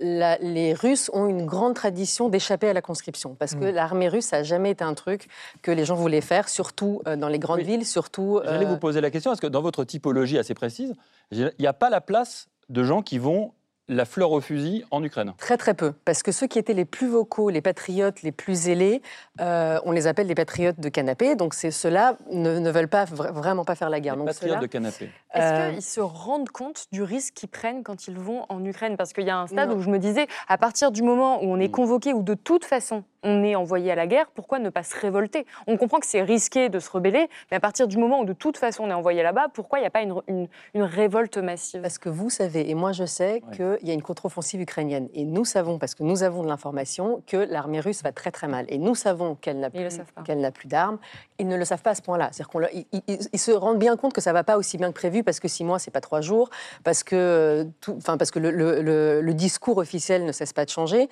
la- 0.00 0.38
les 0.38 0.74
Russes 0.74 1.10
ont 1.12 1.26
une 1.26 1.46
grande 1.46 1.74
tradition 1.74 2.28
d'échapper 2.28 2.68
à 2.70 2.72
la 2.72 2.82
conscription, 2.82 3.36
parce 3.38 3.54
que 3.54 3.70
Mm. 3.70 3.74
l'armée 3.74 4.08
russe 4.08 4.26
ça 4.26 4.38
n'a 4.38 4.42
jamais 4.42 4.70
été 4.72 4.82
un 4.82 4.94
truc 4.94 5.28
que 5.62 5.70
les 5.70 5.84
gens 5.84 5.94
voulaient 5.94 6.20
faire, 6.20 6.48
surtout 6.48 7.02
dans 7.18 7.28
les 7.28 7.38
grandes 7.38 7.58
Oui. 7.58 7.64
villes, 7.64 7.86
surtout. 7.86 8.40
J'allais 8.44 8.64
vous 8.64 8.78
poser 8.78 9.00
la 9.00 9.10
question, 9.12 9.27
est-ce 9.32 9.40
que 9.40 9.46
dans 9.46 9.62
votre 9.62 9.84
typologie 9.84 10.38
assez 10.38 10.54
précise, 10.54 10.94
il 11.30 11.52
n'y 11.58 11.66
a 11.66 11.72
pas 11.72 11.90
la 11.90 12.00
place 12.00 12.48
de 12.68 12.84
gens 12.84 13.02
qui 13.02 13.18
vont 13.18 13.52
la 13.88 14.04
fleur 14.04 14.32
au 14.32 14.40
fusil 14.40 14.84
en 14.90 15.02
Ukraine 15.02 15.32
Très 15.38 15.56
très 15.56 15.74
peu, 15.74 15.92
parce 16.04 16.22
que 16.22 16.30
ceux 16.32 16.46
qui 16.46 16.58
étaient 16.58 16.74
les 16.74 16.84
plus 16.84 17.08
vocaux, 17.08 17.48
les 17.50 17.60
patriotes 17.62 18.22
les 18.22 18.32
plus 18.32 18.54
zélés, 18.54 19.00
euh, 19.40 19.78
on 19.84 19.92
les 19.92 20.06
appelle 20.06 20.26
les 20.26 20.34
patriotes 20.34 20.78
de 20.78 20.88
canapé. 20.88 21.36
Donc 21.36 21.54
c'est 21.54 21.70
ceux-là 21.70 22.16
ne, 22.30 22.58
ne 22.58 22.70
veulent 22.70 22.88
pas 22.88 23.04
vra- 23.04 23.32
vraiment 23.32 23.64
pas 23.64 23.74
faire 23.74 23.90
la 23.90 24.00
guerre. 24.00 24.14
Les 24.14 24.18
Donc 24.18 24.28
patriotes 24.28 24.60
de 24.60 24.66
canapé. 24.66 25.10
Est-ce 25.34 25.44
Euh, 25.52 25.72
qu'ils 25.72 25.82
se 25.82 26.00
rendent 26.00 26.48
compte 26.50 26.86
du 26.92 27.02
risque 27.02 27.34
qu'ils 27.34 27.48
prennent 27.48 27.82
quand 27.82 28.08
ils 28.08 28.18
vont 28.18 28.44
en 28.48 28.64
Ukraine? 28.64 28.96
Parce 28.96 29.12
qu'il 29.12 29.24
y 29.24 29.30
a 29.30 29.38
un 29.38 29.46
stade 29.46 29.70
Non. 29.70 29.76
où 29.76 29.80
je 29.80 29.90
me 29.90 29.98
disais, 29.98 30.26
à 30.48 30.58
partir 30.58 30.90
du 30.90 31.02
moment 31.02 31.42
où 31.42 31.46
on 31.52 31.58
est 31.60 31.68
Mm. 31.68 31.72
convoqué 31.72 32.12
ou 32.12 32.22
de 32.22 32.34
toute 32.34 32.64
façon 32.64 33.04
on 33.24 33.42
est 33.42 33.56
envoyé 33.56 33.90
à 33.90 33.94
la 33.96 34.06
guerre, 34.06 34.26
pourquoi 34.32 34.60
ne 34.60 34.70
pas 34.70 34.84
se 34.84 34.96
révolter? 34.96 35.44
On 35.66 35.76
comprend 35.76 35.98
que 35.98 36.06
c'est 36.06 36.22
risqué 36.22 36.68
de 36.68 36.78
se 36.78 36.88
rebeller, 36.88 37.28
mais 37.50 37.56
à 37.56 37.60
partir 37.60 37.88
du 37.88 37.98
moment 37.98 38.20
où 38.20 38.24
de 38.24 38.32
toute 38.32 38.56
façon 38.56 38.84
on 38.84 38.90
est 38.90 38.94
envoyé 38.94 39.24
là-bas, 39.24 39.48
pourquoi 39.52 39.78
il 39.80 39.82
n'y 39.82 39.88
a 39.88 39.90
pas 39.90 40.02
une, 40.02 40.14
une- 40.28 40.46
une 40.74 40.82
révolte 40.82 41.36
massive? 41.38 41.80
Parce 41.82 41.98
que 41.98 42.08
vous 42.08 42.30
savez, 42.30 42.70
et 42.70 42.74
moi 42.74 42.92
je 42.92 43.04
sais 43.04 43.42
Ouais. 43.58 43.77
Qu'il 43.78 43.88
y 43.88 43.90
a 43.90 43.94
une 43.94 44.02
contre-offensive 44.02 44.60
ukrainienne. 44.60 45.08
Et 45.14 45.24
nous 45.24 45.44
savons, 45.44 45.78
parce 45.78 45.94
que 45.94 46.02
nous 46.02 46.22
avons 46.22 46.42
de 46.42 46.48
l'information, 46.48 47.22
que 47.26 47.36
l'armée 47.36 47.80
russe 47.80 48.02
va 48.02 48.12
très 48.12 48.30
très 48.30 48.48
mal. 48.48 48.66
Et 48.68 48.78
nous 48.78 48.94
savons 48.94 49.34
qu'elle 49.34 49.58
n'a 49.60 49.70
plus, 49.70 49.78
n'a 50.36 50.50
plus 50.50 50.68
d'armes. 50.68 50.98
Ils 51.38 51.48
ne 51.48 51.56
le 51.56 51.64
savent 51.64 51.82
pas 51.82 51.90
à 51.90 51.94
ce 51.94 52.02
point-là. 52.02 52.30
Ils, 52.72 52.84
ils- 53.08 53.18
ils 53.32 53.38
se 53.38 53.50
rendent 53.52 53.78
bien 53.78 53.96
compte 53.96 54.12
que 54.12 54.20
ça 54.20 54.30
ne 54.30 54.34
va 54.34 54.44
pas 54.44 54.56
aussi 54.58 54.76
bien 54.76 54.88
que 54.88 54.94
prévu, 54.98 55.22
parce 55.24 55.40
que 55.40 55.48
six 55.48 55.64
mois, 55.64 55.78
c'est 55.78 55.90
pas 55.90 56.00
trois 56.00 56.20
jours, 56.20 56.50
parce 56.84 57.02
que, 57.04 57.16
euh, 57.16 57.64
tout- 57.80 57.94
enfin, 57.96 58.16
parce 58.18 58.30
que 58.30 58.38
le, 58.38 58.50
le- 58.50 58.82
le- 58.82 59.20
le 59.20 59.34
discours 59.34 59.78
officiel 59.78 60.24
ne 60.24 60.32
cesse 60.32 60.52
pas 60.52 60.64
de 60.64 60.70
changer. 60.70 61.08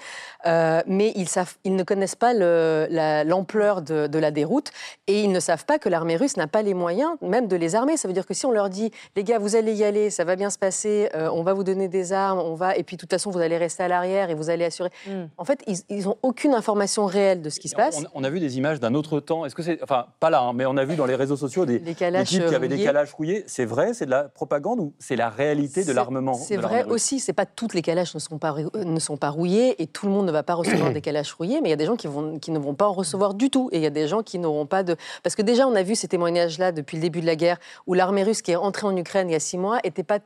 Euh, 0.46 0.82
mais 0.86 1.12
ils, 1.16 1.28
savent, 1.28 1.54
ils 1.64 1.74
ne 1.76 1.82
connaissent 1.82 2.14
pas 2.16 2.34
le- 2.34 2.86
la- 2.90 3.24
l'ampleur 3.24 3.82
de, 3.82 4.06
de 4.06 4.18
la 4.18 4.30
déroute. 4.30 4.70
Et 5.06 5.22
ils 5.22 5.30
ne 5.32 5.40
savent 5.40 5.64
pas 5.64 5.78
que 5.78 5.88
l'armée 5.88 6.16
russe 6.16 6.36
n'a 6.36 6.46
pas 6.48 6.62
les 6.62 6.74
moyens 6.74 7.12
même 7.22 7.46
de 7.46 7.56
les 7.56 7.74
armer. 7.74 7.96
Ça 7.96 8.08
veut 8.08 8.14
dire 8.14 8.26
que 8.26 8.34
si 8.34 8.46
on 8.46 8.50
leur 8.50 8.68
dit, 8.68 8.90
les 9.14 9.22
gars, 9.24 9.38
vous 9.38 9.54
allez 9.56 9.72
y 9.74 9.84
aller, 9.84 10.10
ça 10.10 10.24
va 10.24 10.34
bien 10.36 10.50
se 10.50 10.58
passer, 10.58 11.08
euh, 11.14 11.28
on 11.32 11.42
va 11.42 11.52
vous 11.54 11.62
donner 11.64 11.86
des 11.88 12.12
armes, 12.12 12.40
on 12.40 12.54
va, 12.56 12.76
et 12.76 12.82
puis 12.82 12.96
de 12.96 13.00
toute 13.00 13.10
façon, 13.10 13.30
vous 13.30 13.38
allez 13.38 13.56
rester 13.56 13.84
à 13.84 13.88
l'arrière 13.88 14.30
et 14.30 14.34
vous 14.34 14.50
allez 14.50 14.64
assurer. 14.64 14.90
Mm. 15.06 15.24
En 15.36 15.44
fait, 15.44 15.62
ils 15.88 16.04
n'ont 16.04 16.18
aucune 16.22 16.54
information 16.54 17.06
réelle 17.06 17.42
de 17.42 17.50
ce 17.50 17.60
qui 17.60 17.68
se 17.68 17.76
passe. 17.76 18.02
On, 18.14 18.22
on 18.22 18.24
a 18.24 18.30
vu 18.30 18.40
des 18.40 18.58
images 18.58 18.80
d'un 18.80 18.94
autre 18.94 19.20
temps. 19.20 19.44
Est-ce 19.44 19.54
que 19.54 19.62
c'est, 19.62 19.82
enfin, 19.82 20.06
pas 20.20 20.30
là, 20.30 20.40
hein, 20.40 20.52
mais 20.52 20.66
on 20.66 20.76
a 20.76 20.84
vu 20.84 20.96
dans 20.96 21.06
les 21.06 21.14
réseaux 21.14 21.36
sociaux 21.36 21.66
des, 21.66 21.78
des 21.78 21.94
calages 21.94 22.28
types 22.28 22.46
qui 22.46 22.54
avaient 22.54 22.68
des 22.68 22.74
rouillés. 22.74 22.86
calages 22.86 23.12
rouillés. 23.12 23.44
C'est 23.46 23.64
vrai, 23.64 23.94
c'est 23.94 24.06
de 24.06 24.10
la 24.10 24.24
propagande 24.24 24.80
ou 24.80 24.94
c'est 24.98 25.16
la 25.16 25.28
réalité 25.28 25.84
de 25.84 25.92
l'armement 25.92 26.34
C'est 26.34 26.56
vrai 26.56 26.84
aussi, 26.84 27.20
c'est 27.20 27.32
pas 27.32 27.46
toutes 27.46 27.74
les 27.74 27.82
calages 27.82 28.14
ne 28.14 28.20
sont 28.20 28.38
pas, 28.38 28.54
euh, 28.54 28.84
ne 28.84 29.00
sont 29.00 29.16
pas 29.16 29.30
rouillées 29.30 29.80
et 29.82 29.86
tout 29.86 30.06
le 30.06 30.12
monde 30.12 30.26
ne 30.26 30.32
va 30.32 30.42
pas 30.42 30.54
recevoir 30.54 30.92
des 30.92 31.00
calages 31.00 31.32
rouillés, 31.32 31.60
mais 31.60 31.68
il 31.68 31.70
y 31.70 31.74
a 31.74 31.76
des 31.76 31.86
gens 31.86 31.96
qui, 31.96 32.06
vont, 32.06 32.38
qui 32.38 32.50
ne 32.50 32.58
vont 32.58 32.74
pas 32.74 32.86
en 32.86 32.92
recevoir 32.92 33.34
du 33.34 33.50
tout 33.50 33.68
et 33.72 33.76
il 33.76 33.82
y 33.82 33.86
a 33.86 33.90
des 33.90 34.08
gens 34.08 34.22
qui 34.22 34.38
n'auront 34.38 34.66
pas 34.66 34.82
de... 34.82 34.96
Parce 35.22 35.34
que 35.36 35.42
déjà, 35.42 35.66
on 35.66 35.74
a 35.74 35.82
vu 35.82 35.94
ces 35.94 36.08
témoignages-là 36.08 36.72
depuis 36.72 36.96
le 36.96 37.02
début 37.02 37.20
de 37.20 37.26
la 37.26 37.36
guerre 37.36 37.58
où 37.86 37.94
l'armée 37.94 38.22
russe 38.22 38.42
qui 38.42 38.52
est 38.52 38.56
entrée 38.56 38.86
en 38.86 38.96
Ukraine 38.96 39.28
il 39.28 39.32
y 39.32 39.36
a 39.36 39.40
six 39.40 39.58
mois 39.58 39.78
n'était 39.84 40.02
pas 40.02 40.18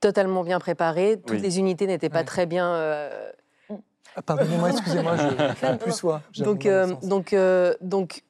totalement 0.00 0.44
bien 0.44 0.58
préparée, 0.58 1.18
toutes 1.26 1.36
Oui. 1.36 1.42
les 1.42 1.58
unités 1.58 1.86
n'étaient 1.86 2.08
pas 2.10 2.18
Ouais. 2.20 2.24
très 2.24 2.46
bien... 2.46 2.68
euh, 2.74 3.30
Ah, 4.14 4.22
Pardonnez-moi, 4.22 4.70
excusez-moi, 4.70 5.16
je 5.16 5.22
ne 5.72 5.76
plus 5.76 5.92
soi. 5.92 6.22
Donc, 6.38 6.64
euh, 6.64 6.94
donc, 7.02 7.32
euh, 7.32 7.74
donc, 7.82 8.22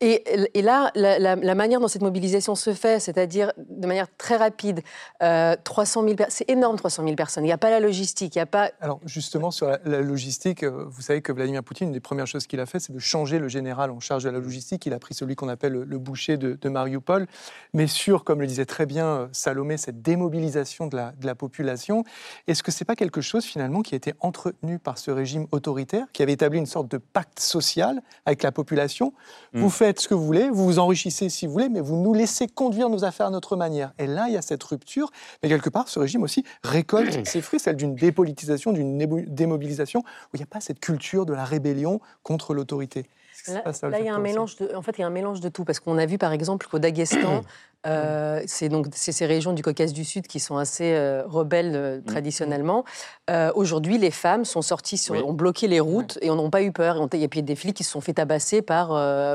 et, 0.00 0.24
et 0.58 0.62
là, 0.62 0.90
la, 0.94 1.18
la- 1.18 1.36
la 1.36 1.54
manière 1.54 1.80
dont 1.80 1.88
cette 1.88 2.02
mobilisation 2.02 2.54
se 2.54 2.74
fait, 2.74 3.00
c'est-à-dire 3.00 3.52
de 3.56 3.86
manière 3.86 4.06
très 4.18 4.36
rapide, 4.36 4.80
euh, 5.22 5.56
300 5.64 6.02
000 6.02 6.14
per- 6.16 6.24
c'est 6.28 6.48
énorme 6.50 6.76
300 6.76 7.04
000 7.04 7.14
personnes. 7.16 7.44
Il 7.44 7.46
n'y 7.46 7.52
a 7.52 7.58
pas 7.58 7.70
la 7.70 7.80
logistique, 7.80 8.34
il 8.34 8.38
n'y 8.38 8.42
a 8.42 8.46
pas. 8.46 8.70
Alors 8.80 9.00
justement, 9.06 9.50
sur 9.50 9.68
la, 9.68 9.78
la 9.84 10.00
logistique, 10.00 10.62
euh, 10.64 10.84
vous 10.88 11.00
savez 11.00 11.22
que 11.22 11.32
Vladimir 11.32 11.62
Poutine, 11.62 11.86
une 11.88 11.92
des 11.92 12.00
premières 12.00 12.26
choses 12.26 12.46
qu'il 12.46 12.60
a 12.60 12.66
fait, 12.66 12.80
c'est 12.80 12.92
de 12.92 12.98
changer 12.98 13.38
le 13.38 13.48
général 13.48 13.90
en 13.90 14.00
charge 14.00 14.24
de 14.24 14.30
la 14.30 14.38
logistique. 14.40 14.84
Il 14.86 14.92
a 14.92 14.98
pris 14.98 15.14
celui 15.14 15.36
qu'on 15.36 15.48
appelle 15.48 15.72
le, 15.72 15.84
le 15.84 15.98
boucher 15.98 16.36
de, 16.36 16.58
de 16.60 16.68
Mariupol. 16.68 17.26
Mais 17.72 17.86
sur, 17.86 18.24
comme 18.24 18.40
le 18.40 18.46
disait 18.46 18.66
très 18.66 18.86
bien 18.86 19.06
euh, 19.06 19.26
Salomé, 19.32 19.76
cette 19.76 20.02
démobilisation 20.02 20.86
de 20.88 20.96
la, 20.96 21.12
de 21.12 21.26
la 21.26 21.34
population, 21.34 22.04
est-ce 22.48 22.62
que 22.62 22.72
c'est 22.72 22.84
pas 22.84 22.96
quelque 22.96 23.20
chose 23.20 23.44
finalement 23.44 23.82
qui 23.82 23.94
a 23.94 23.96
été 23.96 24.12
entretenu 24.20 24.78
par 24.78 24.98
ce 24.98 25.10
régime 25.10 25.46
autoritaire, 25.52 26.06
qui 26.12 26.22
avait 26.22 26.32
établi 26.32 26.58
une 26.58 26.66
sorte 26.66 26.90
de 26.90 26.98
pacte 26.98 27.38
social 27.40 28.02
avec 28.26 28.42
la 28.42 28.52
population? 28.52 29.12
Mm. 29.52 29.60
Vous 29.60 29.70
faites 29.84 30.00
ce 30.00 30.08
que 30.08 30.14
vous 30.14 30.24
voulez, 30.24 30.48
vous 30.48 30.64
vous 30.64 30.78
enrichissez 30.78 31.28
si 31.28 31.46
vous 31.46 31.52
voulez, 31.52 31.68
mais 31.68 31.82
vous 31.82 31.96
nous 31.96 32.14
laissez 32.14 32.46
conduire 32.46 32.88
nos 32.88 33.04
affaires 33.04 33.26
à 33.26 33.30
notre 33.30 33.54
manière. 33.54 33.92
Et 33.98 34.06
là, 34.06 34.28
il 34.28 34.32
y 34.32 34.36
a 34.38 34.40
cette 34.40 34.64
rupture. 34.64 35.10
Mais 35.42 35.50
quelque 35.50 35.68
part, 35.68 35.88
ce 35.88 35.98
régime 35.98 36.22
aussi 36.22 36.42
récolte 36.62 37.26
ses 37.26 37.42
fruits, 37.42 37.60
celle 37.60 37.76
d'une 37.76 37.94
dépolitisation, 37.94 38.72
d'une 38.72 38.96
démobilisation, 39.28 40.00
où 40.00 40.36
il 40.36 40.38
n'y 40.38 40.42
a 40.42 40.46
pas 40.46 40.60
cette 40.60 40.80
culture 40.80 41.26
de 41.26 41.34
la 41.34 41.44
rébellion 41.44 42.00
contre 42.22 42.54
l'autorité. 42.54 43.10
Là, 43.48 43.98
il 43.98 44.04
y 44.06 44.08
a 44.08 44.14
un 44.14 44.18
mélange 44.18 44.56
de, 44.56 44.74
en 44.74 44.82
fait, 44.82 44.92
il 44.98 45.00
y 45.00 45.04
a 45.04 45.06
un 45.06 45.10
mélange 45.10 45.40
de 45.40 45.48
tout 45.48 45.64
parce 45.64 45.80
qu'on 45.80 45.98
a 45.98 46.06
vu 46.06 46.18
par 46.18 46.32
exemple 46.32 46.66
qu'au 46.66 46.78
Daghestan, 46.78 47.42
euh, 47.86 48.42
c'est 48.46 48.68
donc 48.68 48.86
c'est 48.92 49.12
ces 49.12 49.26
régions 49.26 49.52
du 49.52 49.62
Caucase 49.62 49.92
du 49.92 50.04
Sud 50.04 50.26
qui 50.26 50.40
sont 50.40 50.56
assez 50.56 50.94
euh, 50.94 51.22
rebelles 51.26 51.72
euh, 51.74 52.00
traditionnellement. 52.00 52.84
Euh, 53.30 53.50
Aujourd'hui, 53.54 53.98
les 53.98 54.10
femmes 54.10 54.44
sont 54.44 54.62
sorties, 54.62 54.96
sur, 54.96 55.14
Oui. 55.14 55.22
ont 55.22 55.32
bloqué 55.32 55.68
les 55.68 55.80
routes 55.80 56.18
et 56.22 56.28
n'ont 56.28 56.50
pas 56.50 56.62
eu 56.62 56.72
peur. 56.72 56.96
Il 57.12 57.20
y 57.20 57.24
a 57.24 57.28
des 57.28 57.56
flics 57.56 57.76
qui 57.76 57.84
se 57.84 57.90
sont 57.90 58.00
fait 58.00 58.14
tabasser 58.14 58.62
par 58.62 58.88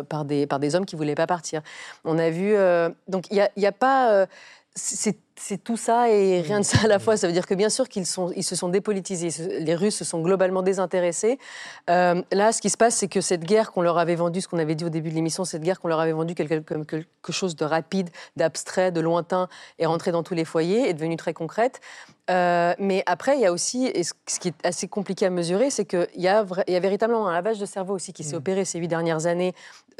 par 0.06 0.26
des 0.26 0.48
par 0.48 0.60
des 0.60 0.76
hommes 0.76 0.86
qui 0.86 0.96
voulaient 0.96 1.16
pas 1.16 1.28
partir. 1.28 1.62
On 2.06 2.18
a 2.18 2.30
vu 2.30 2.56
donc 3.08 3.26
il 3.32 3.48
y 3.56 3.66
a, 3.66 3.72
pas 3.72 4.26
c'est 4.82 5.64
tout 5.64 5.78
ça 5.78 6.10
et 6.10 6.42
rien 6.42 6.60
de 6.60 6.66
ça 6.66 6.80
à 6.84 6.88
la 6.88 7.00
fois. 7.00 7.16
Ça 7.18 7.28
veut 7.28 7.34
dire 7.34 7.46
que 7.48 7.54
bien 7.54 7.70
sûr 7.70 7.88
qu'ils 7.88 8.06
se 8.06 8.56
sont 8.56 8.70
dépolitisés. 8.70 9.30
Les 9.60 9.76
Russes 9.76 9.96
se 9.96 10.06
sont 10.06 10.22
globalement 10.22 10.62
désintéressés. 10.62 11.40
Euh, 11.90 12.22
là, 12.32 12.52
ce 12.52 12.62
qui 12.62 12.70
se 12.70 12.78
passe, 12.78 12.96
c'est 12.96 13.08
que 13.08 13.22
cette 13.22 13.44
guerre 13.46 13.72
qu'on 13.72 13.82
leur 13.82 13.98
avait 13.98 14.16
vendue, 14.16 14.42
ce 14.42 14.48
qu'on 14.48 14.60
avait 14.60 14.76
dit 14.76 14.86
au 14.86 14.90
début 14.90 15.10
de 15.10 15.16
l'émission, 15.16 15.46
cette 15.46 15.62
guerre 15.62 15.80
qu'on 15.80 15.88
leur 15.88 16.00
avait 16.00 16.12
vendue 16.12 16.36
quelque- 16.36 16.60
quelque 16.84 17.32
chose 17.32 17.56
de 17.56 17.66
rapide, 17.66 18.10
d'abstrait, 18.36 18.92
de 18.92 19.00
lointain, 19.00 19.48
est 19.80 19.86
rentrée 19.86 20.12
dans 20.12 20.24
tous 20.24 20.34
les 20.36 20.46
foyers, 20.46 20.90
est 20.90 20.94
devenue 20.94 21.16
très 21.18 21.34
concrète. 21.34 21.80
Euh, 22.30 22.74
mais 22.78 23.04
après, 23.06 23.38
il 23.38 23.42
y 23.42 23.46
a 23.46 23.52
aussi, 23.52 23.86
et 23.88 24.04
ce 24.04 24.14
qui 24.40 24.50
est 24.50 24.66
assez 24.66 24.88
compliqué 24.88 25.26
à 25.26 25.30
mesurer, 25.30 25.70
c'est 25.70 25.86
qu'il 25.86 26.08
y, 26.16 26.24
y 26.24 26.28
a 26.28 26.44
véritablement 26.44 27.28
un 27.28 27.34
lavage 27.34 27.60
de 27.60 27.66
cerveau 27.66 27.96
aussi 27.96 28.14
qui 28.14 28.24
s'est 28.24 28.36
opéré 28.36 28.66
ces 28.66 28.80
huit 28.80 28.88
dernières 28.88 29.26
années 29.26 29.54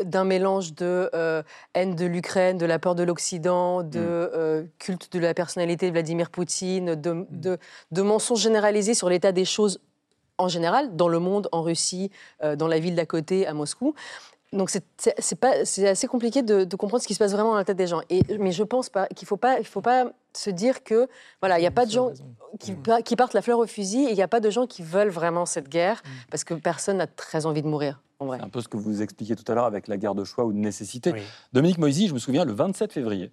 d'un 0.04 0.24
mélange 0.24 0.74
de 0.76 1.10
euh, 1.14 1.44
haine 1.74 1.96
de 1.96 2.06
l'Ukraine, 2.06 2.58
de 2.58 2.66
la 2.66 2.80
peur 2.80 2.96
de 2.96 3.04
l'Occident, 3.04 3.84
de 3.84 4.00
euh, 4.00 4.64
culte 4.78 5.12
de 5.12 5.20
la 5.20 5.34
personnalité 5.34 5.88
de 5.88 5.92
Vladimir 5.92 6.30
Poutine, 6.30 6.96
de, 6.96 7.26
de, 7.30 7.58
de 7.92 8.02
mensonges 8.02 8.42
généralisés 8.42 8.94
sur 8.94 9.10
l'état 9.10 9.32
des 9.32 9.46
choses 9.46 9.82
en 10.40 10.48
général, 10.48 10.96
dans 10.96 11.10
le 11.10 11.20
monde, 11.20 11.50
en 11.52 11.62
Russie, 11.62 12.12
euh, 12.44 12.56
dans 12.56 12.68
la 12.68 12.80
ville 12.80 12.96
d'à 12.96 13.06
côté, 13.06 13.46
à 13.46 13.54
Moscou. 13.54 13.94
Donc 14.52 14.70
c'est- 14.72 14.84
assez 15.88 16.08
compliqué 16.08 16.42
de, 16.42 16.64
de 16.64 16.76
comprendre 16.76 17.02
ce 17.04 17.08
qui 17.08 17.14
se 17.14 17.20
passe 17.20 17.32
vraiment 17.34 17.52
dans 17.52 17.58
la 17.58 17.66
tête 17.66 17.78
des 17.78 17.86
gens. 17.88 18.02
Et, 18.10 18.22
mais 18.40 18.52
je 18.52 18.64
pense 18.64 18.90
pas 18.90 19.08
qu'il 19.08 19.28
faut 19.28 19.38
pas, 19.38 19.60
il 19.60 19.66
faut 19.66 19.82
pas 19.82 20.12
se 20.34 20.50
dire 20.50 20.84
que 20.84 21.08
voilà, 21.42 21.60
il 21.60 21.62
n'y 21.62 21.68
a 21.68 21.72
pas 21.72 21.86
de 21.86 21.92
gens 21.92 22.12
qui, 22.60 22.74
pa- 22.74 23.02
qui 23.04 23.16
partent 23.16 23.34
la 23.36 23.42
fleur 23.44 23.60
au 23.60 23.68
fusil 23.68 24.06
et 24.06 24.10
il 24.10 24.16
n'y 24.16 24.22
a 24.24 24.28
pas 24.28 24.40
de 24.40 24.50
gens 24.50 24.66
qui 24.66 24.82
veulent 24.82 25.10
vraiment 25.10 25.46
cette 25.46 25.70
guerre 25.70 26.02
parce 26.32 26.44
que 26.44 26.56
personne 26.56 26.98
n'a 26.98 27.08
très 27.08 27.46
envie 27.46 27.62
de 27.62 27.68
mourir. 27.68 28.02
C'est 28.20 28.42
un 28.44 28.50
peu 28.50 28.60
ce 28.62 28.68
que 28.68 28.76
vous 28.76 29.02
expliquiez 29.02 29.36
tout 29.36 29.50
à 29.52 29.56
l'heure 29.56 29.66
avec 29.66 29.88
la 29.88 29.98
guerre 29.98 30.16
de 30.16 30.24
choix 30.24 30.44
ou 30.46 30.52
de 30.52 30.58
nécessité. 30.58 31.14
Oui. 31.14 31.22
Dominique 31.54 31.78
Moisy, 31.78 32.08
je 32.08 32.14
me 32.14 32.20
souviens, 32.20 32.44
le 32.44 32.52
27 32.54 32.92
février, 32.92 33.32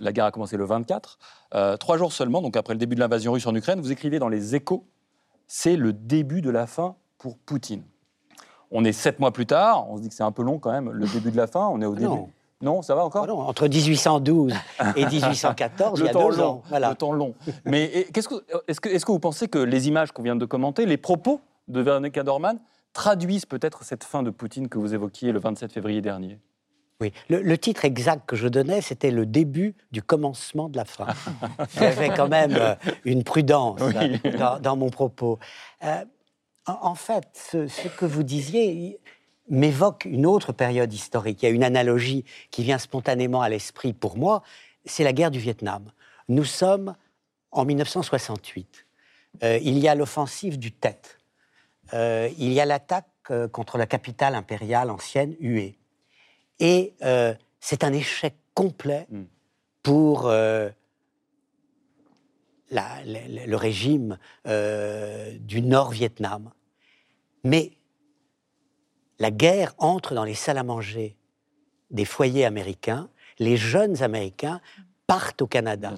la 0.00 0.12
guerre 0.12 0.24
a 0.26 0.30
commencé 0.30 0.56
le 0.56 0.64
24, 0.64 1.18
euh, 1.54 1.76
trois 1.76 1.98
jours 1.98 2.12
seulement, 2.12 2.40
donc 2.40 2.56
après 2.56 2.72
le 2.74 2.78
début 2.78 2.94
de 2.94 3.00
l'invasion 3.00 3.32
russe 3.32 3.46
en 3.46 3.54
Ukraine, 3.54 3.80
vous 3.80 3.92
écrivez 3.92 4.18
dans 4.18 4.28
Les 4.28 4.54
Échos 4.54 4.86
c'est 5.46 5.76
le 5.76 5.92
début 5.92 6.40
de 6.40 6.48
la 6.50 6.66
fin 6.66 6.96
pour 7.18 7.36
Poutine. 7.36 7.82
On 8.74 8.84
est 8.84 8.92
sept 8.92 9.20
mois 9.20 9.30
plus 9.30 9.46
tard, 9.46 9.88
on 9.90 9.96
se 9.96 10.02
dit 10.02 10.08
que 10.10 10.14
c'est 10.14 10.22
un 10.24 10.32
peu 10.32 10.42
long 10.42 10.58
quand 10.58 10.72
même, 10.72 10.90
le 10.90 11.06
début 11.06 11.30
de 11.30 11.36
la 11.36 11.46
fin, 11.46 11.66
on 11.68 11.80
est 11.80 11.86
au 11.86 11.92
Ah 11.96 12.00
début. 12.00 12.10
non. 12.60 12.82
Ça 12.82 12.94
va 12.94 13.04
encore? 13.04 13.24
Ah 13.24 13.26
non, 13.28 13.38
entre 13.40 13.68
1812 13.68 14.52
et 14.96 15.06
1814, 15.06 16.00
il 16.00 16.06
y 16.06 16.08
a 16.08 16.12
temps 16.12 16.28
deux 16.30 16.36
long, 16.36 16.44
ans. 16.44 16.62
Voilà. 16.68 16.90
le 16.90 16.94
temps 16.96 17.12
long. 17.12 17.34
Mais 17.66 18.06
qu'est-ce 18.12 18.28
que- 18.28 18.42
est-ce 18.68 18.80
que, 18.80 18.88
est-ce 18.88 19.04
que 19.06 19.12
vous 19.12 19.18
pensez 19.18 19.48
que 19.48 19.58
les 19.58 19.86
images 19.88 20.12
qu'on 20.12 20.22
vient 20.22 20.36
de 20.36 20.44
commenter, 20.46 20.86
les 20.86 20.96
propos 20.96 21.40
de 21.68 21.80
Veronica 21.80 22.22
Dorman, 22.22 22.58
traduisent 22.92 23.46
peut-être 23.46 23.84
cette 23.84 24.02
fin 24.04 24.22
de 24.22 24.30
Poutine 24.30 24.68
que 24.68 24.78
vous 24.78 24.94
évoquiez 24.94 25.30
le 25.32 25.40
27 25.40 25.72
février 25.72 26.00
dernier? 26.00 26.38
Oui. 27.00 27.12
Le, 27.28 27.42
le 27.42 27.58
titre 27.58 27.84
exact 27.84 28.22
que 28.24 28.36
je 28.36 28.46
donnais, 28.48 28.80
c'était 28.80 29.10
le 29.10 29.26
début 29.26 29.74
du 29.90 30.00
commencement 30.00 30.68
de 30.68 30.76
la 30.76 30.84
fin. 30.84 31.08
J'avais 31.76 32.08
quand 32.10 32.28
même 32.28 32.54
euh, 32.56 32.76
une 33.04 33.24
prudence 33.24 33.80
Oui. 33.82 34.20
dans, 34.38 34.60
dans 34.60 34.76
mon 34.76 34.90
propos. 34.90 35.38
Euh, 35.84 36.04
en, 36.66 36.94
fait, 36.94 37.28
ce, 37.34 37.66
ce 37.66 37.88
que 37.88 38.04
vous 38.04 38.22
disiez 38.22 38.98
m'évoque 39.48 40.04
une 40.04 40.26
autre 40.26 40.52
période 40.52 40.92
historique. 40.92 41.42
Il 41.42 41.46
y 41.46 41.48
a 41.48 41.52
une 41.52 41.64
analogie 41.64 42.24
qui 42.50 42.62
vient 42.62 42.78
spontanément 42.78 43.42
à 43.42 43.48
l'esprit 43.48 43.92
pour 43.92 44.16
moi, 44.16 44.42
c'est 44.84 45.04
la 45.04 45.12
guerre 45.12 45.30
du 45.30 45.38
Vietnam. 45.38 45.90
Nous 46.28 46.44
sommes 46.44 46.94
en 47.50 47.64
1968. 47.64 48.86
Euh, 49.42 49.58
il 49.62 49.78
y 49.78 49.88
a 49.88 49.94
l'offensive 49.94 50.58
du 50.58 50.72
Tet. 50.72 51.00
Euh, 51.92 52.28
il 52.38 52.52
y 52.52 52.60
a 52.60 52.64
l'attaque 52.64 53.06
euh, 53.30 53.48
contre 53.48 53.78
la 53.78 53.86
capitale 53.86 54.34
impériale 54.34 54.90
ancienne, 54.90 55.34
Hue. 55.40 55.74
Et 56.60 56.94
c'est 57.60 57.82
un 57.82 57.92
échec 57.92 58.34
complet 58.54 59.06
Mm. 59.10 59.24
pour 59.82 60.32
la- 62.70 63.04
le, 63.04 63.46
le 63.46 63.56
régime 63.56 64.18
euh, 64.46 65.36
du 65.38 65.62
Nord-Vietnam. 65.62 66.50
Mais 67.44 67.72
la 69.18 69.30
guerre 69.30 69.74
entre 69.78 70.14
dans 70.14 70.24
les 70.24 70.34
salles 70.34 70.58
à 70.58 70.64
manger 70.64 71.16
des 71.90 72.04
foyers 72.04 72.44
américains. 72.44 73.08
Les 73.38 73.56
jeunes 73.56 74.02
Américains 74.02 74.60
partent 75.06 75.42
au 75.42 75.46
Canada. 75.46 75.94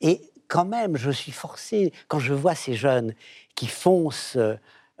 Et 0.00 0.20
quand 0.48 0.64
même, 0.64 0.96
je 0.96 1.10
suis 1.10 1.32
forcé, 1.32 1.92
quand 2.08 2.18
je 2.18 2.34
vois 2.34 2.54
ces 2.54 2.74
jeunes 2.74 3.14
qui 3.54 3.66
foncent 3.66 4.38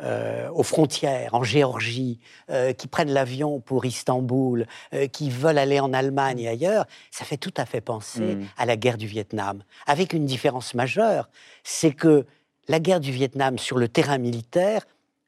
euh, 0.02 0.48
aux 0.50 0.62
frontières, 0.62 1.34
en 1.34 1.42
Géorgie, 1.42 2.18
euh, 2.50 2.72
qui 2.72 2.86
prennent 2.86 3.12
l'avion 3.12 3.60
pour 3.60 3.84
Istanbul, 3.84 4.66
euh, 4.94 5.06
qui 5.06 5.30
veulent 5.30 5.58
aller 5.58 5.80
en 5.80 5.92
Allemagne 5.92 6.40
et 6.40 6.48
ailleurs, 6.48 6.86
ça 7.10 7.24
fait 7.24 7.36
tout 7.36 7.52
à 7.56 7.66
fait 7.66 7.80
penser 7.80 8.36
Mm. 8.36 8.44
à 8.56 8.66
la 8.66 8.76
guerre 8.76 8.96
du 8.96 9.06
Vietnam. 9.06 9.62
Avec 9.86 10.12
une 10.12 10.26
différence 10.26 10.74
majeure, 10.74 11.28
c'est 11.64 11.92
que 11.92 12.26
la 12.68 12.80
guerre 12.80 13.00
du 13.00 13.12
Vietnam 13.12 13.58
sur 13.58 13.78
le 13.78 13.88
terrain 13.88 14.18
militaire, 14.18 14.86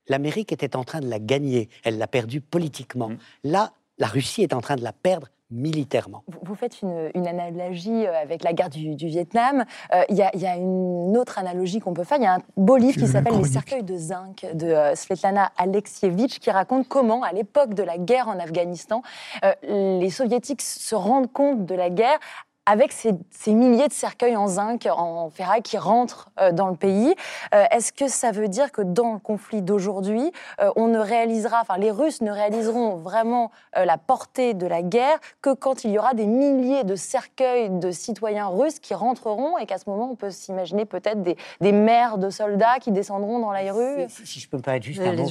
l'Amérique 0.08 0.52
était 0.52 0.76
en 0.76 0.84
train 0.84 1.00
de 1.00 1.08
la 1.08 1.18
gagner. 1.18 1.68
Elle 1.84 1.98
l'a 1.98 2.06
perdue 2.06 2.40
politiquement. 2.40 3.10
Mm. 3.10 3.18
Là, 3.44 3.72
la 3.98 4.06
Russie 4.06 4.42
est 4.42 4.54
en 4.54 4.60
train 4.60 4.76
de 4.76 4.82
la 4.82 4.92
perdre 4.92 5.28
militairement. 5.52 6.24
Vous, 6.42 6.54
faites 6.54 6.82
une, 6.82 7.10
une 7.14 7.26
analogie 7.28 8.06
euh, 8.06 8.22
avec 8.22 8.42
la 8.42 8.52
guerre 8.52 8.70
du, 8.70 8.94
du 8.94 9.06
Vietnam. 9.06 9.64
Euh, 9.94 10.02
Il 10.08 10.16
y, 10.16 10.22
a- 10.22 10.30
il 10.34 10.40
y 10.40 10.46
a 10.46 10.56
une 10.56 11.16
autre 11.16 11.38
analogie 11.38 11.78
qu'on 11.80 11.94
peut 11.94 12.04
faire. 12.04 12.18
Il 12.18 12.24
y 12.24 12.26
a 12.26 12.34
un 12.34 12.42
beau 12.56 12.76
livre 12.76 12.98
qui 12.98 13.06
s'appelle 13.06 13.36
Les 13.36 13.44
cercueils 13.44 13.82
de 13.82 13.96
zinc 13.96 14.46
de 14.54 14.66
euh, 14.66 14.94
Svetlana 14.94 15.52
Alexievitch 15.58 16.38
qui 16.38 16.50
raconte 16.50 16.88
comment, 16.88 17.22
à 17.22 17.32
l'époque 17.32 17.74
de 17.74 17.82
la 17.82 17.98
guerre 17.98 18.28
en 18.28 18.38
Afghanistan, 18.38 19.02
euh, 19.44 19.52
les 20.00 20.10
soviétiques 20.10 20.62
se 20.62 20.94
rendent 20.94 21.30
compte 21.32 21.66
de 21.66 21.74
la 21.74 21.90
guerre 21.90 22.18
avec 22.66 22.92
ces, 22.92 23.12
ces 23.30 23.54
milliers 23.54 23.88
de 23.88 23.92
cercueils 23.92 24.36
en 24.36 24.46
zinc, 24.46 24.86
en 24.86 25.30
ferraille 25.30 25.62
qui 25.62 25.78
rentrent 25.78 26.30
euh, 26.40 26.52
dans 26.52 26.68
le 26.68 26.76
pays. 26.76 27.14
Euh, 27.54 27.64
Est-ce 27.70 27.92
que 27.92 28.08
ça 28.08 28.30
veut 28.30 28.48
dire 28.48 28.70
que 28.70 28.82
dans 28.82 29.14
le 29.14 29.18
conflit 29.18 29.62
d'aujourd'hui, 29.62 30.30
euh, 30.60 30.70
on 30.76 30.86
ne 30.86 30.98
réalisera, 30.98 31.60
enfin 31.62 31.76
les 31.76 31.90
Russes 31.90 32.20
ne 32.20 32.30
réaliseront 32.30 32.96
vraiment 32.96 33.50
la 33.74 33.98
portée 33.98 34.54
de 34.54 34.66
la 34.66 34.82
guerre 34.82 35.18
que 35.40 35.54
quand 35.54 35.84
il 35.84 35.90
y 35.92 35.98
aura 35.98 36.14
des 36.14 36.26
milliers 36.26 36.84
de 36.84 36.94
cercueils 36.94 37.70
de 37.70 37.90
citoyens 37.90 38.46
russes 38.46 38.78
qui 38.78 38.94
rentreront 38.94 39.58
et 39.58 39.66
qu'à 39.66 39.78
ce 39.78 39.88
moment 39.88 40.10
on 40.10 40.14
peut 40.14 40.30
s'imaginer 40.30 40.84
peut-être 40.84 41.22
des, 41.22 41.36
des 41.60 41.72
mères 41.72 42.18
de 42.18 42.30
soldats 42.30 42.78
qui 42.80 42.92
descendront 42.92 43.38
dans 43.38 43.52
les 43.52 43.70
rues? 43.70 44.06
Si, 44.08 44.40
je 44.40 44.48
peux 44.48 44.56
me 44.56 44.62
permettre 44.62 44.86
juste 44.86 45.00
un 45.00 45.14
mot, 45.14 45.28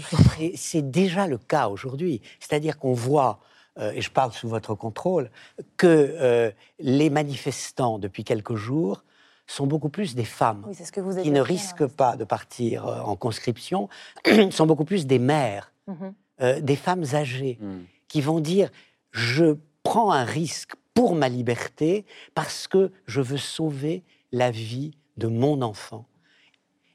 c'est 0.55 0.89
déjà 0.89 1.27
le 1.27 1.37
cas 1.37 1.67
aujourd'hui. 1.67 2.21
C'est-à-dire 2.39 2.77
qu'on 2.77 2.93
voit, 2.93 3.39
euh, 3.79 3.91
et 3.93 4.01
je 4.01 4.11
parle 4.11 4.31
sous 4.33 4.47
votre 4.49 4.75
contrôle, 4.75 5.29
que 5.77 5.87
euh, 5.87 6.51
les 6.79 7.09
manifestants, 7.09 7.99
depuis 7.99 8.23
quelques 8.23 8.55
jours, 8.55 9.03
sont 9.47 9.67
beaucoup 9.67 9.89
plus 9.89 10.15
des 10.15 10.25
femmes 10.25 10.63
Oui, 10.67 10.75
c'est 10.75 10.85
ce 10.85 10.91
que 10.91 11.01
vous 11.01 11.11
qui 11.21 11.29
ne 11.31 11.37
évoquiez, 11.37 11.55
risquent 11.55 11.81
hein. 11.81 11.89
pas 11.95 12.15
de 12.15 12.23
partir 12.23 12.85
euh, 12.87 13.01
en 13.01 13.15
conscription, 13.15 13.89
sont 14.51 14.65
beaucoup 14.65 14.85
plus 14.85 15.05
des 15.07 15.19
mères, 15.19 15.73
Mhm. 15.87 16.13
euh, 16.41 16.59
des 16.61 16.75
femmes 16.75 17.03
âgées, 17.13 17.57
Mm. 17.61 17.79
qui 18.07 18.21
vont 18.21 18.39
dire 18.39 18.69
je 19.11 19.55
prends 19.83 20.11
un 20.11 20.23
risque 20.23 20.73
pour 20.93 21.15
ma 21.15 21.27
liberté 21.29 22.05
parce 22.35 22.67
que 22.67 22.91
je 23.07 23.19
veux 23.21 23.37
sauver 23.37 24.03
la 24.31 24.51
vie 24.51 24.91
de 25.17 25.27
mon 25.27 25.61
enfant. 25.61 26.05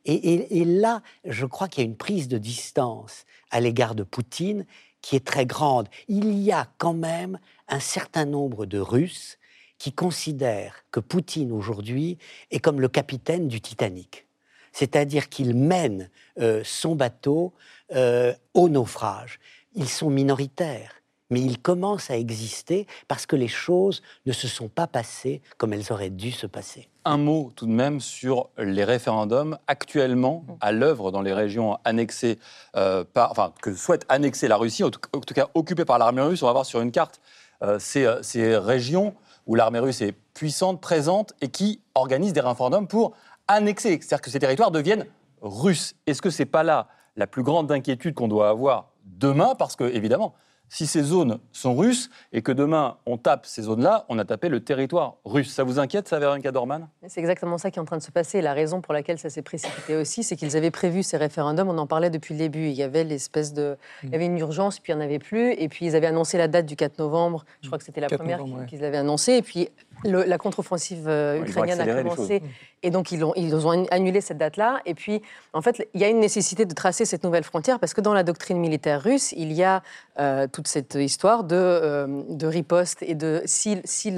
Et, 0.04 0.14
et- 0.14 0.58
et 0.60 0.64
là, 0.64 1.02
je 1.24 1.44
crois 1.46 1.68
qu'il 1.68 1.82
y 1.82 1.86
a 1.86 1.90
une 1.90 1.96
prise 1.96 2.28
de 2.28 2.38
distance 2.38 3.24
à 3.50 3.60
l'égard 3.60 3.94
de 3.94 4.04
Poutine 4.04 4.64
qui 5.06 5.14
est 5.14 5.24
très 5.24 5.46
grande. 5.46 5.88
Il 6.08 6.36
y 6.36 6.50
a 6.50 6.66
quand 6.78 6.92
même 6.92 7.38
un 7.68 7.78
certain 7.78 8.24
nombre 8.24 8.66
de 8.66 8.80
Russes 8.80 9.38
qui 9.78 9.92
considèrent 9.92 10.82
que 10.90 10.98
Poutine 10.98 11.52
aujourd'hui 11.52 12.18
est 12.50 12.58
comme 12.58 12.80
le 12.80 12.88
capitaine 12.88 13.46
du 13.46 13.60
Titanic. 13.60 14.26
C'est-à-dire 14.72 15.28
qu'il 15.28 15.54
mène 15.54 16.10
euh, 16.40 16.62
son 16.64 16.96
bateau 16.96 17.54
euh, 17.94 18.34
au 18.52 18.68
naufrage. 18.68 19.38
Ils 19.76 19.88
sont 19.88 20.10
minoritaires, 20.10 21.00
mais 21.30 21.40
ils 21.40 21.60
commencent 21.60 22.10
à 22.10 22.18
exister 22.18 22.88
parce 23.06 23.26
que 23.26 23.36
les 23.36 23.46
choses 23.46 24.02
ne 24.26 24.32
se 24.32 24.48
sont 24.48 24.68
pas 24.68 24.88
passées 24.88 25.40
comme 25.56 25.72
elles 25.72 25.92
auraient 25.92 26.10
dû 26.10 26.32
se 26.32 26.48
passer. 26.48 26.88
Un 27.08 27.18
mot 27.18 27.52
tout 27.54 27.66
de 27.66 27.70
même 27.70 28.00
sur 28.00 28.48
les 28.58 28.82
référendums 28.82 29.58
actuellement 29.68 30.44
à 30.60 30.72
l'œuvre 30.72 31.12
dans 31.12 31.22
les 31.22 31.32
régions 31.32 31.78
annexées 31.84 32.36
euh, 32.74 33.04
par, 33.04 33.30
enfin 33.30 33.52
que 33.62 33.76
souhaite 33.76 34.04
annexer 34.08 34.48
la 34.48 34.56
Russie, 34.56 34.82
en 34.82 34.90
tout, 34.90 34.98
en 35.14 35.20
tout 35.20 35.32
cas 35.32 35.46
occupées 35.54 35.84
par 35.84 36.00
l'armée 36.00 36.22
russe. 36.22 36.42
On 36.42 36.46
va 36.46 36.52
voir 36.52 36.66
sur 36.66 36.80
une 36.80 36.90
carte 36.90 37.20
euh, 37.62 37.78
ces, 37.78 38.04
euh, 38.04 38.20
ces 38.22 38.56
régions 38.56 39.14
où 39.46 39.54
l'armée 39.54 39.78
russe 39.78 40.00
est 40.00 40.16
puissante, 40.34 40.80
présente 40.80 41.32
et 41.40 41.46
qui 41.46 41.80
organisent 41.94 42.32
des 42.32 42.40
référendums 42.40 42.88
pour 42.88 43.12
annexer, 43.46 44.00
c'est-à-dire 44.00 44.20
que 44.20 44.30
ces 44.30 44.40
territoires 44.40 44.72
deviennent 44.72 45.06
russes. 45.42 45.94
Est-ce 46.08 46.20
que 46.20 46.30
c'est 46.30 46.44
pas 46.44 46.64
là 46.64 46.88
la 47.14 47.28
plus 47.28 47.44
grande 47.44 47.70
inquiétude 47.70 48.14
qu'on 48.14 48.26
doit 48.26 48.48
avoir 48.48 48.88
demain? 49.04 49.54
Parce 49.54 49.76
que 49.76 49.84
évidemment, 49.84 50.34
si 50.68 50.86
ces 50.86 51.02
zones 51.02 51.38
sont 51.52 51.74
russes 51.74 52.10
et 52.32 52.42
que 52.42 52.52
demain 52.52 52.96
on 53.06 53.16
tape 53.16 53.46
ces 53.46 53.62
zones-là, 53.62 54.04
on 54.08 54.18
a 54.18 54.24
tapé 54.24 54.48
le 54.48 54.60
territoire 54.60 55.16
russe. 55.24 55.52
Ça 55.52 55.64
vous 55.64 55.78
inquiète, 55.78 56.08
ça, 56.08 56.18
Véronica 56.18 56.52
Dorman 56.52 56.88
C'est 57.06 57.20
exactement 57.20 57.58
ça 57.58 57.70
qui 57.70 57.78
est 57.78 57.82
en 57.82 57.84
train 57.84 57.98
de 57.98 58.02
se 58.02 58.10
passer. 58.10 58.40
La 58.40 58.52
raison 58.52 58.80
pour 58.80 58.92
laquelle 58.92 59.18
ça 59.18 59.30
s'est 59.30 59.42
précipité 59.42 59.96
aussi, 59.96 60.22
c'est 60.22 60.36
qu'ils 60.36 60.56
avaient 60.56 60.70
prévu 60.70 61.02
ces 61.02 61.16
référendums. 61.16 61.68
On 61.68 61.78
en 61.78 61.86
parlait 61.86 62.10
depuis 62.10 62.34
le 62.34 62.38
début. 62.38 62.66
Il 62.66 62.74
y 62.74 62.82
avait 62.82 63.04
l'espèce 63.04 63.52
de, 63.52 63.76
il 64.02 64.10
y 64.10 64.14
avait 64.14 64.26
une 64.26 64.38
urgence, 64.38 64.80
puis 64.80 64.92
il 64.92 64.96
n'y 64.96 65.02
en 65.02 65.04
avait 65.04 65.18
plus. 65.18 65.52
Et 65.52 65.68
puis 65.68 65.86
ils 65.86 65.96
avaient 65.96 66.08
annoncé 66.08 66.38
la 66.38 66.48
date 66.48 66.66
du 66.66 66.76
4 66.76 66.98
novembre. 66.98 67.44
Je 67.62 67.68
crois 67.68 67.78
que 67.78 67.84
c'était 67.84 68.00
la 68.00 68.08
4 68.08 68.18
première 68.18 68.44
ouais. 68.44 68.66
qu'ils 68.66 68.84
avaient 68.84 68.96
annoncée. 68.98 69.34
Et 69.34 69.42
puis 69.42 69.68
le- 70.04 70.24
la 70.24 70.38
contre-offensive 70.38 71.06
euh, 71.08 71.40
ukrainienne 71.42 71.80
a 71.80 72.02
commencé. 72.02 72.42
Et 72.82 72.90
donc 72.90 73.10
ils 73.10 73.24
ont, 73.24 73.32
ils 73.36 73.54
ont 73.66 73.86
annulé 73.90 74.20
cette 74.20 74.38
date-là. 74.38 74.80
Et 74.86 74.94
puis 74.94 75.22
en 75.52 75.62
fait, 75.62 75.88
il 75.94 76.00
y 76.00 76.04
a 76.04 76.08
une 76.08 76.20
nécessité 76.20 76.64
de 76.66 76.74
tracer 76.74 77.04
cette 77.04 77.24
nouvelle 77.24 77.42
frontière 77.44 77.78
parce 77.78 77.94
que 77.94 78.00
dans 78.00 78.14
la 78.14 78.22
doctrine 78.22 78.58
militaire 78.58 79.02
russe, 79.02 79.32
il 79.32 79.52
y 79.52 79.64
a 79.64 79.82
euh, 80.18 80.46
toute 80.46 80.68
cette 80.68 80.94
histoire 80.94 81.44
de, 81.44 81.56
euh, 81.56 82.22
de 82.28 82.46
riposte 82.46 83.02
et 83.02 83.14
de 83.14 83.42
si, 83.46 83.80
si, 83.84 84.12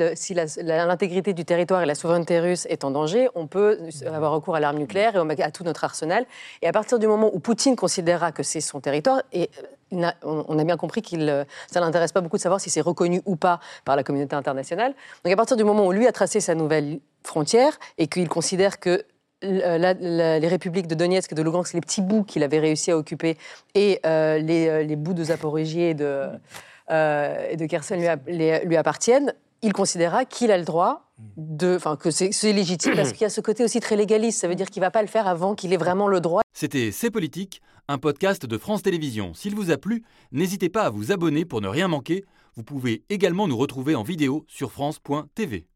l'intégrité 0.63 1.33
du 1.33 1.45
territoire 1.45 1.83
et 1.83 1.87
la 1.87 1.95
souveraineté 1.95 2.41
russe 2.41 2.67
est 2.69 2.85
en 2.85 2.91
danger, 2.91 3.29
on 3.35 3.47
peut 3.47 3.79
avoir 4.07 4.33
recours 4.33 4.57
à 4.57 4.61
l'arme 4.61 4.79
nucléaire 4.79 5.15
et 5.39 5.43
à 5.43 5.51
tout 5.51 5.65
notre 5.65 5.85
arsenal. 5.85 6.27
Et 6.63 6.67
à 6.69 6.73
partir 6.73 6.99
du 6.99 7.07
moment 7.07 7.31
où 7.33 7.39
Poutine 7.39 7.77
considérera 7.77 8.33
que 8.33 8.43
c'est 8.43 8.61
son 8.61 8.81
territoire, 8.81 9.23
et 9.33 9.49
euh, 9.93 10.11
on 10.23 10.59
a 10.59 10.65
bien 10.65 10.77
compris 10.77 11.03
qu'il 11.03 11.29
euh, 11.29 11.45
ça 11.71 11.81
l'intéresse 11.81 12.13
pas 12.13 12.21
beaucoup 12.21 12.37
de 12.37 12.43
savoir 12.43 12.61
si 12.61 12.71
c'est 12.71 12.81
reconnu 12.81 13.23
ou 13.27 13.37
pas 13.37 13.61
par 13.85 13.97
la 13.97 14.03
communauté 14.03 14.35
internationale. 14.37 14.95
Donc 15.25 15.33
à 15.33 15.37
partir 15.37 15.57
du 15.57 15.65
moment 15.65 15.87
où 15.87 15.93
lui 15.93 16.07
a 16.07 16.13
tracé 16.13 16.41
sa 16.41 16.55
nouvelle 16.55 17.01
frontière 17.25 17.79
et 17.99 18.07
qu'il 18.07 18.29
considère 18.29 18.81
que 18.81 19.05
la- 19.41 19.95
les 19.95 20.49
républiques 20.49 20.89
de 20.89 20.97
Donetsk 20.97 21.31
et 21.31 21.35
de 21.37 21.43
Lugansk, 21.43 21.73
les 21.73 21.81
petits 21.81 22.03
bouts 22.03 22.25
qu'il 22.25 22.43
avait 22.43 22.59
réussi 22.59 22.91
à 22.91 22.97
occuper, 22.97 23.39
et 23.75 24.01
euh, 24.05 24.39
les, 24.39 24.69
euh, 24.69 24.83
les 24.83 24.97
bouts 24.97 25.15
de 25.15 25.23
Zaporigie 25.23 25.83
et 25.83 25.95
de, 25.95 26.29
euh, 26.91 27.47
et 27.49 27.57
de 27.57 27.67
Kherson 27.67 27.95
lui, 27.97 28.51
lui 28.65 28.77
appartiennent, 28.77 29.33
il 29.63 29.73
considérera 29.73 30.25
qu'il 30.25 30.51
a 30.51 30.59
le 30.59 30.65
droit 30.65 31.08
que 31.99 32.11
c'est 32.11 32.53
légitime 32.53 32.95
parce 32.95 33.13
qu'il 33.13 33.23
y 33.23 33.25
a 33.25 33.31
ce 33.31 33.41
côté 33.41 33.65
aussi 33.65 33.81
très 33.81 33.97
légaliste. 33.97 34.41
Ça 34.41 34.49
veut 34.49 34.55
dire 34.55 34.71
qu'il 34.71 34.81
va 34.81 34.91
pas 34.91 35.03
le 35.03 35.09
faire 35.09 35.27
avant 35.27 35.55
qu'il 35.55 35.73
ait 35.73 35.79
vraiment 35.79 36.09
le 36.09 36.21
droit. 36.21 36.43
C'était 36.53 36.91
C'est 36.93 37.11
Politique, 37.11 37.61
un 37.89 37.99
podcast 37.99 38.47
de 38.47 38.59
France 38.59 38.83
Télévisions. 38.83 39.35
S'il 39.35 39.55
vous 39.55 39.71
a 39.71 39.77
plu, 39.77 40.05
n'hésitez 40.33 40.69
pas 40.69 40.83
à 40.83 40.91
vous 40.91 41.13
abonner 41.13 41.45
pour 41.45 41.61
ne 41.61 41.69
rien 41.69 41.89
manquer. 41.89 42.25
Vous 42.57 42.63
pouvez 42.63 43.05
également 43.09 43.47
nous 43.47 43.57
retrouver 43.57 43.95
en 43.95 44.03
vidéo 44.03 44.45
sur 44.49 44.73
France.tv. 44.73 45.67